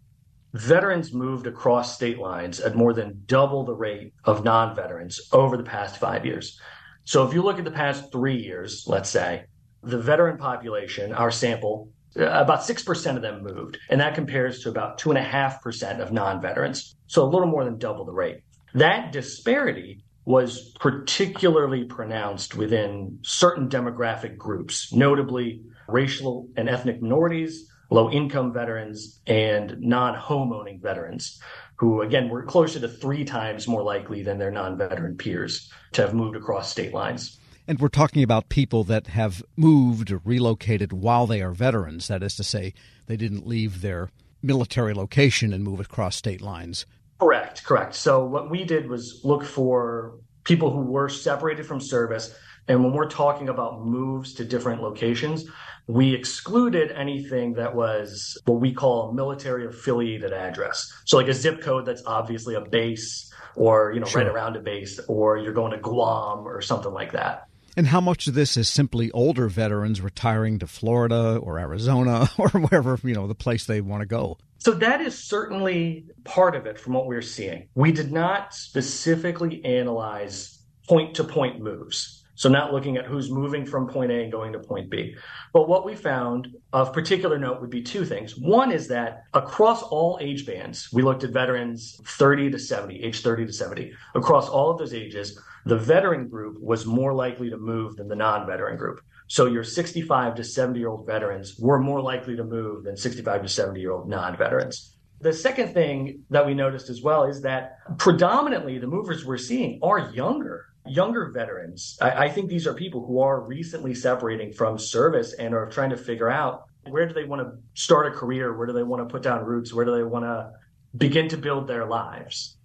veterans 0.53 1.13
moved 1.13 1.47
across 1.47 1.95
state 1.95 2.19
lines 2.19 2.59
at 2.59 2.75
more 2.75 2.93
than 2.93 3.23
double 3.25 3.65
the 3.65 3.73
rate 3.73 4.13
of 4.23 4.43
non 4.43 4.75
veterans 4.75 5.19
over 5.31 5.57
the 5.57 5.63
past 5.63 5.97
five 5.97 6.25
years. 6.25 6.59
So 7.05 7.27
if 7.27 7.33
you 7.33 7.41
look 7.41 7.59
at 7.59 7.65
the 7.65 7.71
past 7.71 8.11
three 8.11 8.37
years, 8.37 8.85
let's 8.87 9.09
say, 9.09 9.45
the 9.81 9.99
veteran 9.99 10.37
population, 10.37 11.11
our 11.13 11.31
sample, 11.31 11.89
uh, 12.17 12.25
about 12.25 12.61
6% 12.61 13.15
of 13.15 13.21
them 13.21 13.43
moved. 13.43 13.77
And 13.89 13.99
that 13.99 14.15
compares 14.15 14.59
to 14.61 14.69
about 14.69 14.99
2.5% 14.99 15.99
of 15.99 16.11
non 16.11 16.41
veterans. 16.41 16.95
So 17.07 17.23
a 17.23 17.29
little 17.29 17.47
more 17.47 17.65
than 17.65 17.77
double 17.77 18.05
the 18.05 18.13
rate. 18.13 18.41
That 18.75 19.11
disparity 19.11 20.03
was 20.25 20.73
particularly 20.79 21.83
pronounced 21.83 22.55
within 22.55 23.19
certain 23.23 23.67
demographic 23.67 24.37
groups, 24.37 24.93
notably 24.93 25.61
racial 25.87 26.47
and 26.55 26.69
ethnic 26.69 27.01
minorities, 27.01 27.69
low 27.89 28.09
income 28.09 28.53
veterans, 28.53 29.19
and 29.27 29.79
non 29.79 30.15
home 30.15 30.53
owning 30.53 30.79
veterans, 30.79 31.41
who 31.75 32.01
again 32.01 32.29
were 32.29 32.43
closer 32.43 32.79
to 32.79 32.87
three 32.87 33.25
times 33.25 33.67
more 33.67 33.83
likely 33.83 34.23
than 34.23 34.37
their 34.37 34.51
non 34.51 34.77
veteran 34.77 35.17
peers 35.17 35.71
to 35.93 36.01
have 36.01 36.13
moved 36.13 36.35
across 36.35 36.71
state 36.71 36.93
lines. 36.93 37.39
And 37.67 37.79
we're 37.79 37.87
talking 37.87 38.23
about 38.23 38.49
people 38.49 38.83
that 38.85 39.07
have 39.07 39.41
moved 39.55 40.11
or 40.11 40.21
relocated 40.25 40.91
while 40.91 41.25
they 41.25 41.41
are 41.41 41.51
veterans. 41.51 42.09
That 42.09 42.21
is 42.21 42.35
to 42.35 42.43
say, 42.43 42.73
they 43.05 43.15
didn't 43.15 43.47
leave 43.47 43.81
their 43.81 44.09
military 44.41 44.93
location 44.93 45.53
and 45.53 45.63
move 45.63 45.79
across 45.79 46.17
state 46.17 46.41
lines. 46.41 46.85
Correct, 47.19 47.63
correct. 47.63 47.95
So 47.95 48.25
what 48.25 48.49
we 48.49 48.65
did 48.65 48.89
was 48.89 49.21
look 49.23 49.45
for 49.45 50.15
people 50.43 50.71
who 50.71 50.81
were 50.81 51.07
separated 51.07 51.65
from 51.65 51.79
service. 51.79 52.35
And 52.67 52.83
when 52.83 52.93
we're 52.93 53.09
talking 53.09 53.49
about 53.49 53.85
moves 53.85 54.33
to 54.35 54.45
different 54.45 54.81
locations, 54.81 55.45
we 55.87 56.13
excluded 56.13 56.91
anything 56.91 57.53
that 57.53 57.75
was 57.75 58.37
what 58.45 58.61
we 58.61 58.73
call 58.73 59.09
a 59.09 59.13
military 59.13 59.65
affiliated 59.65 60.31
address. 60.31 60.91
So 61.05 61.17
like 61.17 61.27
a 61.27 61.33
zip 61.33 61.61
code 61.61 61.85
that's 61.85 62.03
obviously 62.05 62.55
a 62.55 62.61
base 62.61 63.31
or, 63.55 63.91
you 63.93 63.99
know, 63.99 64.05
sure. 64.05 64.21
right 64.21 64.31
around 64.31 64.55
a 64.55 64.61
base, 64.61 64.99
or 65.07 65.37
you're 65.37 65.53
going 65.53 65.71
to 65.71 65.77
Guam 65.77 66.47
or 66.47 66.61
something 66.61 66.91
like 66.91 67.11
that. 67.11 67.47
And 67.75 67.87
how 67.87 68.01
much 68.01 68.27
of 68.27 68.33
this 68.33 68.55
is 68.55 68.69
simply 68.69 69.11
older 69.11 69.47
veterans 69.47 69.99
retiring 69.99 70.59
to 70.59 70.67
Florida 70.67 71.37
or 71.37 71.59
Arizona 71.59 72.29
or 72.37 72.49
wherever, 72.49 72.99
you 73.03 73.13
know, 73.13 73.27
the 73.27 73.35
place 73.35 73.65
they 73.65 73.81
want 73.81 74.01
to 74.01 74.05
go? 74.05 74.37
So 74.59 74.71
that 74.71 75.01
is 75.01 75.17
certainly 75.17 76.05
part 76.23 76.55
of 76.55 76.65
it 76.65 76.79
from 76.79 76.93
what 76.93 77.07
we're 77.07 77.21
seeing. 77.21 77.67
We 77.75 77.91
did 77.91 78.11
not 78.11 78.53
specifically 78.53 79.63
analyze 79.65 80.59
point 80.87 81.15
to 81.15 81.23
point 81.23 81.61
moves. 81.61 82.22
So 82.35 82.49
not 82.49 82.73
looking 82.73 82.97
at 82.97 83.05
who's 83.05 83.31
moving 83.31 83.65
from 83.65 83.87
point 83.87 84.11
A 84.11 84.23
and 84.23 84.31
going 84.31 84.53
to 84.53 84.59
point 84.59 84.89
B. 84.89 85.15
But 85.53 85.67
what 85.67 85.85
we 85.85 85.95
found 85.95 86.47
of 86.71 86.91
particular 86.91 87.37
note 87.37 87.61
would 87.61 87.69
be 87.69 87.83
two 87.83 88.05
things. 88.05 88.37
One 88.37 88.71
is 88.71 88.87
that 88.87 89.23
across 89.33 89.83
all 89.83 90.17
age 90.19 90.45
bands, 90.45 90.89
we 90.91 91.03
looked 91.03 91.23
at 91.23 91.29
veterans 91.29 91.99
30 92.05 92.51
to 92.51 92.59
70, 92.59 93.03
age 93.03 93.21
30 93.21 93.45
to 93.45 93.53
70. 93.53 93.93
Across 94.15 94.49
all 94.49 94.71
of 94.71 94.79
those 94.79 94.93
ages, 94.93 95.39
the 95.65 95.77
veteran 95.77 96.27
group 96.27 96.57
was 96.59 96.85
more 96.85 97.13
likely 97.13 97.49
to 97.49 97.57
move 97.57 97.97
than 97.97 98.07
the 98.07 98.15
non-veteran 98.15 98.77
group. 98.77 98.99
So 99.27 99.45
your 99.45 99.63
65 99.63 100.35
to 100.35 100.43
70 100.43 100.79
year 100.79 100.89
old 100.89 101.05
veterans 101.05 101.57
were 101.59 101.79
more 101.79 102.01
likely 102.01 102.35
to 102.35 102.43
move 102.43 102.83
than 102.83 102.97
65 102.97 103.43
to 103.43 103.47
70 103.47 103.79
year 103.79 103.91
old 103.91 104.09
non-veterans. 104.09 104.97
The 105.21 105.31
second 105.31 105.73
thing 105.73 106.23
that 106.31 106.45
we 106.45 106.53
noticed 106.53 106.89
as 106.89 107.01
well 107.01 107.23
is 107.23 107.41
that 107.43 107.77
predominantly 107.97 108.77
the 108.77 108.87
movers 108.87 109.23
we're 109.23 109.37
seeing 109.37 109.79
are 109.81 110.11
younger 110.13 110.72
younger 110.85 111.31
veterans. 111.33 111.97
I, 112.01 112.25
I, 112.25 112.29
think 112.29 112.49
these 112.49 112.67
are 112.67 112.73
people 112.73 113.05
who 113.05 113.21
are 113.21 113.41
recently 113.41 113.93
separating 113.93 114.51
from 114.51 114.77
service 114.77 115.33
and 115.33 115.53
are 115.53 115.69
trying 115.69 115.91
to 115.91 115.97
figure 115.97 116.29
out 116.29 116.65
where 116.89 117.07
do 117.07 117.13
they 117.13 117.23
want 117.23 117.41
to 117.41 117.81
start 117.81 118.07
a 118.07 118.11
career? 118.11 118.55
Where 118.55 118.67
do 118.67 118.73
they 118.73 118.83
want 118.83 119.07
to 119.07 119.11
put 119.11 119.23
down 119.23 119.45
roots? 119.45 119.73
Where 119.73 119.85
do 119.85 119.95
they 119.95 120.03
want 120.03 120.25
to 120.25 120.51
begin 120.95 121.29
to 121.29 121.37
build 121.37 121.67
their 121.67 121.85
lives? 121.85 122.57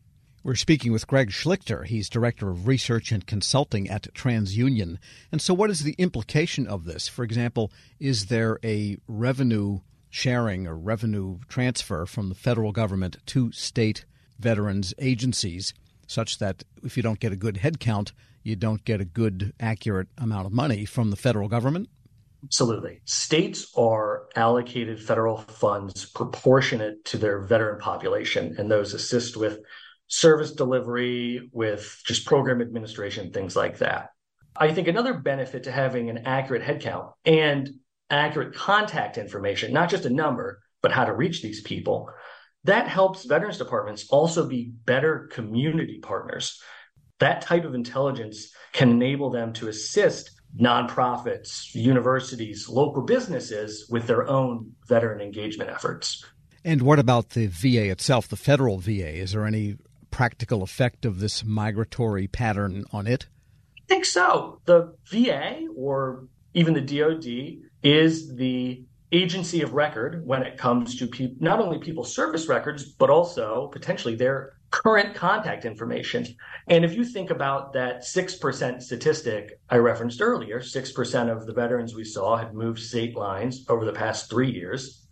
We're 0.42 0.54
speaking 0.54 0.92
with 0.92 1.06
Greg 1.06 1.30
Schlichter. 1.30 1.84
He's 1.84 2.08
Director 2.08 2.48
of 2.48 2.66
Research 2.66 3.12
and 3.12 3.26
Consulting 3.26 3.88
at 3.88 4.12
TransUnion. 4.14 4.98
And 5.30 5.42
so, 5.42 5.52
what 5.52 5.70
is 5.70 5.82
the 5.82 5.94
implication 5.98 6.66
of 6.66 6.84
this? 6.84 7.08
For 7.08 7.22
example, 7.24 7.72
is 8.00 8.26
there 8.26 8.58
a 8.64 8.96
revenue 9.06 9.80
sharing 10.10 10.66
or 10.66 10.76
revenue 10.76 11.38
transfer 11.48 12.06
from 12.06 12.28
the 12.28 12.34
federal 12.34 12.72
government 12.72 13.18
to 13.26 13.52
state 13.52 14.04
veterans 14.38 14.94
agencies 14.98 15.74
such 16.08 16.38
that 16.38 16.64
if 16.82 16.96
you 16.96 17.02
don't 17.02 17.20
get 17.20 17.32
a 17.32 17.36
good 17.36 17.58
head 17.58 17.78
count, 17.78 18.12
you 18.42 18.56
don't 18.56 18.84
get 18.84 19.00
a 19.00 19.04
good, 19.04 19.52
accurate 19.60 20.08
amount 20.18 20.46
of 20.46 20.52
money 20.52 20.84
from 20.84 21.10
the 21.10 21.16
federal 21.16 21.48
government? 21.48 21.88
Absolutely. 22.44 23.00
States 23.04 23.72
are 23.76 24.26
allocated 24.34 25.02
federal 25.02 25.38
funds 25.38 26.06
proportionate 26.06 27.04
to 27.04 27.18
their 27.18 27.40
veteran 27.40 27.78
population, 27.80 28.56
and 28.58 28.70
those 28.70 28.94
assist 28.94 29.36
with 29.36 29.60
service 30.06 30.52
delivery, 30.52 31.48
with 31.52 32.00
just 32.06 32.24
program 32.24 32.60
administration, 32.60 33.30
things 33.30 33.54
like 33.54 33.78
that. 33.78 34.10
I 34.56 34.72
think 34.72 34.88
another 34.88 35.14
benefit 35.14 35.64
to 35.64 35.72
having 35.72 36.10
an 36.10 36.26
accurate 36.26 36.62
headcount 36.62 37.12
and 37.24 37.70
accurate 38.08 38.54
contact 38.54 39.18
information, 39.18 39.72
not 39.72 39.90
just 39.90 40.06
a 40.06 40.10
number, 40.10 40.60
but 40.80 40.92
how 40.92 41.04
to 41.04 41.12
reach 41.12 41.42
these 41.42 41.60
people, 41.60 42.10
that 42.68 42.86
helps 42.86 43.24
veterans 43.24 43.56
departments 43.56 44.06
also 44.10 44.46
be 44.46 44.72
better 44.84 45.26
community 45.32 45.98
partners. 46.00 46.60
That 47.18 47.40
type 47.40 47.64
of 47.64 47.74
intelligence 47.74 48.52
can 48.72 48.90
enable 48.90 49.30
them 49.30 49.54
to 49.54 49.68
assist 49.68 50.30
nonprofits, 50.60 51.74
universities, 51.74 52.68
local 52.68 53.02
businesses 53.02 53.86
with 53.90 54.06
their 54.06 54.28
own 54.28 54.72
veteran 54.86 55.22
engagement 55.22 55.70
efforts. 55.70 56.22
And 56.62 56.82
what 56.82 56.98
about 56.98 57.30
the 57.30 57.46
VA 57.46 57.90
itself, 57.90 58.28
the 58.28 58.36
federal 58.36 58.78
VA? 58.78 59.16
Is 59.16 59.32
there 59.32 59.46
any 59.46 59.78
practical 60.10 60.62
effect 60.62 61.06
of 61.06 61.20
this 61.20 61.42
migratory 61.42 62.26
pattern 62.26 62.84
on 62.92 63.06
it? 63.06 63.26
I 63.78 63.86
think 63.88 64.04
so. 64.04 64.60
The 64.66 64.94
VA 65.10 65.66
or 65.74 66.28
even 66.52 66.74
the 66.74 66.82
DoD 66.82 67.62
is 67.82 68.34
the 68.36 68.84
agency 69.12 69.62
of 69.62 69.72
record 69.72 70.26
when 70.26 70.42
it 70.42 70.58
comes 70.58 70.96
to 70.96 71.06
pe- 71.06 71.34
not 71.40 71.60
only 71.60 71.78
people's 71.78 72.14
service 72.14 72.48
records, 72.48 72.84
but 72.84 73.10
also 73.10 73.68
potentially 73.72 74.14
their 74.14 74.54
current 74.70 75.14
contact 75.14 75.64
information. 75.64 76.26
And 76.68 76.84
if 76.84 76.94
you 76.94 77.04
think 77.04 77.30
about 77.30 77.72
that 77.72 78.02
6% 78.02 78.82
statistic 78.82 79.58
I 79.70 79.76
referenced 79.76 80.20
earlier, 80.20 80.60
6% 80.60 81.32
of 81.32 81.46
the 81.46 81.54
veterans 81.54 81.94
we 81.94 82.04
saw 82.04 82.36
had 82.36 82.54
moved 82.54 82.80
state 82.80 83.16
lines 83.16 83.64
over 83.68 83.84
the 83.84 83.92
past 83.92 84.28
three 84.28 84.50
years. 84.50 85.06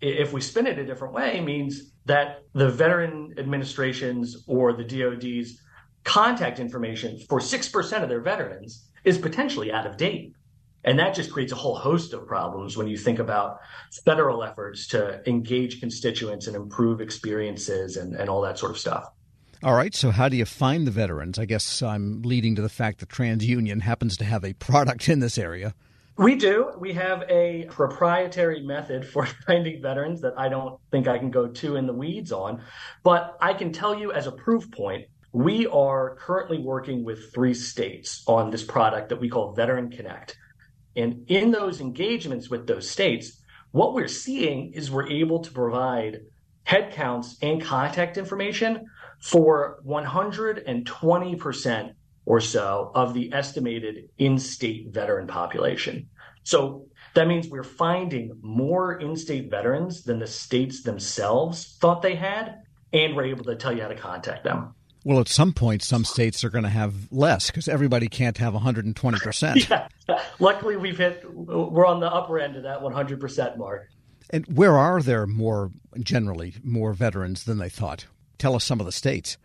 If 0.00 0.32
we 0.32 0.40
spin 0.40 0.66
it 0.66 0.78
a 0.78 0.86
different 0.86 1.14
way, 1.14 1.40
means 1.40 1.92
that 2.06 2.42
the 2.54 2.70
veteran 2.70 3.34
administrations 3.38 4.44
or 4.48 4.72
the 4.72 4.84
DoD's 4.84 5.60
contact 6.04 6.58
information 6.58 7.18
for 7.28 7.38
6% 7.38 8.02
of 8.02 8.08
their 8.08 8.20
veterans 8.20 8.88
is 9.04 9.18
potentially 9.18 9.70
out 9.70 9.86
of 9.86 9.96
date. 9.96 10.32
And 10.84 10.98
that 10.98 11.14
just 11.14 11.30
creates 11.30 11.52
a 11.52 11.56
whole 11.56 11.76
host 11.76 12.12
of 12.12 12.26
problems 12.26 12.76
when 12.76 12.88
you 12.88 12.96
think 12.96 13.18
about 13.18 13.60
federal 14.04 14.42
efforts 14.42 14.88
to 14.88 15.26
engage 15.28 15.80
constituents 15.80 16.46
and 16.46 16.56
improve 16.56 17.00
experiences 17.00 17.96
and, 17.96 18.14
and 18.14 18.28
all 18.28 18.40
that 18.42 18.58
sort 18.58 18.72
of 18.72 18.78
stuff. 18.78 19.04
All 19.62 19.74
right, 19.74 19.94
so 19.94 20.10
how 20.10 20.28
do 20.28 20.36
you 20.36 20.44
find 20.44 20.88
the 20.88 20.90
veterans? 20.90 21.38
I 21.38 21.44
guess 21.44 21.82
I'm 21.82 22.22
leading 22.22 22.56
to 22.56 22.62
the 22.62 22.68
fact 22.68 22.98
that 22.98 23.10
TransUnion 23.10 23.82
happens 23.82 24.16
to 24.16 24.24
have 24.24 24.44
a 24.44 24.54
product 24.54 25.08
in 25.08 25.20
this 25.20 25.38
area. 25.38 25.72
We 26.18 26.34
do. 26.34 26.72
We 26.78 26.92
have 26.94 27.22
a 27.28 27.66
proprietary 27.70 28.62
method 28.62 29.06
for 29.06 29.24
finding 29.46 29.80
veterans 29.80 30.20
that 30.22 30.34
I 30.36 30.48
don't 30.48 30.80
think 30.90 31.06
I 31.06 31.18
can 31.18 31.30
go 31.30 31.46
too 31.46 31.76
in 31.76 31.86
the 31.86 31.92
weeds 31.92 32.32
on. 32.32 32.62
But 33.04 33.38
I 33.40 33.54
can 33.54 33.72
tell 33.72 33.96
you 33.96 34.12
as 34.12 34.26
a 34.26 34.32
proof 34.32 34.70
point, 34.70 35.06
we 35.32 35.66
are 35.68 36.16
currently 36.16 36.58
working 36.58 37.04
with 37.04 37.32
three 37.32 37.54
states 37.54 38.22
on 38.26 38.50
this 38.50 38.62
product 38.62 39.08
that 39.08 39.20
we 39.20 39.30
call 39.30 39.54
Veteran 39.54 39.90
Connect. 39.90 40.36
And 40.96 41.24
in 41.28 41.50
those 41.50 41.80
engagements 41.80 42.50
with 42.50 42.66
those 42.66 42.90
states, 42.90 43.40
what 43.70 43.94
we're 43.94 44.08
seeing 44.08 44.74
is 44.74 44.90
we're 44.90 45.08
able 45.08 45.38
to 45.40 45.50
provide 45.50 46.20
headcounts 46.66 47.36
and 47.42 47.62
contact 47.62 48.18
information 48.18 48.84
for 49.20 49.80
120% 49.86 51.94
or 52.24 52.40
so 52.40 52.92
of 52.94 53.14
the 53.14 53.32
estimated 53.32 54.08
in 54.18 54.38
state 54.38 54.88
veteran 54.90 55.26
population. 55.26 56.08
So 56.44 56.86
that 57.14 57.28
means 57.28 57.48
we're 57.48 57.62
finding 57.62 58.38
more 58.42 59.00
in 59.00 59.16
state 59.16 59.50
veterans 59.50 60.02
than 60.02 60.18
the 60.18 60.26
states 60.26 60.82
themselves 60.82 61.76
thought 61.80 62.02
they 62.02 62.14
had, 62.14 62.62
and 62.92 63.16
we're 63.16 63.26
able 63.26 63.44
to 63.44 63.56
tell 63.56 63.74
you 63.74 63.82
how 63.82 63.88
to 63.88 63.94
contact 63.94 64.44
them. 64.44 64.74
Well, 65.04 65.18
at 65.18 65.28
some 65.28 65.52
point, 65.52 65.82
some 65.82 66.04
states 66.04 66.44
are 66.44 66.50
going 66.50 66.64
to 66.64 66.70
have 66.70 67.10
less 67.10 67.48
because 67.48 67.66
everybody 67.66 68.08
can't 68.08 68.38
have 68.38 68.54
120%. 68.54 69.68
yeah. 70.08 70.18
Luckily, 70.38 70.76
we've 70.76 70.98
hit, 70.98 71.24
we're 71.34 71.86
on 71.86 72.00
the 72.00 72.12
upper 72.12 72.38
end 72.38 72.56
of 72.56 72.62
that 72.62 72.80
100% 72.80 73.56
mark. 73.56 73.88
And 74.30 74.46
where 74.46 74.78
are 74.78 75.02
there 75.02 75.26
more, 75.26 75.72
generally, 76.00 76.54
more 76.62 76.92
veterans 76.92 77.44
than 77.44 77.58
they 77.58 77.68
thought? 77.68 78.06
Tell 78.38 78.54
us 78.54 78.64
some 78.64 78.80
of 78.80 78.86
the 78.86 78.92
states. 78.92 79.36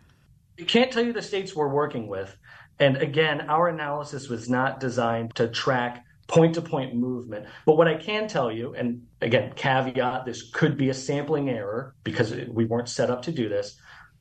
I 0.60 0.64
can't 0.64 0.92
tell 0.92 1.04
you 1.04 1.12
the 1.12 1.22
states 1.22 1.54
we're 1.54 1.68
working 1.68 2.06
with. 2.06 2.36
And 2.78 2.96
again, 2.98 3.42
our 3.42 3.68
analysis 3.68 4.28
was 4.28 4.48
not 4.48 4.78
designed 4.78 5.34
to 5.34 5.48
track 5.48 6.04
point 6.28 6.54
to 6.54 6.62
point 6.62 6.94
movement. 6.94 7.46
But 7.66 7.76
what 7.76 7.88
I 7.88 7.94
can 7.96 8.28
tell 8.28 8.52
you, 8.52 8.74
and 8.74 9.02
again, 9.20 9.52
caveat, 9.56 10.24
this 10.24 10.50
could 10.50 10.76
be 10.76 10.90
a 10.90 10.94
sampling 10.94 11.48
error 11.48 11.94
because 12.04 12.32
we 12.48 12.64
weren't 12.64 12.88
set 12.88 13.10
up 13.10 13.22
to 13.22 13.32
do 13.32 13.48
this 13.48 13.76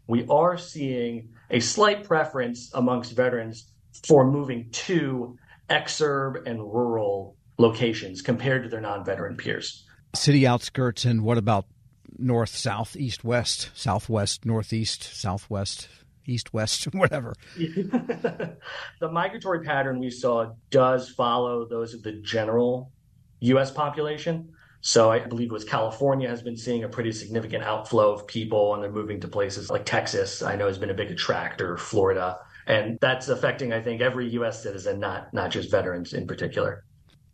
we 0.07 0.25
are 0.29 0.57
seeing 0.57 1.29
a 1.49 1.59
slight 1.59 2.03
preference 2.03 2.71
amongst 2.73 3.15
veterans 3.15 3.71
for 4.07 4.29
moving 4.29 4.69
to 4.71 5.37
exurb 5.69 6.47
and 6.47 6.59
rural 6.59 7.35
locations 7.57 8.21
compared 8.21 8.63
to 8.63 8.69
their 8.69 8.81
non-veteran 8.81 9.35
peers. 9.35 9.85
City 10.15 10.47
outskirts 10.47 11.05
and 11.05 11.23
what 11.23 11.37
about 11.37 11.65
north, 12.17 12.55
south, 12.55 12.95
east, 12.95 13.23
west, 13.23 13.69
southwest, 13.73 14.45
northeast, 14.45 15.03
southwest, 15.03 15.89
east, 16.25 16.53
west, 16.53 16.85
whatever. 16.93 17.33
the 17.57 18.57
migratory 19.11 19.63
pattern 19.63 19.99
we 19.99 20.09
saw 20.09 20.53
does 20.69 21.09
follow 21.09 21.67
those 21.67 21.93
of 21.93 22.03
the 22.03 22.13
general 22.13 22.91
U.S. 23.41 23.71
population. 23.71 24.49
So 24.81 25.11
I 25.11 25.19
believe 25.19 25.49
it 25.49 25.53
was 25.53 25.63
California 25.63 26.29
has 26.29 26.41
been 26.41 26.57
seeing 26.57 26.83
a 26.83 26.89
pretty 26.89 27.11
significant 27.11 27.63
outflow 27.63 28.13
of 28.13 28.27
people 28.27 28.73
and 28.73 28.83
they're 28.83 28.91
moving 28.91 29.19
to 29.21 29.27
places 29.27 29.69
like 29.69 29.85
Texas. 29.85 30.41
I 30.41 30.55
know 30.55 30.67
has 30.67 30.77
been 30.77 30.89
a 30.89 30.95
big 30.95 31.11
attractor, 31.11 31.77
Florida. 31.77 32.39
And 32.67 32.97
that's 32.99 33.29
affecting, 33.29 33.71
I 33.71 33.81
think, 33.81 34.01
every 34.01 34.29
U.S. 34.31 34.61
citizen, 34.61 34.99
not 34.99 35.33
not 35.33 35.51
just 35.51 35.71
veterans 35.71 36.13
in 36.13 36.27
particular. 36.27 36.83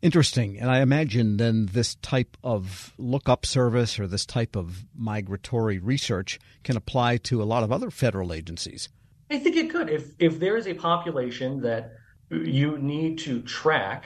Interesting. 0.03 0.60
And 0.60 0.69
I 0.69 0.82
imagine 0.82 1.38
then 1.38 1.67
this 1.67 1.95
type 1.95 2.38
of 2.43 2.93
lookup 2.97 3.45
service 3.45 3.97
or 3.99 4.06
this 4.06 4.25
type 4.25 4.56
of 4.56 4.86
migratory 4.93 5.79
research 5.79 6.39
can 6.63 6.75
apply 6.75 7.17
to 7.17 7.41
a 7.41 7.45
lot 7.45 7.63
of 7.63 7.71
other 7.71 7.89
federal 7.89 8.34
agencies. 8.34 8.89
I 9.32 9.39
think 9.39 9.56
it 9.56 9.69
could. 9.69 9.89
If 9.89 10.12
if 10.19 10.39
there 10.39 10.58
is 10.58 10.67
a 10.67 10.73
population 10.73 11.62
that 11.62 11.93
you 12.29 12.77
need 12.77 13.19
to 13.19 13.41
track 13.41 14.06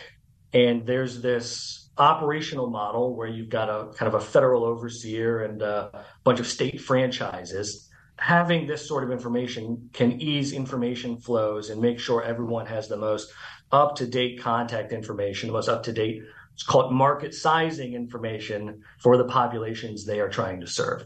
and 0.53 0.85
there's 0.85 1.21
this 1.21 1.86
operational 1.97 2.69
model 2.69 3.15
where 3.15 3.27
you've 3.27 3.49
got 3.49 3.69
a 3.69 3.93
kind 3.93 4.13
of 4.13 4.13
a 4.13 4.23
federal 4.23 4.63
overseer 4.63 5.43
and 5.43 5.61
a 5.61 6.05
bunch 6.23 6.39
of 6.39 6.47
state 6.47 6.79
franchises 6.81 7.87
having 8.19 8.67
this 8.67 8.87
sort 8.87 9.03
of 9.03 9.11
information 9.11 9.89
can 9.93 10.19
ease 10.21 10.53
information 10.53 11.17
flows 11.17 11.69
and 11.69 11.81
make 11.81 11.99
sure 11.99 12.23
everyone 12.23 12.65
has 12.65 12.87
the 12.87 12.97
most 12.97 13.31
up 13.71 13.95
to 13.95 14.07
date 14.07 14.41
contact 14.41 14.91
information, 14.91 15.47
the 15.47 15.53
most 15.53 15.69
up 15.69 15.83
to 15.83 15.93
date, 15.93 16.23
it's 16.53 16.63
called 16.63 16.91
market 16.91 17.33
sizing 17.33 17.93
information 17.93 18.81
for 18.99 19.17
the 19.17 19.25
populations 19.25 20.05
they 20.05 20.19
are 20.19 20.29
trying 20.29 20.59
to 20.61 20.67
serve. 20.67 21.05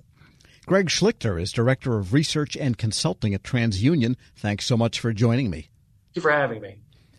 Greg 0.65 0.87
Schlichter 0.87 1.41
is 1.41 1.51
Director 1.51 1.97
of 1.97 2.13
Research 2.13 2.55
and 2.55 2.77
Consulting 2.77 3.33
at 3.33 3.43
TransUnion. 3.43 4.15
Thanks 4.35 4.65
so 4.65 4.77
much 4.77 4.99
for 4.99 5.11
joining 5.11 5.49
me. 5.49 5.61
Thank 5.61 6.15
you 6.15 6.21
for 6.21 6.31
having 6.31 6.61
me. 6.61 6.77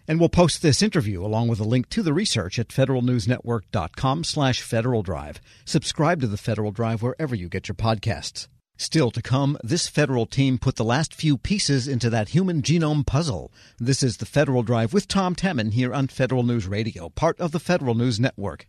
And 0.08 0.18
we'll 0.18 0.28
post 0.28 0.62
this 0.62 0.82
interview 0.82 1.24
along 1.24 1.48
with 1.48 1.60
a 1.60 1.64
link 1.64 1.88
to 1.90 2.02
the 2.02 2.12
research 2.12 2.58
at 2.58 2.68
federalnewsnetwork.com 2.68 4.24
slash 4.24 4.60
Federal 4.60 5.02
Drive. 5.02 5.40
Subscribe 5.64 6.20
to 6.20 6.26
the 6.26 6.36
Federal 6.36 6.72
Drive 6.72 7.02
wherever 7.02 7.34
you 7.34 7.48
get 7.48 7.68
your 7.68 7.76
podcasts. 7.76 8.48
Still 8.76 9.12
to 9.12 9.22
come, 9.22 9.56
this 9.62 9.86
federal 9.86 10.26
team 10.26 10.58
put 10.58 10.74
the 10.76 10.84
last 10.84 11.14
few 11.14 11.38
pieces 11.38 11.86
into 11.86 12.10
that 12.10 12.30
human 12.30 12.62
genome 12.62 13.06
puzzle. 13.06 13.52
This 13.78 14.02
is 14.02 14.16
the 14.16 14.26
Federal 14.26 14.64
Drive 14.64 14.92
with 14.92 15.06
Tom 15.06 15.36
Temin 15.36 15.72
here 15.72 15.94
on 15.94 16.08
Federal 16.08 16.42
News 16.42 16.66
Radio, 16.66 17.08
part 17.10 17.38
of 17.38 17.52
the 17.52 17.60
Federal 17.60 17.94
News 17.94 18.18
Network. 18.18 18.66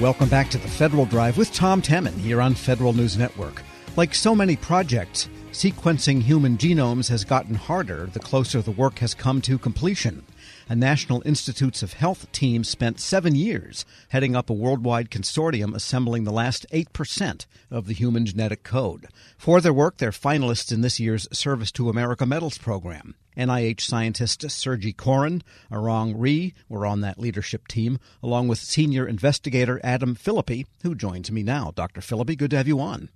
Welcome 0.00 0.28
back 0.28 0.50
to 0.50 0.58
the 0.58 0.68
Federal 0.68 1.04
Drive 1.06 1.36
with 1.36 1.52
Tom 1.52 1.82
Temin 1.82 2.18
here 2.18 2.40
on 2.40 2.54
Federal 2.54 2.92
News 2.92 3.16
Network. 3.18 3.62
Like 3.96 4.14
so 4.14 4.34
many 4.34 4.56
projects, 4.56 5.30
sequencing 5.52 6.20
human 6.20 6.58
genomes 6.58 7.08
has 7.08 7.24
gotten 7.24 7.54
harder 7.54 8.10
the 8.12 8.20
closer 8.20 8.60
the 8.60 8.70
work 8.70 8.98
has 8.98 9.14
come 9.14 9.40
to 9.40 9.56
completion. 9.56 10.22
A 10.68 10.76
National 10.76 11.22
Institutes 11.24 11.82
of 11.82 11.94
Health 11.94 12.30
team 12.30 12.62
spent 12.62 13.00
seven 13.00 13.34
years 13.34 13.86
heading 14.10 14.36
up 14.36 14.50
a 14.50 14.52
worldwide 14.52 15.08
consortium 15.08 15.74
assembling 15.74 16.24
the 16.24 16.30
last 16.30 16.66
8% 16.74 17.46
of 17.70 17.86
the 17.86 17.94
human 17.94 18.26
genetic 18.26 18.64
code. 18.64 19.06
For 19.38 19.62
their 19.62 19.72
work, 19.72 19.96
they're 19.96 20.10
finalists 20.10 20.70
in 20.70 20.82
this 20.82 21.00
year's 21.00 21.26
Service 21.32 21.72
to 21.72 21.88
America 21.88 22.26
Medals 22.26 22.58
program. 22.58 23.14
NIH 23.34 23.80
scientist 23.80 24.50
Sergey 24.50 24.92
Koren, 24.92 25.42
Arang 25.72 26.12
Rhie 26.14 26.52
were 26.68 26.84
on 26.84 27.00
that 27.00 27.18
leadership 27.18 27.66
team, 27.66 27.98
along 28.22 28.48
with 28.48 28.58
senior 28.58 29.08
investigator 29.08 29.80
Adam 29.82 30.14
Phillippy, 30.14 30.66
who 30.82 30.94
joins 30.94 31.32
me 31.32 31.42
now. 31.42 31.72
Dr. 31.74 32.02
Phillippy, 32.02 32.36
good 32.36 32.50
to 32.50 32.58
have 32.58 32.68
you 32.68 32.78
on. 32.78 33.08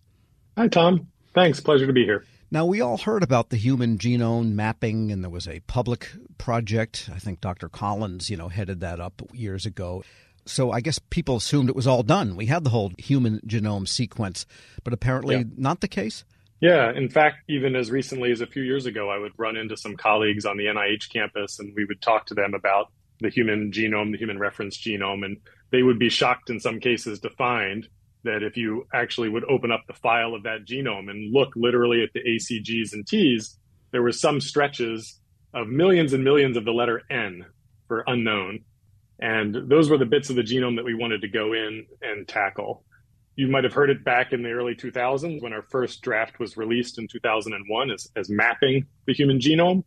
Hi, 0.56 0.68
Tom. 0.68 1.08
Thanks. 1.34 1.60
Pleasure 1.60 1.86
to 1.86 1.92
be 1.92 2.04
here. 2.04 2.24
Now, 2.50 2.66
we 2.66 2.80
all 2.80 2.98
heard 2.98 3.22
about 3.22 3.50
the 3.50 3.56
human 3.56 3.96
genome 3.96 4.52
mapping, 4.52 5.12
and 5.12 5.22
there 5.22 5.30
was 5.30 5.46
a 5.46 5.60
public 5.60 6.10
project. 6.36 7.08
I 7.14 7.18
think 7.18 7.40
Dr. 7.40 7.68
Collins, 7.68 8.28
you 8.28 8.36
know, 8.36 8.48
headed 8.48 8.80
that 8.80 8.98
up 8.98 9.22
years 9.32 9.66
ago. 9.66 10.02
So 10.46 10.72
I 10.72 10.80
guess 10.80 10.98
people 10.98 11.36
assumed 11.36 11.68
it 11.68 11.76
was 11.76 11.86
all 11.86 12.02
done. 12.02 12.34
We 12.34 12.46
had 12.46 12.64
the 12.64 12.70
whole 12.70 12.92
human 12.98 13.40
genome 13.46 13.86
sequence, 13.86 14.46
but 14.82 14.92
apparently 14.92 15.36
yeah. 15.36 15.44
not 15.56 15.80
the 15.80 15.86
case. 15.86 16.24
Yeah. 16.60 16.92
In 16.92 17.08
fact, 17.08 17.36
even 17.48 17.76
as 17.76 17.90
recently 17.90 18.32
as 18.32 18.40
a 18.40 18.46
few 18.46 18.62
years 18.62 18.86
ago, 18.86 19.08
I 19.08 19.18
would 19.18 19.32
run 19.38 19.56
into 19.56 19.76
some 19.76 19.96
colleagues 19.96 20.44
on 20.44 20.56
the 20.56 20.64
NIH 20.64 21.10
campus 21.10 21.58
and 21.58 21.72
we 21.76 21.84
would 21.84 22.02
talk 22.02 22.26
to 22.26 22.34
them 22.34 22.54
about 22.54 22.90
the 23.20 23.30
human 23.30 23.70
genome, 23.70 24.12
the 24.12 24.18
human 24.18 24.38
reference 24.38 24.76
genome, 24.78 25.24
and 25.24 25.38
they 25.70 25.82
would 25.82 25.98
be 25.98 26.08
shocked 26.08 26.50
in 26.50 26.58
some 26.58 26.80
cases 26.80 27.20
to 27.20 27.30
find 27.30 27.86
that 28.24 28.42
if 28.42 28.56
you 28.56 28.86
actually 28.92 29.28
would 29.28 29.44
open 29.44 29.70
up 29.70 29.82
the 29.86 29.94
file 29.94 30.34
of 30.34 30.42
that 30.42 30.66
genome 30.66 31.10
and 31.10 31.32
look 31.32 31.50
literally 31.56 32.02
at 32.02 32.10
the 32.12 32.20
ACGs 32.20 32.92
and 32.92 33.06
Ts, 33.06 33.58
there 33.92 34.02
were 34.02 34.12
some 34.12 34.40
stretches 34.40 35.20
of 35.54 35.68
millions 35.68 36.12
and 36.12 36.22
millions 36.22 36.56
of 36.56 36.64
the 36.64 36.72
letter 36.72 37.02
N 37.10 37.44
for 37.88 38.04
unknown. 38.06 38.60
And 39.18 39.68
those 39.68 39.90
were 39.90 39.98
the 39.98 40.06
bits 40.06 40.30
of 40.30 40.36
the 40.36 40.42
genome 40.42 40.76
that 40.76 40.84
we 40.84 40.94
wanted 40.94 41.22
to 41.22 41.28
go 41.28 41.52
in 41.52 41.86
and 42.02 42.26
tackle. 42.26 42.84
You 43.36 43.48
might 43.48 43.64
have 43.64 43.72
heard 43.72 43.90
it 43.90 44.04
back 44.04 44.32
in 44.32 44.42
the 44.42 44.50
early 44.50 44.74
2000s 44.74 45.42
when 45.42 45.52
our 45.52 45.62
first 45.62 46.02
draft 46.02 46.38
was 46.38 46.56
released 46.56 46.98
in 46.98 47.08
2001 47.08 47.90
as, 47.90 48.08
as 48.16 48.30
mapping 48.30 48.86
the 49.06 49.14
human 49.14 49.38
genome. 49.38 49.82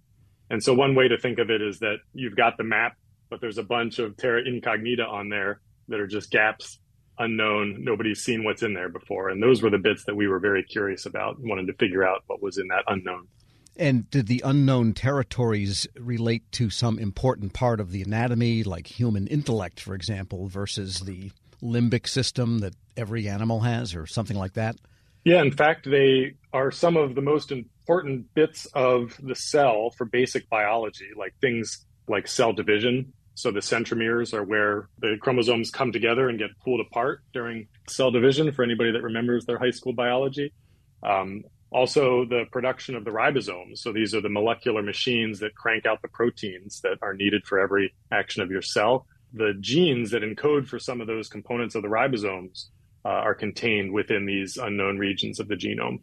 And 0.50 0.62
so, 0.62 0.74
one 0.74 0.96
way 0.96 1.08
to 1.08 1.18
think 1.18 1.40
of 1.40 1.50
it 1.50 1.62
is 1.62 1.80
that 1.80 1.98
you've 2.14 2.36
got 2.36 2.58
the 2.58 2.64
map, 2.64 2.96
but 3.30 3.42
there's 3.42 3.58
a 3.58 3.64
bunch 3.64 4.00
of 4.00 4.18
terra 4.18 4.44
incognita 4.46 5.06
on 5.06 5.30
there 5.30 5.62
that 5.88 6.00
are 6.00 6.08
just 6.08 6.30
gaps 6.30 6.80
unknown. 7.20 7.84
Nobody's 7.84 8.22
seen 8.22 8.44
what's 8.44 8.64
in 8.64 8.74
there 8.74 8.90
before. 8.90 9.30
And 9.30 9.42
those 9.42 9.62
were 9.62 9.70
the 9.70 9.78
bits 9.78 10.06
that 10.06 10.16
we 10.16 10.28
were 10.28 10.40
very 10.40 10.64
curious 10.64 11.06
about, 11.06 11.40
wanted 11.40 11.68
to 11.68 11.74
figure 11.74 12.06
out 12.06 12.24
what 12.28 12.42
was 12.42 12.58
in 12.58 12.68
that 12.68 12.84
unknown. 12.88 13.28
And 13.76 14.10
did 14.12 14.28
the 14.28 14.42
unknown 14.46 14.94
territories 14.94 15.88
relate 15.96 16.52
to 16.54 16.70
some 16.70 17.00
important 17.00 17.54
part 17.54 17.80
of 17.80 17.92
the 17.92 18.04
anatomy, 18.04 18.64
like 18.64 18.86
human 18.86 19.26
intellect, 19.28 19.80
for 19.80 19.96
example, 19.96 20.48
versus 20.48 21.00
the 21.00 21.32
limbic 21.62 22.08
system 22.08 22.60
that 22.60 22.76
every 22.96 23.28
animal 23.28 23.62
has, 23.62 23.96
or 23.96 24.06
something 24.06 24.38
like 24.38 24.54
that? 24.54 24.76
Yeah, 25.24 25.42
in 25.42 25.52
fact, 25.52 25.90
they 25.90 26.36
are 26.52 26.70
some 26.70 26.98
of 26.98 27.16
the 27.16 27.22
most 27.22 27.52
important 27.52 28.32
bits 28.36 28.68
of 28.74 29.18
the 29.24 29.36
cell 29.36 29.90
for 29.98 30.06
basic 30.06 30.50
biology, 30.50 31.10
like 31.18 31.34
things 31.42 31.86
like 32.08 32.28
cell 32.28 32.54
division. 32.54 33.14
So 33.36 33.52
the 33.52 33.62
centromeres 33.62 34.34
are 34.34 34.44
where 34.44 34.90
the 35.00 35.18
chromosomes 35.20 35.72
come 35.72 35.92
together 35.92 36.30
and 36.30 36.38
get 36.38 36.50
pulled 36.64 36.82
apart 36.82 37.22
during 37.34 37.68
cell 37.90 38.12
division, 38.12 38.52
for 38.52 38.64
anybody 38.64 38.92
that 38.92 39.02
remembers 39.02 39.46
their 39.46 39.58
high 39.58 39.72
school 39.72 39.94
biology. 39.94 40.54
Um, 41.02 41.44
also, 41.72 42.26
the 42.26 42.46
production 42.52 42.96
of 42.96 43.04
the 43.04 43.12
ribosomes. 43.12 43.80
So 43.80 43.92
these 43.92 44.14
are 44.14 44.22
the 44.22 44.30
molecular 44.30 44.84
machines 44.84 45.40
that 45.40 45.56
crank 45.56 45.88
out 45.88 46.04
the 46.04 46.08
proteins 46.08 46.82
that 46.82 47.00
are 47.02 47.16
needed 47.16 47.46
for 47.48 47.60
every 47.60 47.96
action 48.12 48.44
of 48.44 48.52
your 48.52 48.62
cell. 48.62 49.08
The 49.34 49.56
genes 49.60 50.12
that 50.12 50.22
encode 50.22 50.68
for 50.68 50.78
some 50.78 51.02
of 51.02 51.08
those 51.08 51.30
components 51.30 51.74
of 51.74 51.82
the 51.82 51.88
ribosomes 51.88 52.66
uh, 53.04 53.10
are 53.10 53.34
contained 53.34 53.92
within 53.92 54.28
these 54.28 54.58
unknown 54.58 55.00
regions 55.00 55.40
of 55.40 55.48
the 55.48 55.56
genome. 55.56 56.02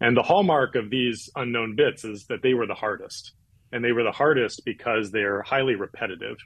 And 0.00 0.16
the 0.16 0.22
hallmark 0.22 0.76
of 0.76 0.90
these 0.90 1.28
unknown 1.34 1.74
bits 1.74 2.04
is 2.04 2.26
that 2.26 2.42
they 2.42 2.54
were 2.54 2.68
the 2.68 2.74
hardest. 2.74 3.32
And 3.72 3.84
they 3.84 3.90
were 3.90 4.04
the 4.04 4.12
hardest 4.12 4.64
because 4.64 5.10
they're 5.10 5.42
highly 5.42 5.74
repetitive. 5.74 6.36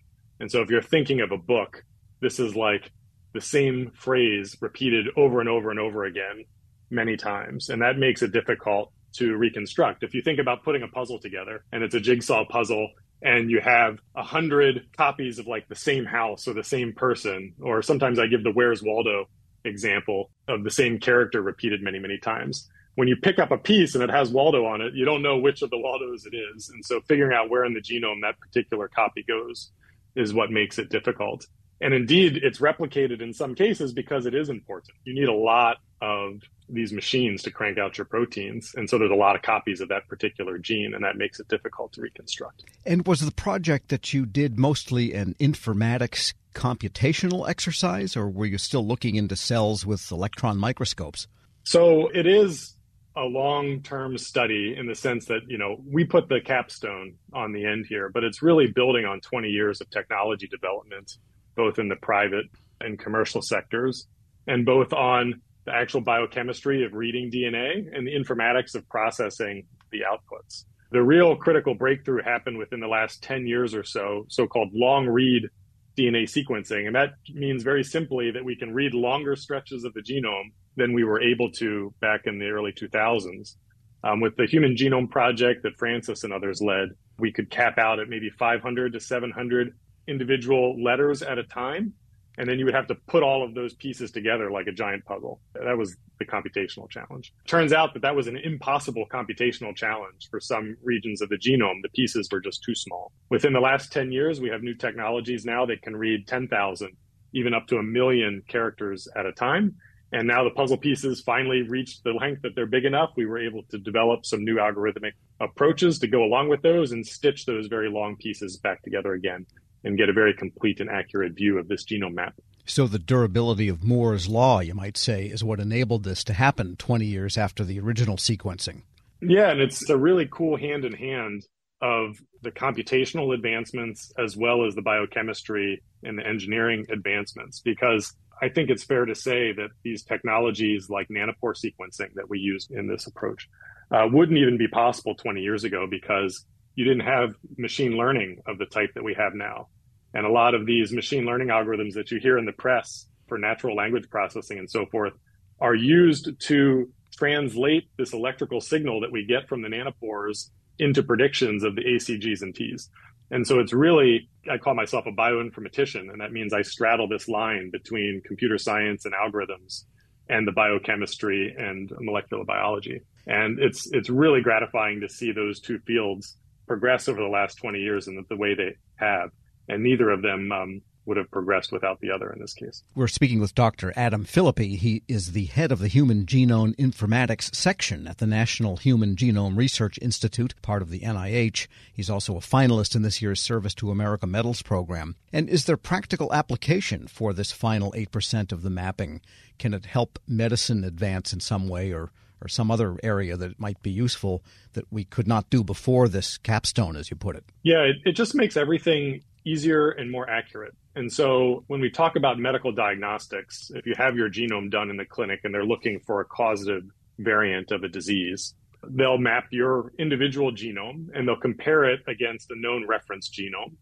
And 0.43 0.51
so 0.51 0.61
if 0.61 0.71
you're 0.71 0.83
thinking 0.83 1.21
of 1.21 1.31
a 1.31 1.39
book, 1.39 1.85
this 2.21 2.41
is 2.41 2.57
like 2.57 2.91
the 3.33 3.41
same 3.41 3.93
phrase 3.95 4.57
repeated 4.61 5.07
over 5.17 5.39
and 5.39 5.49
over 5.49 5.71
and 5.71 5.79
over 5.79 6.05
again 6.05 6.45
many 6.91 7.17
times. 7.17 7.69
And 7.69 7.81
that 7.81 7.97
makes 7.97 8.23
it 8.23 8.33
difficult 8.33 8.93
to 9.15 9.37
reconstruct. 9.37 10.03
If 10.03 10.15
you 10.15 10.21
think 10.21 10.41
about 10.41 10.65
putting 10.65 10.83
a 10.83 10.89
puzzle 10.89 11.21
together 11.21 11.65
and 11.71 11.85
it's 11.85 11.95
a 11.95 12.01
jigsaw 12.01 12.45
puzzle 12.45 12.91
and 13.23 13.53
you 13.53 13.61
have 13.61 14.01
a 14.17 14.25
hundred 14.25 14.89
copies 14.97 15.39
of 15.39 15.47
like 15.47 15.69
the 15.69 15.77
same 15.77 16.05
house 16.05 16.49
or 16.49 16.55
the 16.55 16.65
same 16.65 16.93
person, 16.93 17.55
or 17.63 17.81
sometimes 17.81 18.19
I 18.19 18.27
give 18.27 18.43
the 18.43 18.51
Where's 18.51 18.83
Waldo 18.83 19.27
example 19.65 20.33
of 20.49 20.65
the 20.65 20.73
same 20.73 20.99
character 20.99 21.41
repeated 21.41 21.85
many, 21.85 22.01
many 22.01 22.19
times. 22.19 22.69
When 22.97 23.07
you 23.07 23.15
pick 23.15 23.39
up 23.39 23.53
a 23.53 23.59
piece 23.59 23.95
and 23.95 24.03
it 24.03 24.11
has 24.11 24.31
Waldo 24.31 24.67
on 24.67 24.81
it, 24.81 24.95
you 24.95 25.05
don't 25.05 25.23
know 25.23 25.39
which 25.39 25.63
of 25.63 25.71
the 25.71 25.79
Waldos 25.79 26.27
it 26.27 26.35
is. 26.35 26.69
And 26.69 26.85
so 26.85 27.01
figuring 27.03 27.33
out 27.33 27.49
where 27.49 27.65
in 27.65 27.75
the 27.75 27.81
genome 27.81 28.23
that 28.23 28.41
particular 28.41 28.89
copy 28.89 29.23
goes 29.23 29.71
is 30.15 30.35
what 30.35 30.51
makes 30.51 30.79
it 30.79 30.91
difficult. 30.91 31.47
And 31.81 31.93
indeed, 31.93 32.39
it's 32.43 32.59
replicated 32.59 33.21
in 33.21 33.33
some 33.33 33.55
cases 33.55 33.93
because 33.93 34.27
it 34.27 34.35
is 34.35 34.49
important. 34.49 34.97
You 35.05 35.15
need 35.15 35.29
a 35.29 35.35
lot 35.35 35.79
of 36.01 36.41
these 36.69 36.93
machines 36.93 37.43
to 37.43 37.51
crank 37.51 37.77
out 37.77 37.99
your 37.99 38.05
proteins. 38.05 38.73
And 38.77 38.89
so 38.89 38.99
there's 38.99 39.11
a 39.11 39.17
lot 39.17 39.35
of 39.37 39.43
copies 39.43 39.81
of 39.81 39.89
that 39.89 40.07
particular 40.09 40.59
gene, 40.59 40.95
and 40.95 41.05
that 41.05 41.17
makes 41.17 41.41
it 41.41 41.49
difficult 41.49 41.93
to 41.95 42.01
reconstruct. 42.01 42.65
And 42.87 43.07
was 43.07 43.21
the 43.21 43.33
project 43.33 43.89
that 43.89 44.15
you 44.15 44.27
did 44.27 44.59
mostly 44.59 45.13
an 45.13 45.35
informatics 45.41 46.35
computational 46.55 47.49
exercise, 47.49 48.17
or 48.17 48.29
were 48.29 48.47
you 48.47 48.59
still 48.59 48.87
looking 48.87 49.17
into 49.17 49.35
cells 49.35 49.85
with 49.85 50.11
electron 50.13 50.59
microscopes? 50.59 51.27
So 51.65 52.09
it 52.09 52.27
is 52.27 52.77
a 53.17 53.23
long-term 53.23 54.17
study 54.17 54.75
in 54.77 54.87
the 54.87 54.95
sense 54.95 55.27
that 55.27 55.41
you 55.47 55.59
know 55.59 55.77
we 55.87 56.05
put 56.05 56.29
the 56.29 56.41
capstone 56.41 57.15
on 57.33 57.53
the 57.53 57.65
end 57.65 57.85
here 57.87 58.09
but 58.09 58.25
it's 58.25 58.43
really 58.43 58.67
building 58.67 59.05
on 59.05 59.21
20 59.21 59.49
years 59.49 59.81
of 59.81 59.91
technology 59.91 60.47
development 60.47 61.19
both 61.55 61.79
in 61.79 61.89
the 61.89 61.97
private 61.97 62.47
and 62.81 62.99
commercial 62.99 63.43
sectors 63.43 64.07
and 64.47 64.65
both 64.65 64.93
on 64.93 65.41
the 65.65 65.75
actual 65.75 66.01
biochemistry 66.01 66.85
of 66.85 66.93
reading 66.93 67.31
DNA 67.31 67.85
and 67.97 68.07
the 68.07 68.13
informatics 68.13 68.75
of 68.75 68.89
processing 68.89 69.65
the 69.91 70.01
outputs. 70.01 70.65
The 70.91 71.03
real 71.03 71.37
critical 71.37 71.75
breakthrough 71.75 72.23
happened 72.23 72.59
within 72.59 72.81
the 72.81 72.89
last 72.89 73.23
10 73.23 73.47
years 73.47 73.75
or 73.75 73.85
so, 73.85 74.27
so 74.29 74.47
called 74.47 74.71
long 74.73 75.07
read 75.07 75.49
DNA 75.97 76.25
sequencing. 76.25 76.87
And 76.87 76.97
that 76.97 77.13
means 77.33 77.63
very 77.63 77.85
simply 77.85 78.31
that 78.33 78.45
we 78.45 78.57
can 78.57 78.75
read 78.75 78.93
longer 78.93 79.37
stretches 79.37 79.85
of 79.85 79.95
the 79.95 80.01
genome 80.01 80.53
than 80.77 80.93
we 80.93 81.05
were 81.05 81.21
able 81.21 81.51
to 81.53 81.93
back 82.01 82.23
in 82.27 82.39
the 82.39 82.49
early 82.49 82.73
2000s. 82.73 83.57
Um, 84.05 84.21
with 84.21 84.37
the 84.37 84.47
Human 84.47 84.75
Genome 84.75 85.11
Project 85.11 85.63
that 85.63 85.77
Francis 85.77 86.25
and 86.25 86.33
others 86.33 86.61
led, 86.61 86.91
we 87.19 87.33
could 87.33 87.51
cap 87.51 87.79
out 87.79 88.01
at 88.01 88.09
maybe 88.09 88.31
500 88.31 88.93
to 88.93 89.01
700 89.01 89.75
individual 90.09 90.83
letters 90.83 91.23
at 91.23 91.39
a 91.39 91.45
time 91.45 91.95
and 92.39 92.49
then 92.49 92.59
you 92.59 92.65
would 92.65 92.75
have 92.75 92.87
to 92.87 92.95
put 92.95 93.23
all 93.23 93.45
of 93.45 93.55
those 93.55 93.75
pieces 93.75 94.11
together 94.11 94.51
like 94.51 94.67
a 94.67 94.73
giant 94.73 95.05
puzzle. 95.05 95.41
That 95.55 95.77
was 95.77 95.97
the 96.19 96.25
computational 96.25 96.89
challenge. 96.89 97.33
Turns 97.47 97.73
out 97.73 97.93
that 97.95 98.03
that 98.03 98.17
was 98.17 98.27
an 98.27 98.37
impossible 98.37 99.05
computational 99.13 99.77
challenge 99.77 100.29
for 100.31 100.41
some 100.41 100.77
regions 100.83 101.21
of 101.21 101.29
the 101.29 101.37
genome. 101.37 101.83
The 101.83 101.91
pieces 101.91 102.29
were 102.33 102.41
just 102.41 102.63
too 102.63 102.75
small. 102.75 103.13
Within 103.29 103.53
the 103.53 103.61
last 103.61 103.93
10 103.93 104.13
years, 104.13 104.41
we 104.41 104.49
have 104.49 104.63
new 104.63 104.75
technologies 104.75 105.45
now 105.45 105.67
that 105.67 105.83
can 105.83 105.95
read 105.95 106.27
10,000, 106.27 106.97
even 107.35 107.55
up 107.55 107.67
to 107.67 107.77
a 107.77 107.83
million 107.83 108.43
characters 108.49 109.09
at 109.15 109.27
a 109.27 109.33
time. 109.33 109.77
And 110.13 110.29
now 110.29 110.45
the 110.45 110.51
puzzle 110.51 110.77
pieces 110.77 111.23
finally 111.23 111.63
reached 111.63 112.05
the 112.05 112.13
length 112.13 112.43
that 112.43 112.55
they're 112.55 112.67
big 112.67 112.85
enough. 112.85 113.11
We 113.17 113.25
were 113.25 113.39
able 113.39 113.63
to 113.71 113.79
develop 113.79 114.27
some 114.27 114.45
new 114.45 114.57
algorithmic 114.57 115.13
approaches 115.41 115.99
to 116.01 116.07
go 116.07 116.23
along 116.23 116.49
with 116.49 116.61
those 116.61 116.93
and 116.93 117.07
stitch 117.07 117.47
those 117.47 117.67
very 117.67 117.89
long 117.89 118.17
pieces 118.17 118.59
back 118.59 118.83
together 118.83 119.15
again 119.15 119.47
and 119.85 119.97
get 119.97 120.11
a 120.11 120.13
very 120.13 120.35
complete 120.35 120.81
and 120.81 120.91
accurate 120.91 121.33
view 121.33 121.59
of 121.59 121.67
this 121.67 121.85
genome 121.85 122.15
map. 122.15 122.35
So, 122.65 122.87
the 122.87 122.99
durability 122.99 123.69
of 123.69 123.83
Moore's 123.83 124.29
Law, 124.29 124.61
you 124.61 124.75
might 124.75 124.97
say, 124.97 125.27
is 125.27 125.43
what 125.43 125.59
enabled 125.59 126.05
this 126.05 126.23
to 126.25 126.35
happen 126.35 126.77
20 126.77 127.07
years 127.07 127.37
after 127.37 127.65
the 127.65 127.81
original 127.81 128.17
sequencing. 128.17 128.83
Yeah, 129.21 129.51
and 129.51 129.61
it's 129.61 129.89
a 129.89 129.97
really 129.97 130.29
cool 130.31 130.57
hand 130.57 130.85
in 130.85 130.93
hand 130.93 131.45
of 131.81 132.17
the 132.43 132.53
computational 132.53 133.35
advancements 133.35 134.13
as 134.19 134.37
well 134.37 134.65
as 134.65 134.75
the 134.75 134.83
biochemistry 134.83 135.83
and 136.05 136.19
the 136.19 136.27
engineering 136.27 136.87
advancements 136.91 137.61
because 137.61 138.15
I 138.43 138.49
think 138.49 138.71
it's 138.71 138.83
fair 138.83 139.05
to 139.05 139.15
say 139.15 139.53
that 139.53 139.69
these 139.85 140.03
technologies 140.03 140.91
like 140.91 141.09
nanopore 141.09 141.55
sequencing 141.55 142.13
that 142.17 142.29
we 142.29 142.41
use 142.41 142.67
in 142.71 142.89
this 142.89 143.07
approach 143.07 143.49
uh, 143.93 144.09
wouldn't 144.11 144.39
even 144.39 144.59
be 144.59 144.67
possible 144.67 145.15
20 145.15 145.41
years 145.41 145.63
ago 145.63 145.87
because 145.89 146.45
you 146.75 146.85
didn't 146.85 147.07
have 147.07 147.35
machine 147.57 147.97
learning 147.97 148.41
of 148.47 148.59
the 148.59 148.67
type 148.67 148.91
that 148.97 149.05
we 149.05 149.15
have 149.15 149.35
now. 149.35 149.69
And 150.13 150.27
a 150.27 150.31
lot 150.31 150.55
of 150.55 150.67
these 150.67 150.93
machine 150.93 151.25
learning 151.25 151.49
algorithms 151.49 151.95
that 151.95 152.11
you 152.11 152.19
hear 152.19 152.37
in 152.37 152.45
the 152.45 152.53
press 152.53 153.07
for 153.29 153.39
natural 153.39 153.77
language 153.77 154.11
processing 154.11 154.59
and 154.59 154.69
so 154.69 154.87
forth 154.87 155.13
are 155.61 155.75
used 155.77 156.31
to 156.41 156.91
translate 157.17 157.89
this 157.97 158.13
electrical 158.13 158.61
signal 158.61 159.01
that 159.03 159.13
we 159.13 159.25
get 159.25 159.49
from 159.49 159.63
the 159.63 159.69
nanopores 159.69 160.51
into 160.79 161.03
predictions 161.03 161.63
of 161.63 161.77
the 161.77 161.83
ACGs 161.83 162.43
and 162.43 162.55
Ts. 162.55 162.89
And 163.33 163.47
so 163.47 163.61
it's 163.61 163.73
really, 163.73 164.29
I 164.49 164.59
call 164.59 164.75
myself 164.75 165.07
a 165.07 165.11
bioinformatician, 165.11 166.13
and 166.13 166.21
that 166.21 166.33
means 166.33 166.53
I 166.53 166.61
straddle 166.61 167.09
this 167.09 167.29
line 167.29 167.71
between 167.71 168.21
computer 168.27 168.59
science 168.59 169.07
and 169.07 169.15
algorithms 169.15 169.85
and 170.29 170.47
the 170.47 170.53
biochemistry 170.53 171.55
and 171.59 171.91
molecular 171.99 172.45
biology. 172.45 173.01
And 173.27 173.59
it's 173.59 173.91
it's 173.91 174.11
really 174.11 174.43
gratifying 174.43 175.01
to 175.01 175.09
see 175.09 175.33
those 175.33 175.61
two 175.61 175.79
fields 175.81 176.37
progress 176.67 177.09
over 177.09 177.21
the 177.21 177.29
last 177.29 177.55
20 177.57 177.79
years 177.79 178.07
in 178.07 178.17
the, 178.17 178.23
the 178.29 178.37
way 178.37 178.55
they 178.55 178.77
have. 178.97 179.31
And 179.67 179.83
neither 179.83 180.11
of 180.11 180.21
them 180.21 180.53
um, 180.53 180.83
would 181.05 181.17
have 181.17 181.31
progressed 181.31 181.73
without 181.73 182.01
the 182.01 182.11
other 182.11 182.31
in 182.31 182.41
this 182.41 182.55
case. 182.55 182.83
We're 182.95 183.09
speaking 183.09 183.41
with 183.41 183.55
Dr. 183.55 183.93
Adam 183.97 184.25
Phillippy. 184.25 184.77
He 184.77 185.03
is 185.09 185.33
the 185.33 185.47
head 185.47 185.73
of 185.73 185.81
the 185.81 185.89
Human 185.89 186.27
Genome 186.27 186.77
Informatics 186.77 187.55
section 187.55 188.07
at 188.07 188.19
the 188.19 188.27
National 188.27 188.77
Human 188.77 189.17
Genome 189.17 189.57
Research 189.57 189.99
Institute, 190.01 190.55
part 190.63 190.83
of 190.83 190.91
the 190.91 191.01
NIH. 191.01 191.67
He's 191.93 192.11
also 192.11 192.37
a 192.37 192.41
finalist 192.41 192.95
in 192.95 193.03
this 193.03 193.21
year's 193.21 193.41
Service 193.41 193.75
to 193.75 193.91
America 193.91 194.27
Medals 194.27 194.63
program. 194.63 195.17
And 195.33 195.49
is 195.49 195.65
there 195.65 195.77
practical 195.77 196.33
application 196.33 197.07
for 197.09 197.33
this 197.33 197.53
final 197.53 197.93
8% 197.93 198.53
of 198.53 198.63
the 198.63 198.71
mapping? 198.71 199.21
Can 199.59 199.75
it 199.75 199.87
help 199.87 200.19
medicine 200.27 200.85
advance 200.85 201.33
in 201.33 201.41
some 201.41 201.69
way 201.69 201.93
or 201.93 202.13
or 202.43 202.49
some 202.49 202.73
other 202.73 202.99
area 203.05 203.37
that 203.37 203.61
might 203.61 203.81
be 203.83 203.91
useful 203.91 204.43
that 204.73 204.85
we 204.91 205.05
could 205.05 205.29
not 205.29 205.49
do 205.49 205.63
before 205.63 206.09
this 206.09 206.39
capstone, 206.39 206.97
as 206.97 207.09
you 207.09 207.17
put 207.17 207.37
it? 207.37 207.45
Yeah, 207.63 207.83
it, 207.83 207.97
it 208.05 208.13
just 208.13 208.35
makes 208.35 208.57
everything 208.57 209.23
easier 209.45 209.91
and 209.91 210.11
more 210.11 210.29
accurate. 210.29 210.75
And 210.95 211.13
so 211.13 211.65
when 211.67 211.81
we 211.81 211.91
talk 211.91 212.17
about 212.17 212.39
medical 212.39 212.73
diagnostics, 212.73 213.71
if 213.75 213.87
you 213.87 213.95
have 213.97 214.17
your 214.17 214.29
genome 214.29 214.71
done 214.71 214.91
in 214.91 214.97
the 214.97 215.05
clinic 215.05 215.41
and 215.45 215.55
they're 215.55 215.65
looking 215.65 216.01
for 216.01 216.21
a 216.21 216.25
causative 216.25 216.85
variant 217.19 217.71
of 217.73 217.83
a 217.83 217.89
disease, 217.89 218.55
they'll 218.89 219.19
map 219.19 219.47
your 219.51 219.93
individual 219.99 220.53
genome 220.53 221.09
and 221.15 221.27
they'll 221.27 221.37
compare 221.37 221.85
it 221.85 222.01
against 222.07 222.51
a 222.51 222.59
known 222.59 222.87
reference 222.87 223.31
genome 223.31 223.75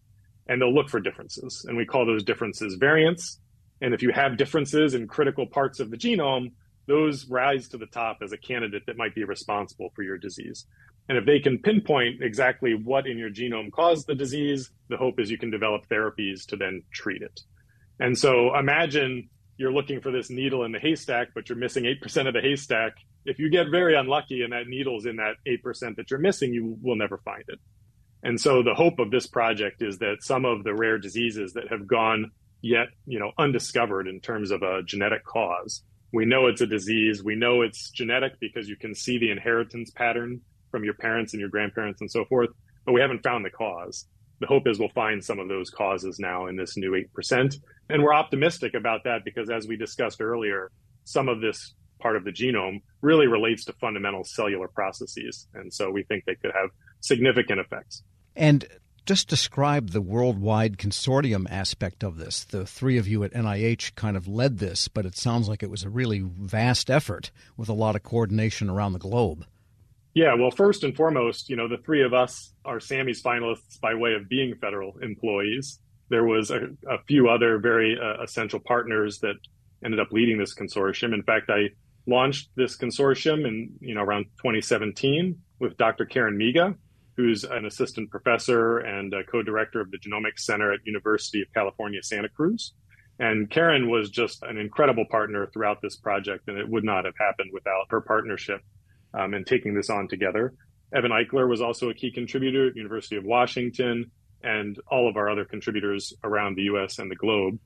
and 0.47 0.61
they'll 0.61 0.73
look 0.73 0.89
for 0.89 0.99
differences. 0.99 1.65
And 1.67 1.77
we 1.77 1.85
call 1.85 2.05
those 2.05 2.23
differences 2.23 2.75
variants. 2.75 3.39
And 3.81 3.93
if 3.93 4.01
you 4.01 4.11
have 4.11 4.37
differences 4.37 4.93
in 4.93 5.07
critical 5.07 5.47
parts 5.47 5.79
of 5.79 5.89
the 5.89 5.97
genome, 5.97 6.51
those 6.87 7.27
rise 7.27 7.67
to 7.69 7.77
the 7.77 7.85
top 7.85 8.19
as 8.21 8.31
a 8.31 8.37
candidate 8.37 8.83
that 8.87 8.97
might 8.97 9.15
be 9.15 9.23
responsible 9.23 9.91
for 9.95 10.03
your 10.03 10.17
disease. 10.17 10.65
And 11.09 11.17
if 11.17 11.25
they 11.25 11.39
can 11.39 11.59
pinpoint 11.59 12.21
exactly 12.21 12.73
what 12.73 13.07
in 13.07 13.17
your 13.17 13.29
genome 13.29 13.71
caused 13.71 14.07
the 14.07 14.15
disease, 14.15 14.69
the 14.89 14.97
hope 14.97 15.19
is 15.19 15.29
you 15.29 15.37
can 15.37 15.51
develop 15.51 15.87
therapies 15.87 16.45
to 16.47 16.55
then 16.55 16.83
treat 16.93 17.21
it. 17.21 17.41
And 17.99 18.17
so 18.17 18.55
imagine 18.57 19.29
you're 19.57 19.73
looking 19.73 20.01
for 20.01 20.11
this 20.11 20.29
needle 20.29 20.63
in 20.63 20.71
the 20.71 20.79
haystack, 20.79 21.29
but 21.35 21.49
you're 21.49 21.57
missing 21.57 21.83
8% 21.83 22.27
of 22.27 22.33
the 22.33 22.41
haystack. 22.41 22.93
If 23.25 23.39
you 23.39 23.49
get 23.49 23.69
very 23.69 23.95
unlucky 23.95 24.41
and 24.41 24.53
that 24.53 24.67
needle's 24.67 25.05
in 25.05 25.17
that 25.17 25.35
8% 25.47 25.95
that 25.97 26.09
you're 26.09 26.19
missing, 26.19 26.53
you 26.53 26.77
will 26.81 26.95
never 26.95 27.19
find 27.19 27.43
it. 27.47 27.59
And 28.23 28.39
so 28.39 28.63
the 28.63 28.73
hope 28.73 28.99
of 28.99 29.11
this 29.11 29.27
project 29.27 29.81
is 29.81 29.99
that 29.99 30.17
some 30.21 30.45
of 30.45 30.63
the 30.63 30.73
rare 30.73 30.97
diseases 30.97 31.53
that 31.53 31.69
have 31.69 31.87
gone 31.87 32.31
yet, 32.61 32.87
you 33.05 33.19
know, 33.19 33.31
undiscovered 33.37 34.07
in 34.07 34.19
terms 34.19 34.51
of 34.51 34.61
a 34.61 34.83
genetic 34.83 35.25
cause. 35.25 35.83
We 36.13 36.25
know 36.25 36.47
it's 36.47 36.61
a 36.61 36.67
disease. 36.67 37.23
We 37.23 37.35
know 37.35 37.61
it's 37.61 37.89
genetic 37.89 38.39
because 38.39 38.67
you 38.67 38.75
can 38.75 38.93
see 38.93 39.17
the 39.17 39.31
inheritance 39.31 39.91
pattern 39.91 40.41
from 40.71 40.83
your 40.83 40.93
parents 40.95 41.33
and 41.33 41.39
your 41.39 41.49
grandparents 41.49 42.01
and 42.01 42.09
so 42.09 42.25
forth, 42.25 42.49
but 42.85 42.93
we 42.93 43.01
haven't 43.01 43.23
found 43.23 43.45
the 43.45 43.49
cause. 43.49 44.07
The 44.39 44.47
hope 44.47 44.67
is 44.67 44.79
we'll 44.79 44.89
find 44.89 45.23
some 45.23 45.39
of 45.39 45.47
those 45.47 45.69
causes 45.69 46.17
now 46.17 46.47
in 46.47 46.55
this 46.55 46.75
new 46.75 46.91
8%. 47.15 47.55
And 47.89 48.01
we're 48.01 48.13
optimistic 48.13 48.73
about 48.73 49.03
that 49.03 49.23
because, 49.23 49.49
as 49.51 49.67
we 49.67 49.77
discussed 49.77 50.21
earlier, 50.21 50.71
some 51.03 51.29
of 51.29 51.41
this 51.41 51.75
part 51.99 52.15
of 52.15 52.23
the 52.23 52.31
genome 52.31 52.81
really 53.01 53.27
relates 53.27 53.65
to 53.65 53.73
fundamental 53.73 54.23
cellular 54.23 54.67
processes. 54.67 55.47
And 55.53 55.71
so 55.71 55.91
we 55.91 56.03
think 56.03 56.25
they 56.25 56.35
could 56.35 56.51
have 56.55 56.71
significant 57.01 57.59
effects. 57.59 58.01
And 58.35 58.65
just 59.05 59.27
describe 59.27 59.91
the 59.91 60.01
worldwide 60.01 60.77
consortium 60.77 61.47
aspect 61.49 62.03
of 62.03 62.17
this. 62.17 62.43
The 62.43 62.65
three 62.65 62.97
of 62.97 63.07
you 63.07 63.23
at 63.23 63.33
NIH 63.33 63.95
kind 63.95 64.15
of 64.15 64.27
led 64.27 64.59
this, 64.59 64.87
but 64.87 65.05
it 65.05 65.17
sounds 65.17 65.49
like 65.49 65.63
it 65.63 65.69
was 65.69 65.83
a 65.83 65.89
really 65.89 66.21
vast 66.23 66.89
effort 66.89 67.31
with 67.57 67.67
a 67.67 67.73
lot 67.73 67.95
of 67.95 68.03
coordination 68.03 68.69
around 68.69 68.93
the 68.93 68.99
globe. 68.99 69.45
Yeah, 70.13 70.33
well, 70.33 70.51
first 70.51 70.83
and 70.83 70.95
foremost, 70.95 71.49
you 71.49 71.55
know, 71.55 71.69
the 71.69 71.77
three 71.77 72.03
of 72.03 72.13
us 72.13 72.53
are 72.65 72.79
SAMMY's 72.79 73.23
finalists 73.23 73.79
by 73.79 73.93
way 73.93 74.13
of 74.13 74.27
being 74.27 74.55
federal 74.55 74.97
employees. 75.01 75.79
There 76.09 76.25
was 76.25 76.51
a, 76.51 76.67
a 76.89 77.01
few 77.07 77.29
other 77.29 77.59
very 77.59 77.97
uh, 77.97 78.21
essential 78.21 78.59
partners 78.59 79.19
that 79.19 79.35
ended 79.85 80.01
up 80.01 80.11
leading 80.11 80.37
this 80.37 80.53
consortium. 80.53 81.13
In 81.13 81.23
fact, 81.23 81.49
I 81.49 81.69
launched 82.07 82.49
this 82.55 82.77
consortium 82.77 83.47
in, 83.47 83.71
you 83.79 83.95
know, 83.95 84.01
around 84.01 84.25
2017 84.37 85.37
with 85.59 85.77
Dr. 85.77 86.05
Karen 86.05 86.37
Miga, 86.37 86.75
who's 87.15 87.45
an 87.45 87.65
assistant 87.65 88.09
professor 88.09 88.79
and 88.79 89.13
co-director 89.31 89.79
of 89.79 89.91
the 89.91 89.97
Genomics 89.97 90.39
Center 90.39 90.73
at 90.73 90.79
University 90.85 91.41
of 91.41 91.47
California, 91.53 92.03
Santa 92.03 92.29
Cruz. 92.29 92.73
And 93.19 93.49
Karen 93.49 93.89
was 93.89 94.09
just 94.09 94.43
an 94.43 94.57
incredible 94.57 95.05
partner 95.09 95.47
throughout 95.53 95.81
this 95.81 95.95
project, 95.95 96.47
and 96.47 96.57
it 96.57 96.67
would 96.67 96.83
not 96.83 97.05
have 97.05 97.13
happened 97.17 97.51
without 97.53 97.85
her 97.89 98.01
partnership 98.01 98.61
um, 99.13 99.33
and 99.33 99.45
taking 99.45 99.73
this 99.73 99.89
on 99.89 100.07
together. 100.07 100.53
Evan 100.93 101.11
Eichler 101.11 101.47
was 101.47 101.61
also 101.61 101.89
a 101.89 101.93
key 101.93 102.11
contributor 102.11 102.67
at 102.67 102.75
University 102.75 103.15
of 103.15 103.23
Washington 103.23 104.11
and 104.43 104.79
all 104.89 105.07
of 105.07 105.15
our 105.15 105.29
other 105.29 105.45
contributors 105.45 106.13
around 106.23 106.55
the 106.55 106.63
US 106.63 106.99
and 106.99 107.09
the 107.09 107.15
globe. 107.15 107.59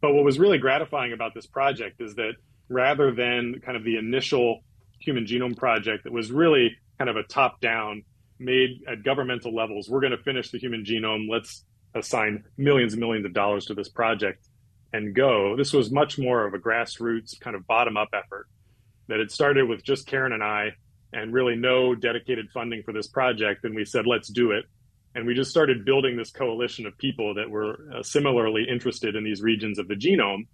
But 0.00 0.14
what 0.14 0.24
was 0.24 0.38
really 0.38 0.58
gratifying 0.58 1.12
about 1.12 1.34
this 1.34 1.46
project 1.46 2.00
is 2.00 2.14
that 2.16 2.32
rather 2.68 3.12
than 3.12 3.60
kind 3.64 3.76
of 3.76 3.84
the 3.84 3.96
initial 3.96 4.60
human 5.00 5.24
genome 5.24 5.56
project 5.56 6.04
that 6.04 6.12
was 6.12 6.30
really 6.30 6.76
kind 6.98 7.08
of 7.08 7.16
a 7.16 7.22
top 7.22 7.60
down 7.60 8.02
made 8.38 8.82
at 8.86 9.02
governmental 9.02 9.54
levels, 9.54 9.88
we're 9.88 10.00
going 10.00 10.16
to 10.16 10.22
finish 10.22 10.50
the 10.50 10.58
human 10.58 10.84
genome, 10.84 11.28
let's 11.30 11.64
assign 11.94 12.44
millions 12.56 12.92
and 12.92 13.00
millions 13.00 13.24
of 13.24 13.32
dollars 13.32 13.66
to 13.66 13.74
this 13.74 13.88
project 13.88 14.46
and 14.92 15.14
go. 15.14 15.56
This 15.56 15.72
was 15.72 15.90
much 15.90 16.18
more 16.18 16.46
of 16.46 16.54
a 16.54 16.58
grassroots 16.58 17.38
kind 17.40 17.56
of 17.56 17.66
bottom 17.66 17.96
up 17.96 18.08
effort 18.12 18.46
that 19.08 19.20
it 19.20 19.30
started 19.30 19.68
with 19.68 19.82
just 19.82 20.06
Karen 20.06 20.32
and 20.32 20.42
I 20.42 20.72
and 21.12 21.32
really 21.32 21.56
no 21.56 21.94
dedicated 21.94 22.50
funding 22.52 22.82
for 22.82 22.92
this 22.92 23.08
project. 23.08 23.64
And 23.64 23.74
we 23.74 23.84
said, 23.84 24.06
let's 24.06 24.28
do 24.28 24.52
it. 24.52 24.64
And 25.14 25.26
we 25.26 25.34
just 25.34 25.50
started 25.50 25.84
building 25.84 26.16
this 26.16 26.30
coalition 26.30 26.86
of 26.86 26.96
people 26.98 27.34
that 27.34 27.50
were 27.50 27.78
uh, 27.96 28.02
similarly 28.02 28.66
interested 28.68 29.16
in 29.16 29.24
these 29.24 29.42
regions 29.42 29.78
of 29.78 29.88
the 29.88 29.94
genome. 29.94 30.46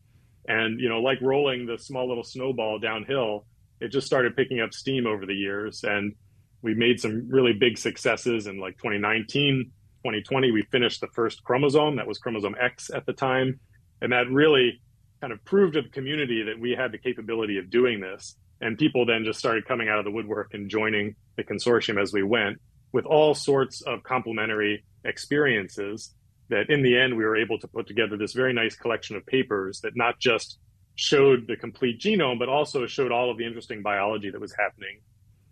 And, 0.47 0.81
you 0.81 0.89
know, 0.89 1.01
like 1.01 1.21
rolling 1.21 1.67
the 1.67 1.79
small 1.79 2.09
little 2.09 2.23
snowball 2.23 2.79
downhill, 2.79 3.47
it 3.81 3.89
just 3.89 4.07
started 4.07 4.37
picking 4.37 4.61
up 4.61 4.73
steam 4.73 5.07
over 5.07 5.27
the 5.27 5.35
years. 5.35 5.83
And 5.83 6.15
we 6.63 6.75
made 6.75 7.01
some 7.01 7.29
really 7.29 7.53
big 7.53 7.77
successes 7.77 8.47
in 8.47 8.59
like 8.59 8.77
2019, 8.79 9.73
2020. 10.05 10.53
We 10.53 10.63
finished 10.71 11.01
the 11.01 11.09
first 11.09 11.43
chromosome, 11.43 11.97
that 11.97 12.07
was 12.07 12.19
chromosome 12.19 12.55
X 12.61 12.91
at 12.95 13.05
the 13.07 13.13
time. 13.13 13.59
And 14.01 14.13
that 14.13 14.31
really 14.31 14.81
kind 15.21 15.33
of 15.33 15.45
proved 15.45 15.75
to 15.75 15.83
the 15.83 15.89
community 15.89 16.45
that 16.45 16.59
we 16.59 16.73
had 16.73 16.93
the 16.93 16.99
capability 16.99 17.59
of 17.59 17.71
doing 17.71 18.01
this. 18.01 18.37
And 18.61 18.79
people 18.79 19.05
then 19.05 19.25
just 19.25 19.39
started 19.39 19.67
coming 19.67 19.89
out 19.89 19.99
of 19.99 20.05
the 20.05 20.11
woodwork 20.11 20.55
and 20.55 20.71
joining 20.71 21.17
the 21.37 21.45
consortium 21.45 22.01
as 22.01 22.13
we 22.13 22.23
went 22.23 22.59
with 22.93 23.05
all 23.07 23.35
sorts 23.35 23.83
of 23.83 24.03
complementary 24.05 24.85
experiences 25.05 26.15
that 26.49 26.71
in 26.71 26.83
the 26.83 26.97
end 26.97 27.17
we 27.17 27.25
were 27.25 27.37
able 27.37 27.59
to 27.59 27.69
put 27.69 27.87
together 27.87 28.17
this 28.17 28.33
very 28.33 28.53
nice 28.53 28.77
collection 28.77 29.17
of 29.17 29.27
papers 29.27 29.81
that 29.81 29.97
not 29.97 30.21
just 30.21 30.59
showed 30.95 31.47
the 31.49 31.57
complete 31.57 32.01
genome, 32.01 32.39
but 32.39 32.49
also 32.49 32.87
showed 32.87 33.11
all 33.11 33.31
of 33.31 33.39
the 33.39 33.45
interesting 33.45 33.83
biology 33.83 34.31
that 34.31 34.41
was 34.41 34.55
happening 34.57 35.01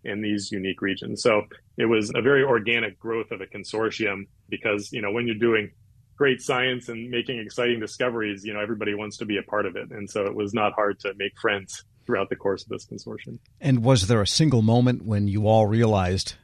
in 0.05 0.20
these 0.20 0.50
unique 0.53 0.80
regions. 0.80 1.22
So 1.22 1.42
it 1.76 1.86
was 1.86 2.12
a 2.14 2.22
very 2.22 2.44
organic 2.44 2.98
growth 2.98 3.30
of 3.30 3.40
a 3.40 3.46
consortium 3.46 4.26
because, 4.48 4.92
you 4.92 5.03
know, 5.03 5.11
when 5.11 5.26
you're 5.26 5.36
doing 5.36 5.70
great 6.16 6.40
science 6.40 6.88
and 6.88 7.11
making 7.11 7.38
exciting 7.38 7.80
discoveries, 7.80 8.44
you 8.44 8.53
know, 8.53 8.61
everybody 8.61 8.94
wants 8.94 9.16
to 9.18 9.24
be 9.24 9.38
a 9.38 9.42
part 9.42 9.66
of 9.66 9.76
it. 9.76 9.90
And 9.90 10.09
so 10.09 10.26
it 10.26 10.34
was 10.34 10.55
not 10.55 10.72
hard 10.74 11.00
to 11.00 11.12
make 11.16 11.32
friends 11.40 11.84
throughout 12.07 12.28
the 12.28 12.36
course 12.36 12.62
of 12.62 12.68
this 12.68 12.86
consortium. 12.86 13.38
And 13.61 13.82
was 13.82 14.07
there 14.07 14.20
a 14.20 14.26
single 14.26 14.62
moment 14.62 15.05
when 15.05 15.28
you 15.28 15.46
all 15.46 15.66
realized, 15.66 16.34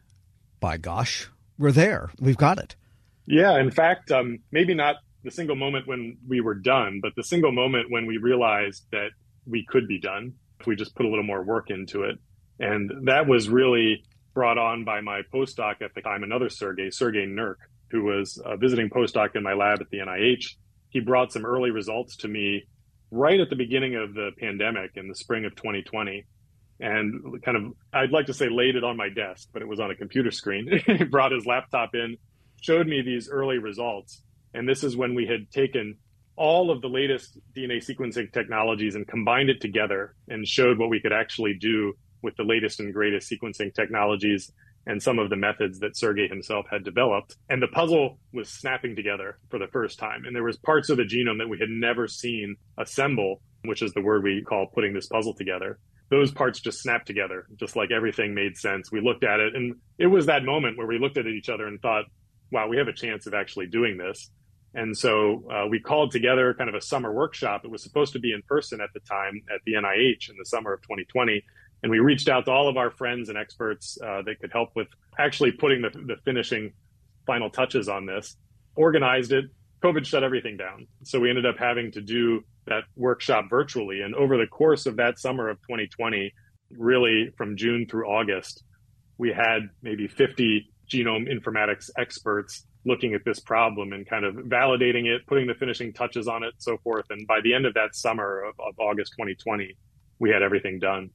by 0.61 0.77
gosh, 0.77 1.29
we're 1.59 1.73
there, 1.73 2.11
we've 2.21 2.37
got 2.37 2.59
it? 2.59 2.77
Yeah, 3.27 3.59
in 3.59 3.71
fact, 3.71 4.11
um, 4.11 4.39
maybe 4.51 4.75
not 4.75 4.97
the 5.25 5.31
single 5.31 5.57
moment 5.57 5.87
when 5.87 6.17
we 6.27 6.41
were 6.41 6.55
done, 6.55 7.01
but 7.03 7.13
the 7.17 7.23
single 7.23 7.53
moment 7.53 7.91
when 7.91 8.07
we 8.07 8.17
realized 8.17 8.85
that 8.93 9.11
we 9.47 9.65
could 9.69 9.89
be 9.89 10.01
done 10.01 10.35
if 10.61 10.67
we 10.67 10.77
just 10.77 10.95
put 10.95 11.07
a 11.07 11.09
little 11.09 11.25
more 11.25 11.45
work 11.45 11.71
into 11.71 12.05
it. 12.05 12.19
And 12.59 13.07
that 13.07 13.27
was 13.27 13.49
really 13.49 14.05
brought 14.35 14.59
on 14.59 14.85
by 14.85 15.01
my 15.01 15.23
postdoc 15.33 15.83
at 15.83 15.95
the 15.95 16.01
time, 16.01 16.23
another 16.23 16.49
Sergey, 16.49 16.91
Sergey 16.91 17.27
Nurk, 17.27 17.57
who 17.91 18.05
was 18.05 18.41
a 18.45 18.57
visiting 18.57 18.89
postdoc 18.89 19.37
in 19.37 19.43
my 19.43 19.55
lab 19.55 19.81
at 19.81 19.91
the 19.91 19.99
NIH. 19.99 20.55
He 20.91 21.01
brought 21.01 21.33
some 21.33 21.45
early 21.45 21.71
results 21.71 22.17
to 22.19 22.29
me 22.29 22.67
right 23.11 23.41
at 23.41 23.51
the 23.51 23.57
beginning 23.57 23.97
of 23.97 24.15
the 24.15 24.31
pandemic 24.39 24.93
in 24.97 25.09
the 25.09 25.15
spring 25.15 25.45
of 25.45 25.55
2020 25.55 26.27
and 26.81 27.43
kind 27.43 27.57
of 27.57 27.73
I'd 27.93 28.13
like 28.13 28.27
to 28.27 28.35
say 28.35 28.49
laid 28.49 28.77
it 28.77 28.85
on 28.85 28.97
my 28.97 29.09
desk, 29.09 29.49
but 29.53 29.63
it 29.63 29.69
was 29.69 29.81
on 29.81 29.91
a 29.91 29.95
computer 29.95 30.31
screen. 30.31 30.81
he 30.87 31.05
brought 31.05 31.33
his 31.33 31.47
laptop 31.47 31.95
in, 31.95 32.17
showed 32.61 32.87
me 32.87 33.03
these 33.03 33.29
early 33.29 33.59
results, 33.59 34.23
and 34.55 34.69
this 34.69 34.85
is 34.85 34.97
when 34.97 35.15
we 35.15 35.27
had 35.27 35.51
taken 35.51 35.97
all 36.37 36.71
of 36.71 36.81
the 36.81 36.89
latest 36.89 37.37
DNA 37.57 37.79
sequencing 37.85 38.33
technologies 38.33 38.95
and 38.95 39.09
combined 39.09 39.51
it 39.51 39.61
together 39.61 40.15
and 40.29 40.47
showed 40.47 40.79
what 40.79 40.89
we 40.89 41.01
could 41.01 41.13
actually 41.13 41.55
do 41.55 41.93
with 42.23 42.37
the 42.37 42.45
latest 42.45 42.79
and 42.79 42.95
greatest 42.95 43.31
sequencing 43.31 43.75
technologies 43.75 44.53
and 44.89 45.03
some 45.03 45.19
of 45.19 45.29
the 45.29 45.37
methods 45.37 45.79
that 45.81 45.97
Sergey 45.97 46.27
himself 46.27 46.67
had 46.71 46.83
developed. 46.83 47.37
And 47.51 47.63
the 47.63 47.69
puzzle 47.69 48.19
was 48.33 48.49
snapping 48.49 48.97
together 48.97 49.39
for 49.51 49.59
the 49.59 49.69
first 49.69 49.99
time. 49.99 50.25
And 50.25 50.35
there 50.35 50.43
was 50.43 50.57
parts 50.57 50.89
of 50.89 50.97
the 50.97 51.05
genome 51.05 51.39
that 51.39 51.49
we 51.49 51.59
had 51.59 51.69
never 51.69 52.09
seen 52.09 52.57
assemble, 52.79 53.43
which 53.65 53.83
is 53.83 53.93
the 53.93 54.01
word 54.01 54.25
we 54.25 54.43
call 54.43 54.67
putting 54.75 54.95
this 54.95 55.07
puzzle 55.07 55.35
together. 55.35 55.79
Those 56.11 56.33
parts 56.33 56.59
just 56.59 56.81
snapped 56.81 57.07
together, 57.07 57.47
just 57.57 57.77
like 57.77 57.91
everything 57.91 58.35
made 58.35 58.57
sense. 58.57 58.91
We 58.91 59.03
looked 59.03 59.25
at 59.25 59.41
it 59.41 59.55
and 59.55 59.77
it 59.99 60.07
was 60.07 60.25
that 60.27 60.43
moment 60.43 60.79
where 60.79 60.87
we 60.87 60.99
looked 60.99 61.19
at 61.19 61.27
each 61.27 61.51
other 61.51 61.67
and 61.67 61.79
thought, 61.83 62.07
wow, 62.51 62.67
we 62.67 62.79
have 62.79 62.89
a 62.89 62.95
chance 62.95 63.27
of 63.27 63.35
actually 63.35 63.67
doing 63.67 63.99
this. 63.99 64.31
And 64.75 64.97
so 64.97 65.45
uh, 65.53 65.67
we 65.69 65.81
called 65.81 66.13
together 66.13 66.55
kind 66.55 66.71
of 66.71 66.75
a 66.75 66.81
summer 66.81 67.13
workshop. 67.13 67.63
It 67.65 67.71
was 67.71 67.83
supposed 67.83 68.15
to 68.15 68.21
be 68.21 68.33
in 68.33 68.41
person 68.43 68.81
at 68.81 68.91
the 68.95 69.01
time 69.01 69.43
at 69.55 69.61
the 69.67 69.75
NIH 69.75 70.31
in 70.31 70.37
the 70.39 70.47
summer 70.47 70.73
of 70.73 70.81
2020. 70.83 71.43
And 71.83 71.91
we 71.91 72.01
reached 72.01 72.29
out 72.29 72.47
to 72.47 72.51
all 72.51 72.69
of 72.69 72.77
our 72.77 72.91
friends 72.91 73.29
and 73.29 73.39
experts 73.39 73.99
uh, 74.03 74.23
that 74.23 74.41
could 74.41 74.51
help 74.53 74.71
with 74.75 74.89
actually 75.19 75.53
putting 75.53 75.83
the, 75.83 75.91
the 75.91 76.17
finishing 76.25 76.73
final 77.27 77.51
touches 77.51 77.89
on 77.89 78.07
this, 78.07 78.37
organized 78.75 79.33
it. 79.33 79.45
COVID 79.83 80.05
shut 80.05 80.25
everything 80.25 80.57
down. 80.57 80.89
So 81.05 81.21
we 81.21 81.31
ended 81.31 81.47
up 81.47 81.57
having 81.57 81.93
to 81.93 82.01
do 82.01 82.43
that 82.67 82.83
workshop 82.97 83.47
virtually. 83.49 84.01
And 84.01 84.15
over 84.15 84.37
the 84.37 84.47
course 84.47 84.87
of 84.87 84.97
that 84.97 85.21
summer 85.21 85.49
of 85.49 85.59
2020, 85.63 86.33
really 86.71 87.31
from 87.37 87.57
June 87.57 87.87
through 87.89 88.09
August, 88.09 88.65
we 89.19 89.33
had 89.33 89.69
maybe 89.83 90.09
50 90.09 90.69
genome 90.91 91.29
informatics 91.31 91.91
experts 91.97 92.67
looking 92.85 93.15
at 93.15 93.25
this 93.25 93.39
problem 93.39 93.93
and 93.93 94.09
kind 94.09 94.25
of 94.25 94.35
validating 94.35 95.07
it, 95.07 95.27
putting 95.27 95.47
the 95.47 95.55
finishing 95.55 95.93
touches 95.93 96.27
on 96.27 96.43
it, 96.43 96.55
so 96.59 96.79
forth. 96.79 97.05
And 97.11 97.27
by 97.27 97.41
the 97.43 97.55
end 97.55 97.67
of 97.67 97.75
that 97.75 97.95
summer 97.95 98.43
of, 98.43 98.55
of 98.59 98.75
August 98.79 99.13
2020, 99.13 99.77
we 100.19 100.31
had 100.31 100.43
everything 100.43 100.79
done 100.79 101.11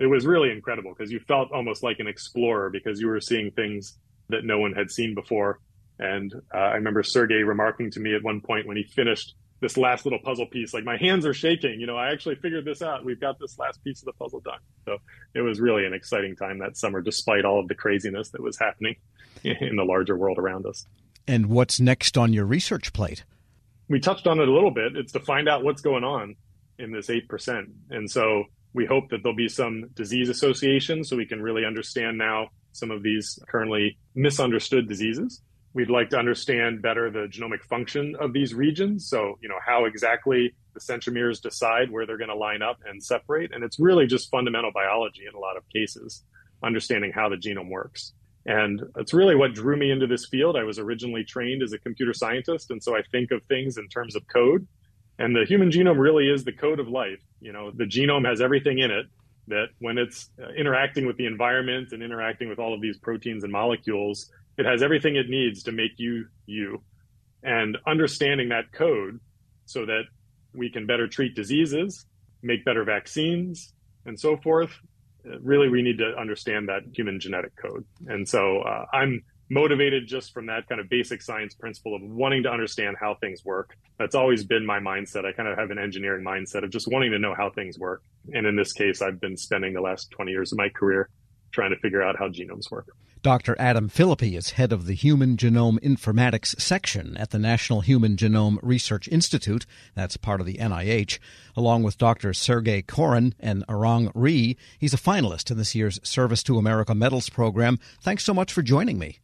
it 0.00 0.06
was 0.06 0.26
really 0.26 0.50
incredible 0.50 0.94
because 0.96 1.10
you 1.10 1.20
felt 1.20 1.52
almost 1.52 1.82
like 1.82 1.98
an 1.98 2.06
explorer 2.06 2.70
because 2.70 3.00
you 3.00 3.06
were 3.08 3.20
seeing 3.20 3.50
things 3.50 3.98
that 4.28 4.44
no 4.44 4.58
one 4.58 4.72
had 4.72 4.90
seen 4.90 5.14
before. 5.14 5.60
And 5.98 6.32
uh, 6.54 6.58
I 6.58 6.74
remember 6.74 7.02
Sergey 7.02 7.42
remarking 7.42 7.90
to 7.92 8.00
me 8.00 8.14
at 8.14 8.22
one 8.22 8.40
point 8.40 8.66
when 8.66 8.76
he 8.76 8.84
finished 8.84 9.34
this 9.60 9.76
last 9.78 10.04
little 10.04 10.18
puzzle 10.18 10.46
piece, 10.46 10.74
like 10.74 10.84
my 10.84 10.96
hands 10.98 11.24
are 11.24 11.32
shaking. 11.32 11.80
You 11.80 11.86
know, 11.86 11.96
I 11.96 12.12
actually 12.12 12.34
figured 12.36 12.64
this 12.64 12.82
out. 12.82 13.04
We've 13.04 13.20
got 13.20 13.38
this 13.38 13.58
last 13.58 13.82
piece 13.82 14.00
of 14.00 14.06
the 14.06 14.12
puzzle 14.12 14.40
done. 14.40 14.58
So 14.84 14.98
it 15.34 15.40
was 15.40 15.60
really 15.60 15.86
an 15.86 15.94
exciting 15.94 16.36
time 16.36 16.58
that 16.58 16.76
summer, 16.76 17.00
despite 17.00 17.44
all 17.44 17.58
of 17.58 17.68
the 17.68 17.74
craziness 17.74 18.30
that 18.30 18.42
was 18.42 18.58
happening 18.58 18.96
in 19.44 19.76
the 19.76 19.84
larger 19.84 20.16
world 20.16 20.38
around 20.38 20.66
us. 20.66 20.86
And 21.26 21.46
what's 21.46 21.80
next 21.80 22.18
on 22.18 22.32
your 22.32 22.44
research 22.44 22.92
plate? 22.92 23.24
We 23.88 24.00
touched 24.00 24.26
on 24.26 24.40
it 24.40 24.48
a 24.48 24.52
little 24.52 24.70
bit. 24.70 24.96
It's 24.96 25.12
to 25.12 25.20
find 25.20 25.48
out 25.48 25.64
what's 25.64 25.80
going 25.80 26.04
on 26.04 26.36
in 26.78 26.92
this 26.92 27.06
8%. 27.06 27.66
And 27.90 28.10
so 28.10 28.44
we 28.76 28.84
hope 28.84 29.08
that 29.08 29.22
there'll 29.22 29.34
be 29.34 29.48
some 29.48 29.88
disease 29.94 30.28
associations 30.28 31.08
so 31.08 31.16
we 31.16 31.24
can 31.24 31.40
really 31.40 31.64
understand 31.64 32.18
now 32.18 32.48
some 32.72 32.90
of 32.90 33.02
these 33.02 33.38
currently 33.48 33.96
misunderstood 34.14 34.86
diseases. 34.86 35.40
We'd 35.72 35.88
like 35.88 36.10
to 36.10 36.18
understand 36.18 36.82
better 36.82 37.10
the 37.10 37.26
genomic 37.26 37.62
function 37.62 38.14
of 38.20 38.34
these 38.34 38.52
regions. 38.52 39.08
So, 39.08 39.38
you 39.42 39.48
know, 39.48 39.58
how 39.64 39.86
exactly 39.86 40.54
the 40.74 40.80
centromeres 40.80 41.40
decide 41.40 41.90
where 41.90 42.04
they're 42.06 42.18
going 42.18 42.28
to 42.28 42.36
line 42.36 42.60
up 42.60 42.76
and 42.86 43.02
separate. 43.02 43.54
And 43.54 43.64
it's 43.64 43.80
really 43.80 44.06
just 44.06 44.30
fundamental 44.30 44.72
biology 44.72 45.22
in 45.26 45.34
a 45.34 45.40
lot 45.40 45.56
of 45.56 45.62
cases, 45.74 46.22
understanding 46.62 47.12
how 47.12 47.30
the 47.30 47.36
genome 47.36 47.70
works. 47.70 48.12
And 48.44 48.82
it's 48.96 49.14
really 49.14 49.36
what 49.36 49.54
drew 49.54 49.78
me 49.78 49.90
into 49.90 50.06
this 50.06 50.26
field. 50.26 50.54
I 50.54 50.64
was 50.64 50.78
originally 50.78 51.24
trained 51.24 51.62
as 51.62 51.72
a 51.72 51.78
computer 51.78 52.12
scientist. 52.12 52.70
And 52.70 52.82
so 52.82 52.94
I 52.94 53.00
think 53.10 53.30
of 53.30 53.42
things 53.44 53.78
in 53.78 53.88
terms 53.88 54.16
of 54.16 54.22
code. 54.28 54.68
And 55.18 55.34
the 55.34 55.44
human 55.44 55.70
genome 55.70 55.98
really 55.98 56.28
is 56.28 56.44
the 56.44 56.52
code 56.52 56.80
of 56.80 56.88
life. 56.88 57.20
You 57.40 57.52
know, 57.52 57.70
the 57.70 57.84
genome 57.84 58.26
has 58.28 58.40
everything 58.40 58.78
in 58.78 58.90
it 58.90 59.06
that 59.48 59.66
when 59.78 59.96
it's 59.96 60.28
uh, 60.42 60.48
interacting 60.50 61.06
with 61.06 61.16
the 61.16 61.26
environment 61.26 61.92
and 61.92 62.02
interacting 62.02 62.48
with 62.48 62.58
all 62.58 62.74
of 62.74 62.80
these 62.80 62.98
proteins 62.98 63.44
and 63.44 63.52
molecules, 63.52 64.30
it 64.58 64.66
has 64.66 64.82
everything 64.82 65.16
it 65.16 65.28
needs 65.28 65.62
to 65.64 65.72
make 65.72 65.92
you 65.98 66.26
you. 66.46 66.82
And 67.42 67.78
understanding 67.86 68.48
that 68.48 68.72
code 68.72 69.20
so 69.66 69.86
that 69.86 70.02
we 70.52 70.70
can 70.70 70.86
better 70.86 71.06
treat 71.06 71.34
diseases, 71.34 72.06
make 72.42 72.64
better 72.64 72.84
vaccines, 72.84 73.72
and 74.04 74.18
so 74.18 74.36
forth. 74.36 74.72
Uh, 75.24 75.38
really, 75.40 75.68
we 75.68 75.82
need 75.82 75.98
to 75.98 76.16
understand 76.18 76.68
that 76.68 76.82
human 76.92 77.20
genetic 77.20 77.52
code. 77.56 77.84
And 78.06 78.28
so 78.28 78.60
uh, 78.60 78.86
I'm 78.92 79.22
motivated 79.48 80.06
just 80.06 80.32
from 80.32 80.46
that 80.46 80.68
kind 80.68 80.80
of 80.80 80.88
basic 80.88 81.22
science 81.22 81.54
principle 81.54 81.94
of 81.94 82.02
wanting 82.02 82.42
to 82.42 82.50
understand 82.50 82.96
how 82.98 83.14
things 83.14 83.44
work. 83.44 83.76
That's 83.98 84.14
always 84.14 84.44
been 84.44 84.66
my 84.66 84.80
mindset. 84.80 85.24
I 85.24 85.32
kind 85.32 85.48
of 85.48 85.58
have 85.58 85.70
an 85.70 85.78
engineering 85.78 86.24
mindset 86.24 86.64
of 86.64 86.70
just 86.70 86.88
wanting 86.88 87.12
to 87.12 87.18
know 87.18 87.34
how 87.34 87.50
things 87.50 87.78
work. 87.78 88.02
And 88.32 88.46
in 88.46 88.56
this 88.56 88.72
case, 88.72 89.02
I've 89.02 89.20
been 89.20 89.36
spending 89.36 89.72
the 89.74 89.80
last 89.80 90.10
20 90.10 90.30
years 90.30 90.52
of 90.52 90.58
my 90.58 90.68
career 90.68 91.08
trying 91.52 91.70
to 91.70 91.76
figure 91.76 92.02
out 92.02 92.16
how 92.18 92.28
genomes 92.28 92.70
work. 92.70 92.88
Dr. 93.22 93.56
Adam 93.58 93.88
Phillippy 93.88 94.36
is 94.36 94.50
head 94.50 94.72
of 94.72 94.86
the 94.86 94.94
Human 94.94 95.36
Genome 95.36 95.80
Informatics 95.80 96.60
section 96.60 97.16
at 97.16 97.30
the 97.30 97.38
National 97.38 97.80
Human 97.80 98.14
Genome 98.14 98.58
Research 98.62 99.08
Institute. 99.08 99.66
That's 99.94 100.16
part 100.16 100.40
of 100.40 100.46
the 100.46 100.58
NIH. 100.58 101.18
Along 101.56 101.82
with 101.82 101.98
Dr. 101.98 102.32
Sergey 102.34 102.82
Koren 102.82 103.34
and 103.40 103.66
Arang 103.66 104.12
Rhie, 104.14 104.56
he's 104.78 104.94
a 104.94 104.98
finalist 104.98 105.50
in 105.50 105.56
this 105.56 105.74
year's 105.74 105.98
Service 106.04 106.44
to 106.44 106.58
America 106.58 106.94
Medals 106.94 107.28
program. 107.28 107.80
Thanks 108.00 108.22
so 108.22 108.34
much 108.34 108.52
for 108.52 108.62
joining 108.62 108.98
me. 108.98 109.18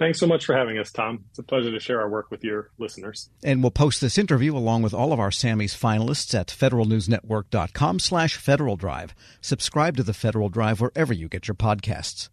Thanks 0.00 0.18
so 0.18 0.26
much 0.26 0.46
for 0.46 0.56
having 0.56 0.78
us, 0.78 0.90
Tom. 0.90 1.26
It's 1.28 1.40
a 1.40 1.42
pleasure 1.42 1.70
to 1.70 1.78
share 1.78 2.00
our 2.00 2.08
work 2.08 2.30
with 2.30 2.42
your 2.42 2.70
listeners. 2.78 3.28
And 3.44 3.62
we'll 3.62 3.70
post 3.70 4.00
this 4.00 4.16
interview 4.16 4.56
along 4.56 4.80
with 4.80 4.94
all 4.94 5.12
of 5.12 5.20
our 5.20 5.28
Sammys 5.28 5.76
finalists 5.76 6.34
at 6.34 6.46
federalnewsnetwork.com 6.46 7.98
slash 7.98 8.36
Federal 8.36 8.76
Drive. 8.76 9.14
Subscribe 9.42 9.98
to 9.98 10.02
the 10.02 10.14
Federal 10.14 10.48
Drive 10.48 10.80
wherever 10.80 11.12
you 11.12 11.28
get 11.28 11.48
your 11.48 11.54
podcasts. 11.54 12.30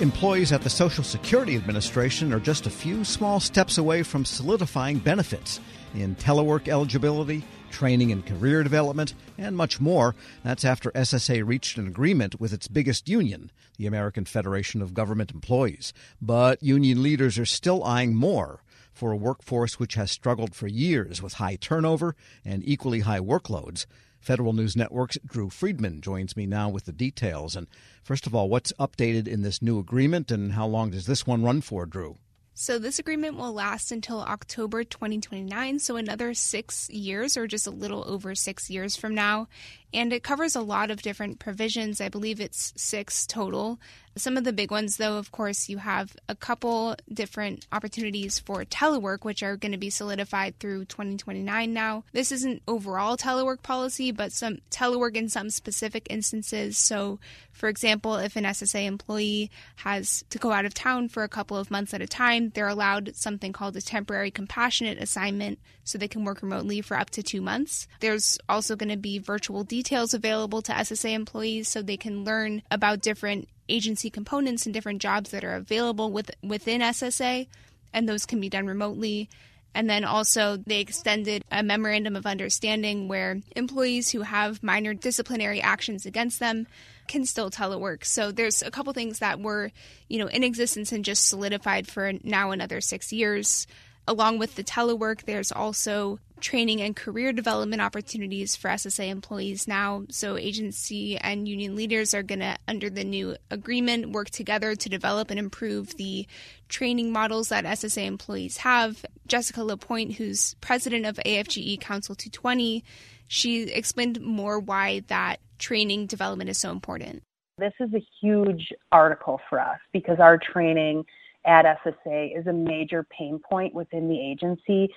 Employees 0.00 0.50
at 0.50 0.62
the 0.62 0.70
Social 0.70 1.04
Security 1.04 1.56
Administration 1.56 2.32
are 2.32 2.40
just 2.40 2.66
a 2.66 2.70
few 2.70 3.04
small 3.04 3.38
steps 3.38 3.76
away 3.76 4.02
from 4.02 4.24
solidifying 4.24 4.98
benefits 4.98 5.60
in 5.94 6.16
telework 6.16 6.68
eligibility, 6.68 7.44
training 7.70 8.12
and 8.12 8.24
career 8.24 8.62
development, 8.62 9.12
and 9.36 9.54
much 9.54 9.78
more. 9.78 10.14
That's 10.42 10.64
after 10.64 10.90
SSA 10.92 11.46
reached 11.46 11.76
an 11.76 11.86
agreement 11.86 12.40
with 12.40 12.54
its 12.54 12.66
biggest 12.66 13.10
union, 13.10 13.52
the 13.82 13.88
American 13.88 14.24
Federation 14.24 14.80
of 14.80 14.94
Government 14.94 15.32
Employees. 15.32 15.92
But 16.20 16.62
union 16.62 17.02
leaders 17.02 17.36
are 17.36 17.44
still 17.44 17.82
eyeing 17.82 18.14
more 18.14 18.62
for 18.92 19.10
a 19.10 19.16
workforce 19.16 19.80
which 19.80 19.94
has 19.94 20.12
struggled 20.12 20.54
for 20.54 20.68
years 20.68 21.20
with 21.20 21.34
high 21.34 21.56
turnover 21.56 22.14
and 22.44 22.62
equally 22.64 23.00
high 23.00 23.18
workloads. 23.18 23.86
Federal 24.20 24.52
News 24.52 24.76
Network's 24.76 25.18
Drew 25.26 25.50
Friedman 25.50 26.00
joins 26.00 26.36
me 26.36 26.46
now 26.46 26.68
with 26.68 26.84
the 26.84 26.92
details. 26.92 27.56
And 27.56 27.66
first 28.04 28.28
of 28.28 28.36
all, 28.36 28.48
what's 28.48 28.72
updated 28.74 29.26
in 29.26 29.42
this 29.42 29.60
new 29.60 29.80
agreement 29.80 30.30
and 30.30 30.52
how 30.52 30.68
long 30.68 30.92
does 30.92 31.06
this 31.06 31.26
one 31.26 31.42
run 31.42 31.60
for, 31.60 31.84
Drew? 31.84 32.18
So, 32.54 32.78
this 32.78 32.98
agreement 32.98 33.36
will 33.36 33.54
last 33.54 33.90
until 33.90 34.20
October 34.20 34.84
2029, 34.84 35.78
so 35.78 35.96
another 35.96 36.34
six 36.34 36.88
years 36.90 37.34
or 37.38 37.46
just 37.46 37.66
a 37.66 37.70
little 37.70 38.04
over 38.06 38.34
six 38.34 38.68
years 38.68 38.94
from 38.94 39.14
now. 39.14 39.48
And 39.94 40.12
it 40.12 40.22
covers 40.22 40.56
a 40.56 40.60
lot 40.60 40.90
of 40.90 41.02
different 41.02 41.38
provisions. 41.38 42.00
I 42.00 42.08
believe 42.08 42.40
it's 42.40 42.72
six 42.76 43.26
total. 43.26 43.78
Some 44.14 44.36
of 44.36 44.44
the 44.44 44.52
big 44.52 44.70
ones, 44.70 44.98
though, 44.98 45.16
of 45.16 45.32
course, 45.32 45.70
you 45.70 45.78
have 45.78 46.14
a 46.28 46.34
couple 46.34 46.96
different 47.10 47.66
opportunities 47.72 48.38
for 48.38 48.62
telework, 48.64 49.24
which 49.24 49.42
are 49.42 49.56
going 49.56 49.72
to 49.72 49.78
be 49.78 49.88
solidified 49.88 50.58
through 50.58 50.84
2029 50.84 51.72
now. 51.72 52.04
This 52.12 52.30
isn't 52.30 52.62
overall 52.68 53.16
telework 53.16 53.62
policy, 53.62 54.12
but 54.12 54.32
some 54.32 54.58
telework 54.70 55.14
in 55.14 55.30
some 55.30 55.48
specific 55.48 56.06
instances. 56.10 56.76
So, 56.76 57.20
for 57.52 57.70
example, 57.70 58.16
if 58.16 58.36
an 58.36 58.44
SSA 58.44 58.84
employee 58.84 59.50
has 59.76 60.24
to 60.28 60.38
go 60.38 60.52
out 60.52 60.66
of 60.66 60.74
town 60.74 61.08
for 61.08 61.22
a 61.22 61.28
couple 61.28 61.56
of 61.56 61.70
months 61.70 61.94
at 61.94 62.02
a 62.02 62.06
time, 62.06 62.50
they're 62.50 62.68
allowed 62.68 63.16
something 63.16 63.54
called 63.54 63.76
a 63.76 63.80
temporary 63.80 64.30
compassionate 64.30 64.98
assignment 64.98 65.58
so 65.84 65.96
they 65.96 66.08
can 66.08 66.24
work 66.24 66.42
remotely 66.42 66.80
for 66.82 66.98
up 66.98 67.10
to 67.10 67.22
two 67.22 67.40
months. 67.40 67.88
There's 68.00 68.38
also 68.48 68.76
going 68.76 68.90
to 68.90 68.96
be 68.96 69.18
virtual 69.18 69.64
details 69.82 70.14
available 70.14 70.62
to 70.62 70.70
SSA 70.70 71.12
employees 71.12 71.66
so 71.66 71.82
they 71.82 71.96
can 71.96 72.22
learn 72.22 72.62
about 72.70 73.00
different 73.00 73.48
agency 73.68 74.10
components 74.10 74.64
and 74.64 74.72
different 74.72 75.02
jobs 75.02 75.32
that 75.32 75.42
are 75.42 75.54
available 75.54 76.12
with, 76.12 76.30
within 76.40 76.80
SSA, 76.80 77.48
and 77.92 78.08
those 78.08 78.24
can 78.24 78.40
be 78.40 78.48
done 78.48 78.68
remotely. 78.68 79.28
And 79.74 79.90
then 79.90 80.04
also, 80.04 80.56
they 80.56 80.78
extended 80.78 81.42
a 81.50 81.64
memorandum 81.64 82.14
of 82.14 82.26
understanding 82.26 83.08
where 83.08 83.40
employees 83.56 84.10
who 84.10 84.22
have 84.22 84.62
minor 84.62 84.94
disciplinary 84.94 85.60
actions 85.60 86.06
against 86.06 86.38
them 86.38 86.68
can 87.08 87.26
still 87.26 87.50
telework. 87.50 88.04
So 88.04 88.30
there's 88.30 88.62
a 88.62 88.70
couple 88.70 88.92
things 88.92 89.18
that 89.18 89.40
were, 89.40 89.72
you 90.08 90.18
know, 90.18 90.28
in 90.28 90.44
existence 90.44 90.92
and 90.92 91.04
just 91.04 91.26
solidified 91.26 91.88
for 91.88 92.12
now 92.22 92.52
another 92.52 92.80
six 92.80 93.12
years. 93.12 93.66
Along 94.08 94.38
with 94.38 94.56
the 94.56 94.64
telework, 94.64 95.24
there's 95.24 95.52
also 95.52 96.18
training 96.40 96.82
and 96.82 96.96
career 96.96 97.32
development 97.32 97.80
opportunities 97.80 98.56
for 98.56 98.68
SSA 98.68 99.08
employees 99.08 99.68
now. 99.68 100.04
So, 100.10 100.36
agency 100.36 101.16
and 101.16 101.46
union 101.46 101.76
leaders 101.76 102.12
are 102.12 102.24
going 102.24 102.40
to, 102.40 102.56
under 102.66 102.90
the 102.90 103.04
new 103.04 103.36
agreement, 103.50 104.10
work 104.10 104.30
together 104.30 104.74
to 104.74 104.88
develop 104.88 105.30
and 105.30 105.38
improve 105.38 105.96
the 105.96 106.26
training 106.68 107.12
models 107.12 107.50
that 107.50 107.64
SSA 107.64 108.04
employees 108.04 108.58
have. 108.58 109.06
Jessica 109.28 109.62
LaPointe, 109.62 110.14
who's 110.14 110.54
president 110.60 111.06
of 111.06 111.20
AFGE 111.24 111.80
Council 111.80 112.16
220, 112.16 112.84
she 113.28 113.62
explained 113.62 114.20
more 114.20 114.58
why 114.58 115.02
that 115.06 115.38
training 115.58 116.06
development 116.06 116.50
is 116.50 116.58
so 116.58 116.72
important. 116.72 117.22
This 117.56 117.72
is 117.78 117.94
a 117.94 118.04
huge 118.20 118.72
article 118.90 119.40
for 119.48 119.60
us 119.60 119.78
because 119.92 120.18
our 120.18 120.38
training 120.38 121.04
at 121.44 121.64
SSA 121.84 122.38
is 122.38 122.46
a 122.46 122.52
major 122.52 123.04
pain 123.04 123.38
point 123.38 123.74
within 123.74 124.08
the 124.08 124.18
agency. 124.18 124.92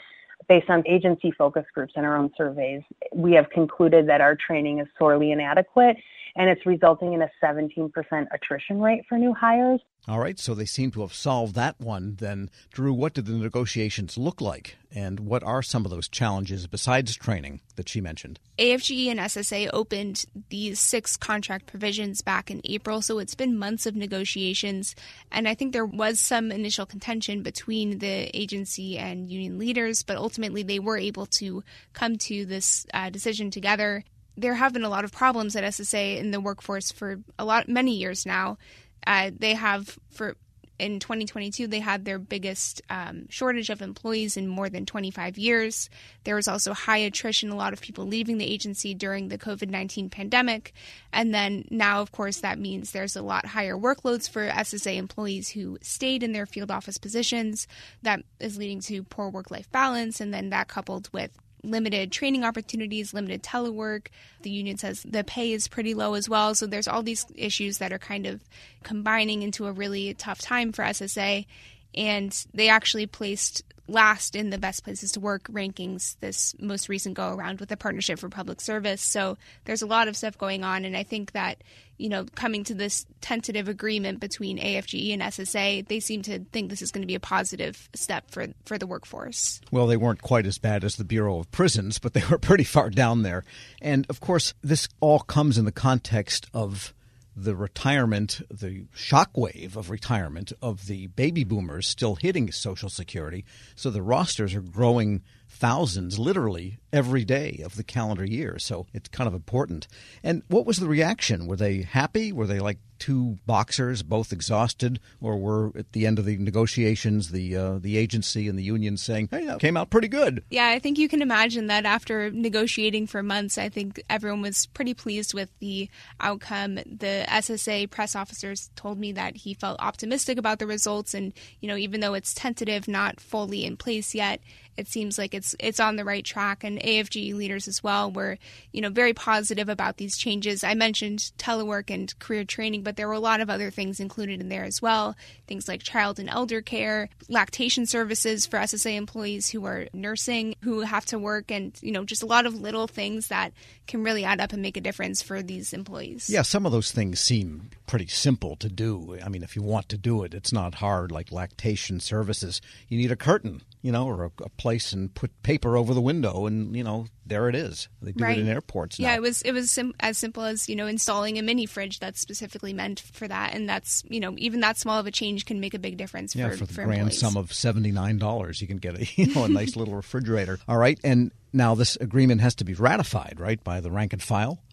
Based 0.50 0.70
on 0.70 0.84
agency 0.86 1.32
focus 1.32 1.66
groups 1.74 1.94
and 1.96 2.06
our 2.06 2.18
own 2.18 2.30
surveys, 2.38 2.82
we 3.14 3.32
have 3.34 3.50
concluded 3.50 4.08
that 4.08 4.22
our 4.22 4.36
training 4.36 4.80
is 4.80 4.88
sorely 5.00 5.32
inadequate 5.32 5.98
and 6.36 6.50
it's 6.50 6.66
resulting 6.66 7.14
in 7.14 7.22
a 7.22 7.30
17% 7.44 7.92
attrition 8.34 8.82
rate 8.82 9.04
for 9.08 9.18
new 9.18 9.34
hires. 9.34 9.80
All 10.08 10.20
right, 10.20 10.38
so 10.38 10.54
they 10.54 10.66
seem 10.66 10.92
to 10.92 11.02
have 11.02 11.14
solved 11.14 11.56
that 11.56 11.80
one. 11.80 12.18
Then, 12.20 12.52
Drew, 12.72 12.94
what 12.94 13.16
did 13.16 13.26
the 13.26 13.34
negotiations 13.34 14.20
look 14.20 14.40
like? 14.40 14.78
And 14.94 15.22
what 15.22 15.44
are 15.44 15.64
some 15.64 15.84
of 15.84 15.90
those 15.90 16.08
challenges 16.08 16.68
besides 16.68 17.16
training 17.16 17.62
that 17.76 17.90
she 17.90 18.02
mentioned? 18.02 18.40
AFGE 18.60 19.08
and 19.08 19.20
SSA 19.20 19.72
opened 19.74 20.26
these 20.50 20.80
six 20.80 21.18
contract 21.18 21.66
provisions 21.66 22.22
back 22.22 22.52
in 22.52 22.62
April, 22.66 23.02
so 23.02 23.18
it's 23.18 23.34
been 23.34 23.58
months 23.58 23.88
of 23.88 23.96
negotiations. 23.96 24.96
And 25.32 25.48
I 25.48 25.56
think 25.56 25.74
there 25.74 25.88
was 25.88 26.20
some 26.20 26.52
initial 26.52 26.86
contention 26.86 27.42
between 27.42 27.98
the 27.98 28.30
agency 28.38 29.00
and 29.00 29.28
union 29.28 29.58
leaders, 29.58 30.04
but 30.04 30.18
ultimately 30.18 30.62
they 30.62 30.80
were 30.80 30.98
able 30.98 31.26
to 31.38 31.64
come 31.94 32.18
to 32.20 32.46
this 32.46 32.86
uh, 32.94 33.10
decision 33.10 33.50
together 33.50 34.04
there 34.38 34.56
have 34.56 34.74
been 34.74 34.84
a 34.84 34.90
lot 34.90 35.04
of 35.04 35.12
problems 35.12 35.56
at 35.56 35.64
SSA 35.64 36.18
in 36.18 36.32
the 36.32 36.42
workforce 36.42 36.92
for 36.92 37.22
a 37.40 37.46
lot 37.46 37.70
many 37.70 37.96
years 37.96 38.26
now. 38.26 38.58
Uh, 39.06 39.32
they 39.38 39.54
have 39.54 39.98
for 40.10 40.36
in 40.78 41.00
2022 41.00 41.68
they 41.68 41.80
had 41.80 42.04
their 42.04 42.20
biggest 42.20 42.82
um, 42.90 43.28
shortage 43.30 43.70
of 43.70 43.82
employees 43.82 44.36
in 44.36 44.48
more 44.48 44.70
than 44.70 44.86
25 44.86 45.38
years. 45.38 45.90
There 46.24 46.36
was 46.36 46.48
also 46.48 46.74
high 46.74 46.98
attrition, 46.98 47.50
a 47.50 47.56
lot 47.56 47.74
of 47.74 47.82
people 47.82 48.06
leaving 48.06 48.38
the 48.38 48.52
agency 48.52 48.94
during 48.94 49.30
the 49.30 49.38
COVID-19 49.38 50.12
pandemic, 50.12 50.74
and 51.14 51.34
then 51.34 51.66
now, 51.72 52.02
of 52.02 52.12
course, 52.12 52.42
that 52.42 52.60
means 52.60 52.92
there's 52.92 53.16
a 53.16 53.22
lot 53.22 53.46
higher 53.46 53.78
workloads 53.78 54.30
for 54.30 54.50
SSA 54.50 54.96
employees 54.96 55.50
who 55.50 55.78
stayed 55.82 56.24
in 56.24 56.34
their 56.34 56.46
field 56.46 56.72
office 56.72 56.98
positions. 56.98 57.68
That 58.02 58.22
is 58.40 58.58
leading 58.58 58.82
to 58.82 59.04
poor 59.04 59.30
work-life 59.30 59.72
balance, 59.72 60.20
and 60.20 60.34
then 60.34 60.50
that 60.50 60.68
coupled 60.68 61.10
with 61.14 61.32
limited 61.66 62.12
training 62.12 62.44
opportunities, 62.44 63.14
limited 63.14 63.44
telework. 63.44 64.08
The 64.42 64.50
union 64.50 64.78
says 64.78 65.04
the 65.04 65.24
pay 65.24 65.52
is 65.52 65.68
pretty 65.68 65.94
low 65.94 66.14
as 66.14 66.30
well. 66.30 66.56
So 66.56 66.66
there's 66.66 66.88
all 66.88 67.04
these 67.04 67.26
issues 67.36 67.80
that 67.80 67.92
are 67.92 68.00
kind 68.00 68.26
of 68.26 68.42
combining 68.84 69.42
into 69.42 69.66
a 69.68 69.72
really 69.72 70.14
tough 70.14 70.40
time 70.40 70.72
for 70.72 70.84
SSA. 70.84 71.46
And 71.94 72.46
they 72.54 72.70
actually 72.70 73.08
placed 73.08 73.64
last 73.88 74.36
in 74.36 74.50
the 74.50 74.58
best 74.58 74.84
places 74.84 75.12
to 75.12 75.20
work 75.20 75.44
rankings 75.44 76.18
this 76.20 76.56
most 76.60 76.90
recent 76.90 77.16
go 77.16 77.34
around 77.34 77.60
with 77.60 77.70
the 77.70 77.78
Partnership 77.78 78.20
for 78.20 78.30
Public 78.30 78.60
Service. 78.60 79.02
So 79.02 79.38
there's 79.66 79.82
a 79.82 79.88
lot 79.88 80.08
of 80.08 80.18
stuff 80.18 80.38
going 80.38 80.64
on. 80.64 80.86
And 80.86 80.98
I 80.98 81.04
think 81.04 81.34
that, 81.34 81.64
you 81.98 82.10
know, 82.10 82.26
coming 82.36 82.64
to 82.64 82.74
this 82.74 83.06
tentative 83.22 83.68
agreement 83.68 84.20
between 84.20 84.58
AFGE 84.58 85.14
and 85.14 85.22
SSA, 85.22 85.88
they 85.88 86.00
seem 86.00 86.24
to 86.24 86.40
think 86.52 86.70
this 86.70 86.82
is 86.82 86.92
going 86.92 87.04
to 87.04 87.08
be 87.08 87.16
a 87.16 87.20
positive 87.20 87.90
step 87.94 88.32
for, 88.32 88.48
for 88.66 88.78
the 88.78 88.88
workforce. 88.88 89.62
Well, 89.72 89.88
they 89.88 89.98
weren't 89.98 90.22
quite 90.22 90.48
as 90.48 90.58
bad 90.58 90.84
as 90.84 90.96
the 90.96 91.06
Bureau 91.06 91.40
of 91.40 91.52
Prisons, 91.52 92.00
but 92.00 92.14
they 92.14 92.24
were 92.30 92.38
pretty 92.40 92.64
far 92.64 92.90
down 92.90 93.22
there. 93.22 93.44
And 93.82 94.08
of 94.10 94.20
course, 94.20 94.56
this 94.64 94.88
all 95.00 95.20
comes 95.20 95.58
in 95.60 95.66
the 95.66 95.72
context 95.72 96.48
of 96.54 96.95
the 97.36 97.56
retirement, 97.56 98.42
the 98.50 98.86
shockwave 98.96 99.76
of 99.76 99.90
retirement 99.90 100.54
of 100.62 100.88
the 100.88 101.08
baby 101.08 101.44
boomers 101.44 101.88
still 101.88 102.16
hitting 102.16 102.52
Social 102.52 102.90
Security. 102.90 103.44
So 103.76 103.90
the 103.90 104.02
rosters 104.02 104.56
are 104.56 104.62
growing 104.62 105.22
thousands 105.56 106.20
literally 106.20 106.78
every 106.92 107.24
day 107.24 107.62
of 107.64 107.76
the 107.76 107.84
calendar 107.84 108.26
year. 108.26 108.60
So 108.60 108.88
it's 108.94 109.10
kind 109.10 109.28
of 109.28 109.34
important. 109.34 109.88
And 110.24 110.44
what 110.48 110.66
was 110.66 110.78
the 110.78 110.88
reaction? 110.88 111.48
Were 111.48 111.56
they 111.56 111.82
happy? 111.82 112.32
Were 112.32 112.46
they 112.46 112.60
like 112.60 112.80
two 113.00 113.38
boxers, 113.46 114.04
both 114.04 114.32
exhausted, 114.32 115.00
or 115.20 115.38
were 115.38 115.72
at 115.78 115.92
the 115.92 116.08
end 116.08 116.20
of 116.20 116.26
the 116.26 116.38
negotiations 116.38 117.32
the 117.32 117.56
uh, 117.56 117.78
the 117.80 117.98
agency 117.98 118.48
and 118.48 118.58
the 118.58 118.64
union 118.64 118.98
saying, 118.98 119.30
"Hey, 119.32 119.46
that 119.46 119.60
came 119.60 119.78
out 119.78 119.90
pretty 119.90 120.08
good"? 120.08 120.44
Yeah, 120.50 120.70
I 120.70 120.80
think 120.80 120.98
you 120.98 121.10
can 121.10 121.22
imagine 121.22 121.68
that 121.68 121.86
after 121.86 122.32
negotiating 122.32 123.08
for 123.08 123.22
months, 123.22 123.58
I 123.58 123.70
think 123.70 124.02
everyone 124.10 124.42
was 124.42 124.66
pretty 124.68 124.94
pleased 124.94 125.34
with 125.34 125.50
the 125.60 125.90
outcome. 126.20 126.76
The 126.76 127.26
SSA 127.28 127.90
press 127.90 128.16
officers 128.16 128.70
told 128.76 128.98
me 128.98 129.12
that 129.14 129.38
he 129.38 129.54
felt 129.54 129.80
optimistic 129.80 130.38
about 130.38 130.60
the 130.60 130.68
results, 130.68 131.14
and 131.14 131.34
you 131.60 131.68
know, 131.68 131.78
even 131.78 132.00
though 132.00 132.14
it's 132.14 132.34
tentative, 132.34 132.88
not 132.88 133.20
fully 133.20 133.66
in 133.66 133.78
place 133.78 134.16
yet, 134.16 134.40
it 134.78 134.88
seems 134.88 135.18
like 135.18 135.34
it's 135.34 135.56
it's 135.60 135.80
on 135.80 135.96
the 135.96 136.04
right 136.04 136.24
track. 136.24 136.64
And 136.64 136.80
AFG 136.80 137.34
leaders 137.34 137.68
as 137.68 137.84
well 137.84 138.12
were, 138.12 138.38
you 138.72 138.82
know, 138.82 138.90
very 138.90 139.14
positive 139.14 139.70
about 139.70 139.98
these 139.98 140.18
changes. 140.18 140.64
I 140.64 140.74
mentioned 140.74 141.32
telework 141.38 141.94
and 141.94 142.18
career 142.20 142.44
training, 142.44 142.84
but 142.84 142.96
there 142.96 143.08
were 143.08 143.14
a 143.14 143.20
lot 143.20 143.42
of 143.42 143.50
other 143.50 143.72
things 143.72 144.00
included 144.00 144.42
in 144.42 144.50
there 144.50 144.64
as 144.64 144.82
well. 144.82 145.16
Things 145.48 145.68
like 145.68 145.84
child 145.84 146.20
and 146.20 146.30
elder 146.30 146.62
care, 146.62 147.10
lactation 147.30 147.86
services 147.86 148.46
for 148.46 148.60
SSA 148.60 148.96
employees 148.96 149.50
who 149.50 149.66
are 149.66 149.88
nursing, 149.94 150.56
who 150.62 150.82
have 150.82 151.06
to 151.08 151.20
work, 151.20 151.52
and 151.52 151.78
you 151.82 151.92
know, 151.92 152.04
just 152.04 152.24
a 152.24 152.28
lot 152.28 152.46
of 152.46 152.60
little 152.60 152.88
things 152.88 153.28
that 153.28 153.54
can 153.88 154.04
really 154.04 154.24
add 154.24 154.42
up 154.42 154.54
and 154.54 154.62
make 154.62 154.78
a 154.78 154.82
difference 154.82 155.22
for 155.22 155.42
these 155.42 155.74
employees. 155.74 156.30
Yeah, 156.30 156.42
some 156.42 156.66
of 156.66 156.72
those 156.72 156.92
things 156.92 157.20
seem 157.20 157.70
pretty 157.88 158.08
simple 158.08 158.56
to 158.58 158.70
do. 158.70 159.18
I 159.24 159.30
mean, 159.30 159.44
if 159.44 159.56
you 159.56 159.62
want 159.62 159.90
to 159.90 159.98
do 159.98 160.24
it, 160.24 160.34
it's 160.34 160.52
not 160.52 160.76
hard. 160.76 161.12
Like 161.12 161.32
lactation 161.32 162.00
services, 162.00 162.62
you 162.88 162.98
need 162.98 163.12
a 163.12 163.16
curtain 163.16 163.62
you 163.86 163.92
know, 163.92 164.08
or 164.08 164.24
a, 164.24 164.32
a, 164.44 164.50
place 164.50 164.94
and 164.94 165.14
put 165.14 165.44
paper 165.44 165.78
over 165.78 165.94
the 165.94 166.02
window, 166.02 166.48
and 166.48 166.76
you 166.76 166.84
know, 166.84 167.06
there 167.24 167.50
it 167.50 167.54
is. 167.54 167.88
They 168.02 168.14
do 168.14 168.24
right. 168.24 168.36
it 168.36 168.42
in 168.42 168.48
airports. 168.48 168.98
Now. 169.00 169.10
Yeah, 169.10 169.16
it 169.18 169.22
was 169.22 169.44
it 169.44 169.52
was 169.52 169.70
sim- 169.70 169.94
as 170.00 170.18
simple 170.18 170.42
as 170.42 170.68
you 170.68 170.76
know 170.76 170.88
installing 170.88 171.38
a 171.38 171.44
mini 171.44 171.68
fridge 171.68 172.00
that's 172.00 172.20
specifically 172.20 172.74
meant 172.74 173.00
for 173.00 173.28
that, 173.28 173.54
and 173.54 173.70
that's 173.70 174.04
you 174.10 174.20
know 174.20 174.34
even 174.40 174.62
that 174.62 174.80
small 174.80 174.98
of 174.98 175.06
a 175.06 175.12
change 175.12 175.46
can 175.46 175.60
make 175.60 175.76
a 175.76 175.80
big 175.80 175.98
difference. 175.98 176.36
Yeah, 176.36 176.50
for, 176.50 176.58
for 176.58 176.66
the 176.66 176.74
for 176.74 176.84
grand 176.86 177.02
employees. 177.02 177.20
sum 177.20 177.38
of 177.38 177.54
seventy 177.54 177.92
nine 177.92 178.18
dollars, 178.18 178.60
you 178.60 178.66
can 178.66 178.78
get 178.78 178.96
a 178.96 179.06
you 179.22 179.32
know 179.36 179.44
a 179.44 179.50
nice 179.50 179.76
little 179.76 179.94
refrigerator. 179.94 180.58
All 180.68 180.78
right, 180.78 181.00
and 181.04 181.32
now 181.54 181.76
this 181.76 181.96
agreement 181.98 182.42
has 182.42 182.56
to 182.56 182.66
be 182.66 182.74
ratified, 182.74 183.40
right, 183.40 183.64
by 183.64 183.82
the 183.82 183.92
rank 183.92 184.14
and 184.14 184.24
file. 184.24 184.64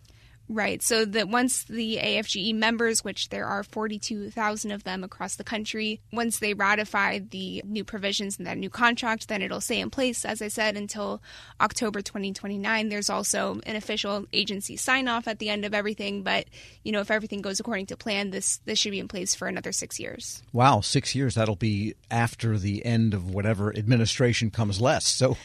Right. 0.49 0.82
So 0.82 1.05
that 1.05 1.28
once 1.28 1.64
the 1.64 1.97
AFGE 1.97 2.55
members, 2.55 3.03
which 3.03 3.30
there 3.30 3.47
are 3.47 3.62
42,000 3.62 4.70
of 4.70 4.84
them 4.84 5.03
across 5.05 5.36
the 5.36 5.45
country, 5.45 6.01
once 6.12 6.38
they 6.38 6.53
ratify 6.53 7.20
the 7.20 7.62
new 7.64 7.84
provisions 7.84 8.38
in 8.38 8.45
that 8.45 8.59
new 8.59 8.68
contract, 8.68 9.28
then 9.28 9.40
it'll 9.40 9.61
stay 9.61 9.80
in 9.80 9.88
place, 9.88 10.24
as 10.24 10.43
I 10.43 10.49
said, 10.49 10.76
until 10.76 11.22
October 11.61 12.03
2029. 12.03 12.88
There's 12.88 13.09
also 13.09 13.61
an 13.64 13.76
official 13.76 14.26
agency 14.32 14.76
sign 14.76 15.09
off 15.09 15.26
at 15.26 15.38
the 15.38 15.49
end 15.49 15.64
of 15.64 15.74
everything. 15.74 16.22
But, 16.22 16.47
you 16.82 16.93
know, 16.93 17.01
if 17.01 17.11
everything 17.11 17.40
goes 17.40 17.61
according 17.61 17.86
to 17.86 17.97
plan, 17.97 18.30
this, 18.30 18.59
this 18.64 18.78
should 18.78 18.93
be 18.93 19.01
in 19.01 19.09
place 19.09 19.34
for 19.34 19.49
another 19.49 19.72
six 19.72 19.99
years. 19.99 20.43
Wow, 20.53 20.80
six 20.80 21.14
years. 21.14 21.34
That'll 21.34 21.57
be 21.57 21.95
after 22.11 22.59
the 22.59 22.84
end 22.84 23.14
of 23.14 23.32
whatever 23.32 23.74
administration 23.74 24.51
comes 24.51 24.80
less. 24.80 25.07
So 25.07 25.36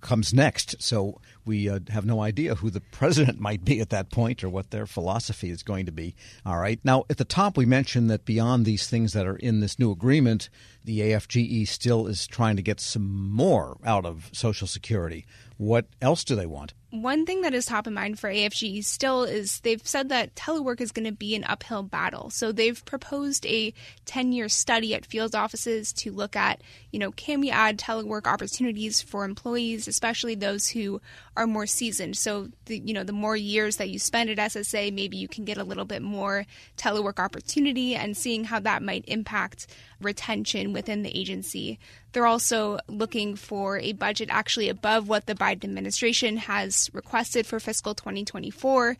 comes 0.00 0.32
next. 0.32 0.80
So 0.80 1.20
we 1.44 1.68
uh, 1.68 1.80
have 1.88 2.06
no 2.06 2.20
idea 2.20 2.54
who 2.54 2.70
the 2.70 2.80
president 2.80 3.40
might 3.40 3.64
be 3.64 3.80
at 3.80 3.90
that 3.90 4.10
point 4.10 4.42
or 4.42 4.48
what 4.48 4.70
their 4.70 4.86
philosophy 4.86 5.50
is 5.50 5.62
going 5.62 5.86
to 5.86 5.92
be. 5.92 6.14
All 6.44 6.58
right. 6.58 6.80
Now, 6.84 7.04
at 7.10 7.18
the 7.18 7.24
top, 7.24 7.56
we 7.56 7.66
mentioned 7.66 8.10
that 8.10 8.24
beyond 8.24 8.64
these 8.64 8.88
things 8.88 9.12
that 9.12 9.26
are 9.26 9.36
in 9.36 9.60
this 9.60 9.78
new 9.78 9.90
agreement, 9.90 10.48
the 10.84 11.00
AFGE 11.00 11.66
still 11.68 12.06
is 12.06 12.26
trying 12.26 12.56
to 12.56 12.62
get 12.62 12.80
some 12.80 13.30
more 13.30 13.78
out 13.84 14.04
of 14.04 14.30
Social 14.32 14.66
Security. 14.66 15.26
What 15.56 15.86
else 16.02 16.24
do 16.24 16.34
they 16.34 16.46
want? 16.46 16.74
One 16.90 17.26
thing 17.26 17.42
that 17.42 17.54
is 17.54 17.66
top 17.66 17.86
of 17.86 17.92
mind 17.92 18.18
for 18.18 18.28
AFGE 18.28 18.84
still 18.84 19.24
is 19.24 19.60
they've 19.60 19.84
said 19.84 20.10
that 20.10 20.34
telework 20.34 20.80
is 20.80 20.92
going 20.92 21.06
to 21.06 21.12
be 21.12 21.34
an 21.34 21.44
uphill 21.44 21.82
battle. 21.82 22.30
So 22.30 22.52
they've 22.52 22.84
proposed 22.84 23.46
a 23.46 23.72
10 24.04 24.32
year 24.32 24.48
study 24.48 24.94
at 24.94 25.06
field 25.06 25.34
offices 25.34 25.92
to 25.94 26.12
look 26.12 26.36
at, 26.36 26.60
you 26.92 26.98
know, 26.98 27.10
can 27.12 27.40
we 27.40 27.50
add 27.50 27.78
telework 27.78 28.26
opportunities 28.26 29.00
for 29.02 29.24
employees, 29.24 29.88
especially 29.88 30.34
those 30.34 30.68
who 30.68 31.00
are 31.36 31.46
more 31.46 31.66
seasoned. 31.66 32.16
So, 32.16 32.48
the, 32.66 32.78
you 32.78 32.94
know, 32.94 33.04
the 33.04 33.12
more 33.12 33.36
years 33.36 33.76
that 33.76 33.90
you 33.90 33.98
spend 33.98 34.30
at 34.30 34.38
SSA, 34.38 34.92
maybe 34.92 35.16
you 35.16 35.28
can 35.28 35.44
get 35.44 35.58
a 35.58 35.64
little 35.64 35.84
bit 35.84 36.02
more 36.02 36.46
telework 36.76 37.18
opportunity 37.18 37.94
and 37.94 38.16
seeing 38.16 38.44
how 38.44 38.60
that 38.60 38.82
might 38.82 39.04
impact 39.08 39.66
retention 40.00 40.72
within 40.72 41.02
the 41.02 41.18
agency. 41.18 41.78
They're 42.12 42.26
also 42.26 42.78
looking 42.88 43.34
for 43.36 43.78
a 43.78 43.92
budget 43.92 44.28
actually 44.30 44.68
above 44.68 45.08
what 45.08 45.26
the 45.26 45.34
Biden 45.34 45.64
administration 45.64 46.36
has 46.36 46.90
requested 46.92 47.46
for 47.46 47.58
fiscal 47.58 47.94
2024. 47.94 48.96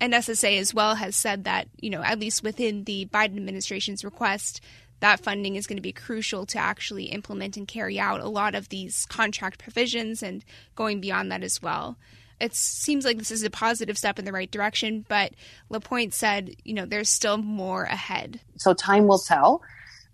And 0.00 0.14
SSA 0.14 0.58
as 0.58 0.74
well 0.74 0.96
has 0.96 1.14
said 1.14 1.44
that, 1.44 1.68
you 1.80 1.88
know, 1.88 2.02
at 2.02 2.18
least 2.18 2.42
within 2.42 2.84
the 2.84 3.06
Biden 3.06 3.36
administration's 3.36 4.04
request, 4.04 4.60
that 5.02 5.20
funding 5.20 5.56
is 5.56 5.66
going 5.66 5.76
to 5.76 5.82
be 5.82 5.92
crucial 5.92 6.46
to 6.46 6.58
actually 6.58 7.06
implement 7.06 7.56
and 7.56 7.66
carry 7.66 7.98
out 7.98 8.20
a 8.20 8.28
lot 8.28 8.54
of 8.54 8.68
these 8.68 9.04
contract 9.06 9.58
provisions 9.58 10.22
and 10.22 10.44
going 10.76 11.00
beyond 11.00 11.30
that 11.32 11.42
as 11.42 11.60
well. 11.60 11.98
It 12.40 12.54
seems 12.54 13.04
like 13.04 13.18
this 13.18 13.32
is 13.32 13.42
a 13.42 13.50
positive 13.50 13.98
step 13.98 14.20
in 14.20 14.24
the 14.24 14.32
right 14.32 14.50
direction, 14.50 15.04
but 15.08 15.32
LaPointe 15.70 16.14
said, 16.14 16.54
you 16.64 16.72
know, 16.72 16.86
there's 16.86 17.08
still 17.08 17.36
more 17.36 17.82
ahead. 17.82 18.40
So 18.58 18.74
time 18.74 19.08
will 19.08 19.18
tell 19.18 19.60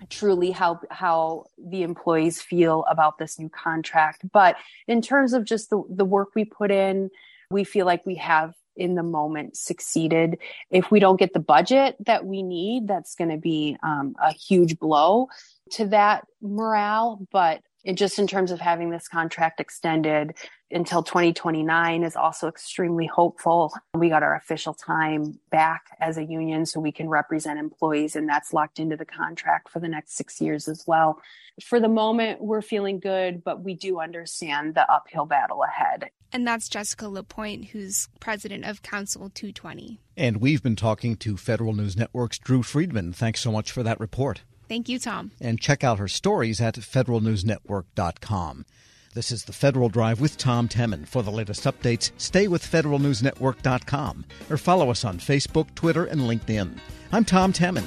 truly 0.09 0.53
how 0.53 0.81
how 0.91 1.45
the 1.59 1.83
employees 1.83 2.41
feel 2.41 2.85
about 2.89 3.19
this 3.19 3.37
new 3.37 3.49
contract 3.49 4.23
but 4.33 4.55
in 4.87 5.03
terms 5.03 5.33
of 5.33 5.45
just 5.45 5.71
the 5.71 5.83
the 5.91 6.05
work 6.05 6.29
we 6.37 6.45
put 6.45 6.71
in 6.71 7.11
we 7.51 7.65
feel 7.65 7.85
like 7.85 8.07
we 8.07 8.15
have 8.15 8.55
in 8.79 8.95
the 8.95 9.03
moment 9.03 9.57
succeeded 9.57 10.39
if 10.71 10.91
we 10.91 11.01
don't 11.01 11.19
get 11.19 11.33
the 11.33 11.41
budget 11.41 11.97
that 12.07 12.25
we 12.25 12.43
need 12.43 12.89
that's 12.89 13.15
going 13.15 13.31
to 13.31 13.37
be 13.37 13.77
um, 13.83 14.15
a 14.23 14.33
huge 14.33 14.79
blow 14.79 15.29
to 15.71 15.87
that 15.87 16.27
morale 16.41 17.27
but 17.33 17.61
it 17.85 17.97
just 17.97 18.19
in 18.19 18.27
terms 18.27 18.51
of 18.51 18.61
having 18.61 18.91
this 18.91 19.09
contract 19.09 19.61
extended 19.61 20.35
until 20.71 21.03
2029 21.03 22.03
is 22.03 22.17
also 22.17 22.49
extremely 22.49 23.07
hopeful. 23.07 23.73
We 23.95 24.09
got 24.09 24.23
our 24.23 24.35
official 24.35 24.75
time 24.75 25.39
back 25.51 25.85
as 26.01 26.19
a 26.19 26.25
union 26.25 26.67
so 26.67 26.81
we 26.81 26.93
can 26.93 27.09
represent 27.09 27.59
employees 27.59 28.17
and 28.17 28.29
that's 28.29 28.53
locked 28.53 28.79
into 28.79 28.97
the 28.97 29.07
contract 29.07 29.71
for 29.71 29.81
the 29.81 29.89
next 29.89 30.17
6 30.17 30.41
years 30.41 30.69
as 30.69 30.85
well. 30.87 31.23
For 31.65 31.81
the 31.81 31.89
moment 31.89 32.43
we're 32.43 32.63
feeling 32.63 33.01
good, 33.01 33.43
but 33.43 33.63
we 33.63 33.75
do 33.75 34.01
understand 34.01 34.75
the 34.75 34.91
uphill 34.93 35.25
battle 35.25 35.63
ahead. 35.63 36.11
And 36.33 36.47
that's 36.47 36.69
Jessica 36.69 37.09
LaPointe 37.09 37.67
who's 37.67 38.09
president 38.21 38.65
of 38.65 38.83
Council 38.83 39.31
220. 39.31 40.01
And 40.17 40.39
we've 40.39 40.63
been 40.63 40.77
talking 40.77 41.17
to 41.17 41.37
Federal 41.37 41.73
News 41.73 41.97
Network's 41.97 42.39
Drew 42.39 42.63
Friedman. 42.63 43.13
Thanks 43.13 43.41
so 43.41 43.51
much 43.51 43.73
for 43.73 43.83
that 43.83 43.99
report. 44.01 44.43
Thank 44.69 44.89
you, 44.89 44.99
Tom. 44.99 45.33
And 45.41 45.61
check 45.61 45.83
out 45.83 45.99
her 45.99 46.09
stories 46.09 46.61
at 46.61 46.75
federalnewsnetwork.com. 46.75 48.67
This 49.15 49.33
is 49.33 49.45
the 49.45 49.53
Federal 49.55 49.89
Drive 49.89 50.21
with 50.21 50.37
Tom 50.37 50.69
Temin. 50.69 51.07
For 51.07 51.23
the 51.23 51.31
latest 51.31 51.65
updates, 51.65 52.13
stay 52.19 52.47
with 52.47 52.63
federalnewsnetwork.com 52.63 54.25
or 54.51 54.57
follow 54.59 54.91
us 54.91 55.05
on 55.05 55.19
Facebook, 55.19 55.75
Twitter, 55.75 56.05
and 56.05 56.21
LinkedIn. 56.21 56.79
I'm 57.11 57.25
Tom 57.25 57.53
Temin. 57.53 57.87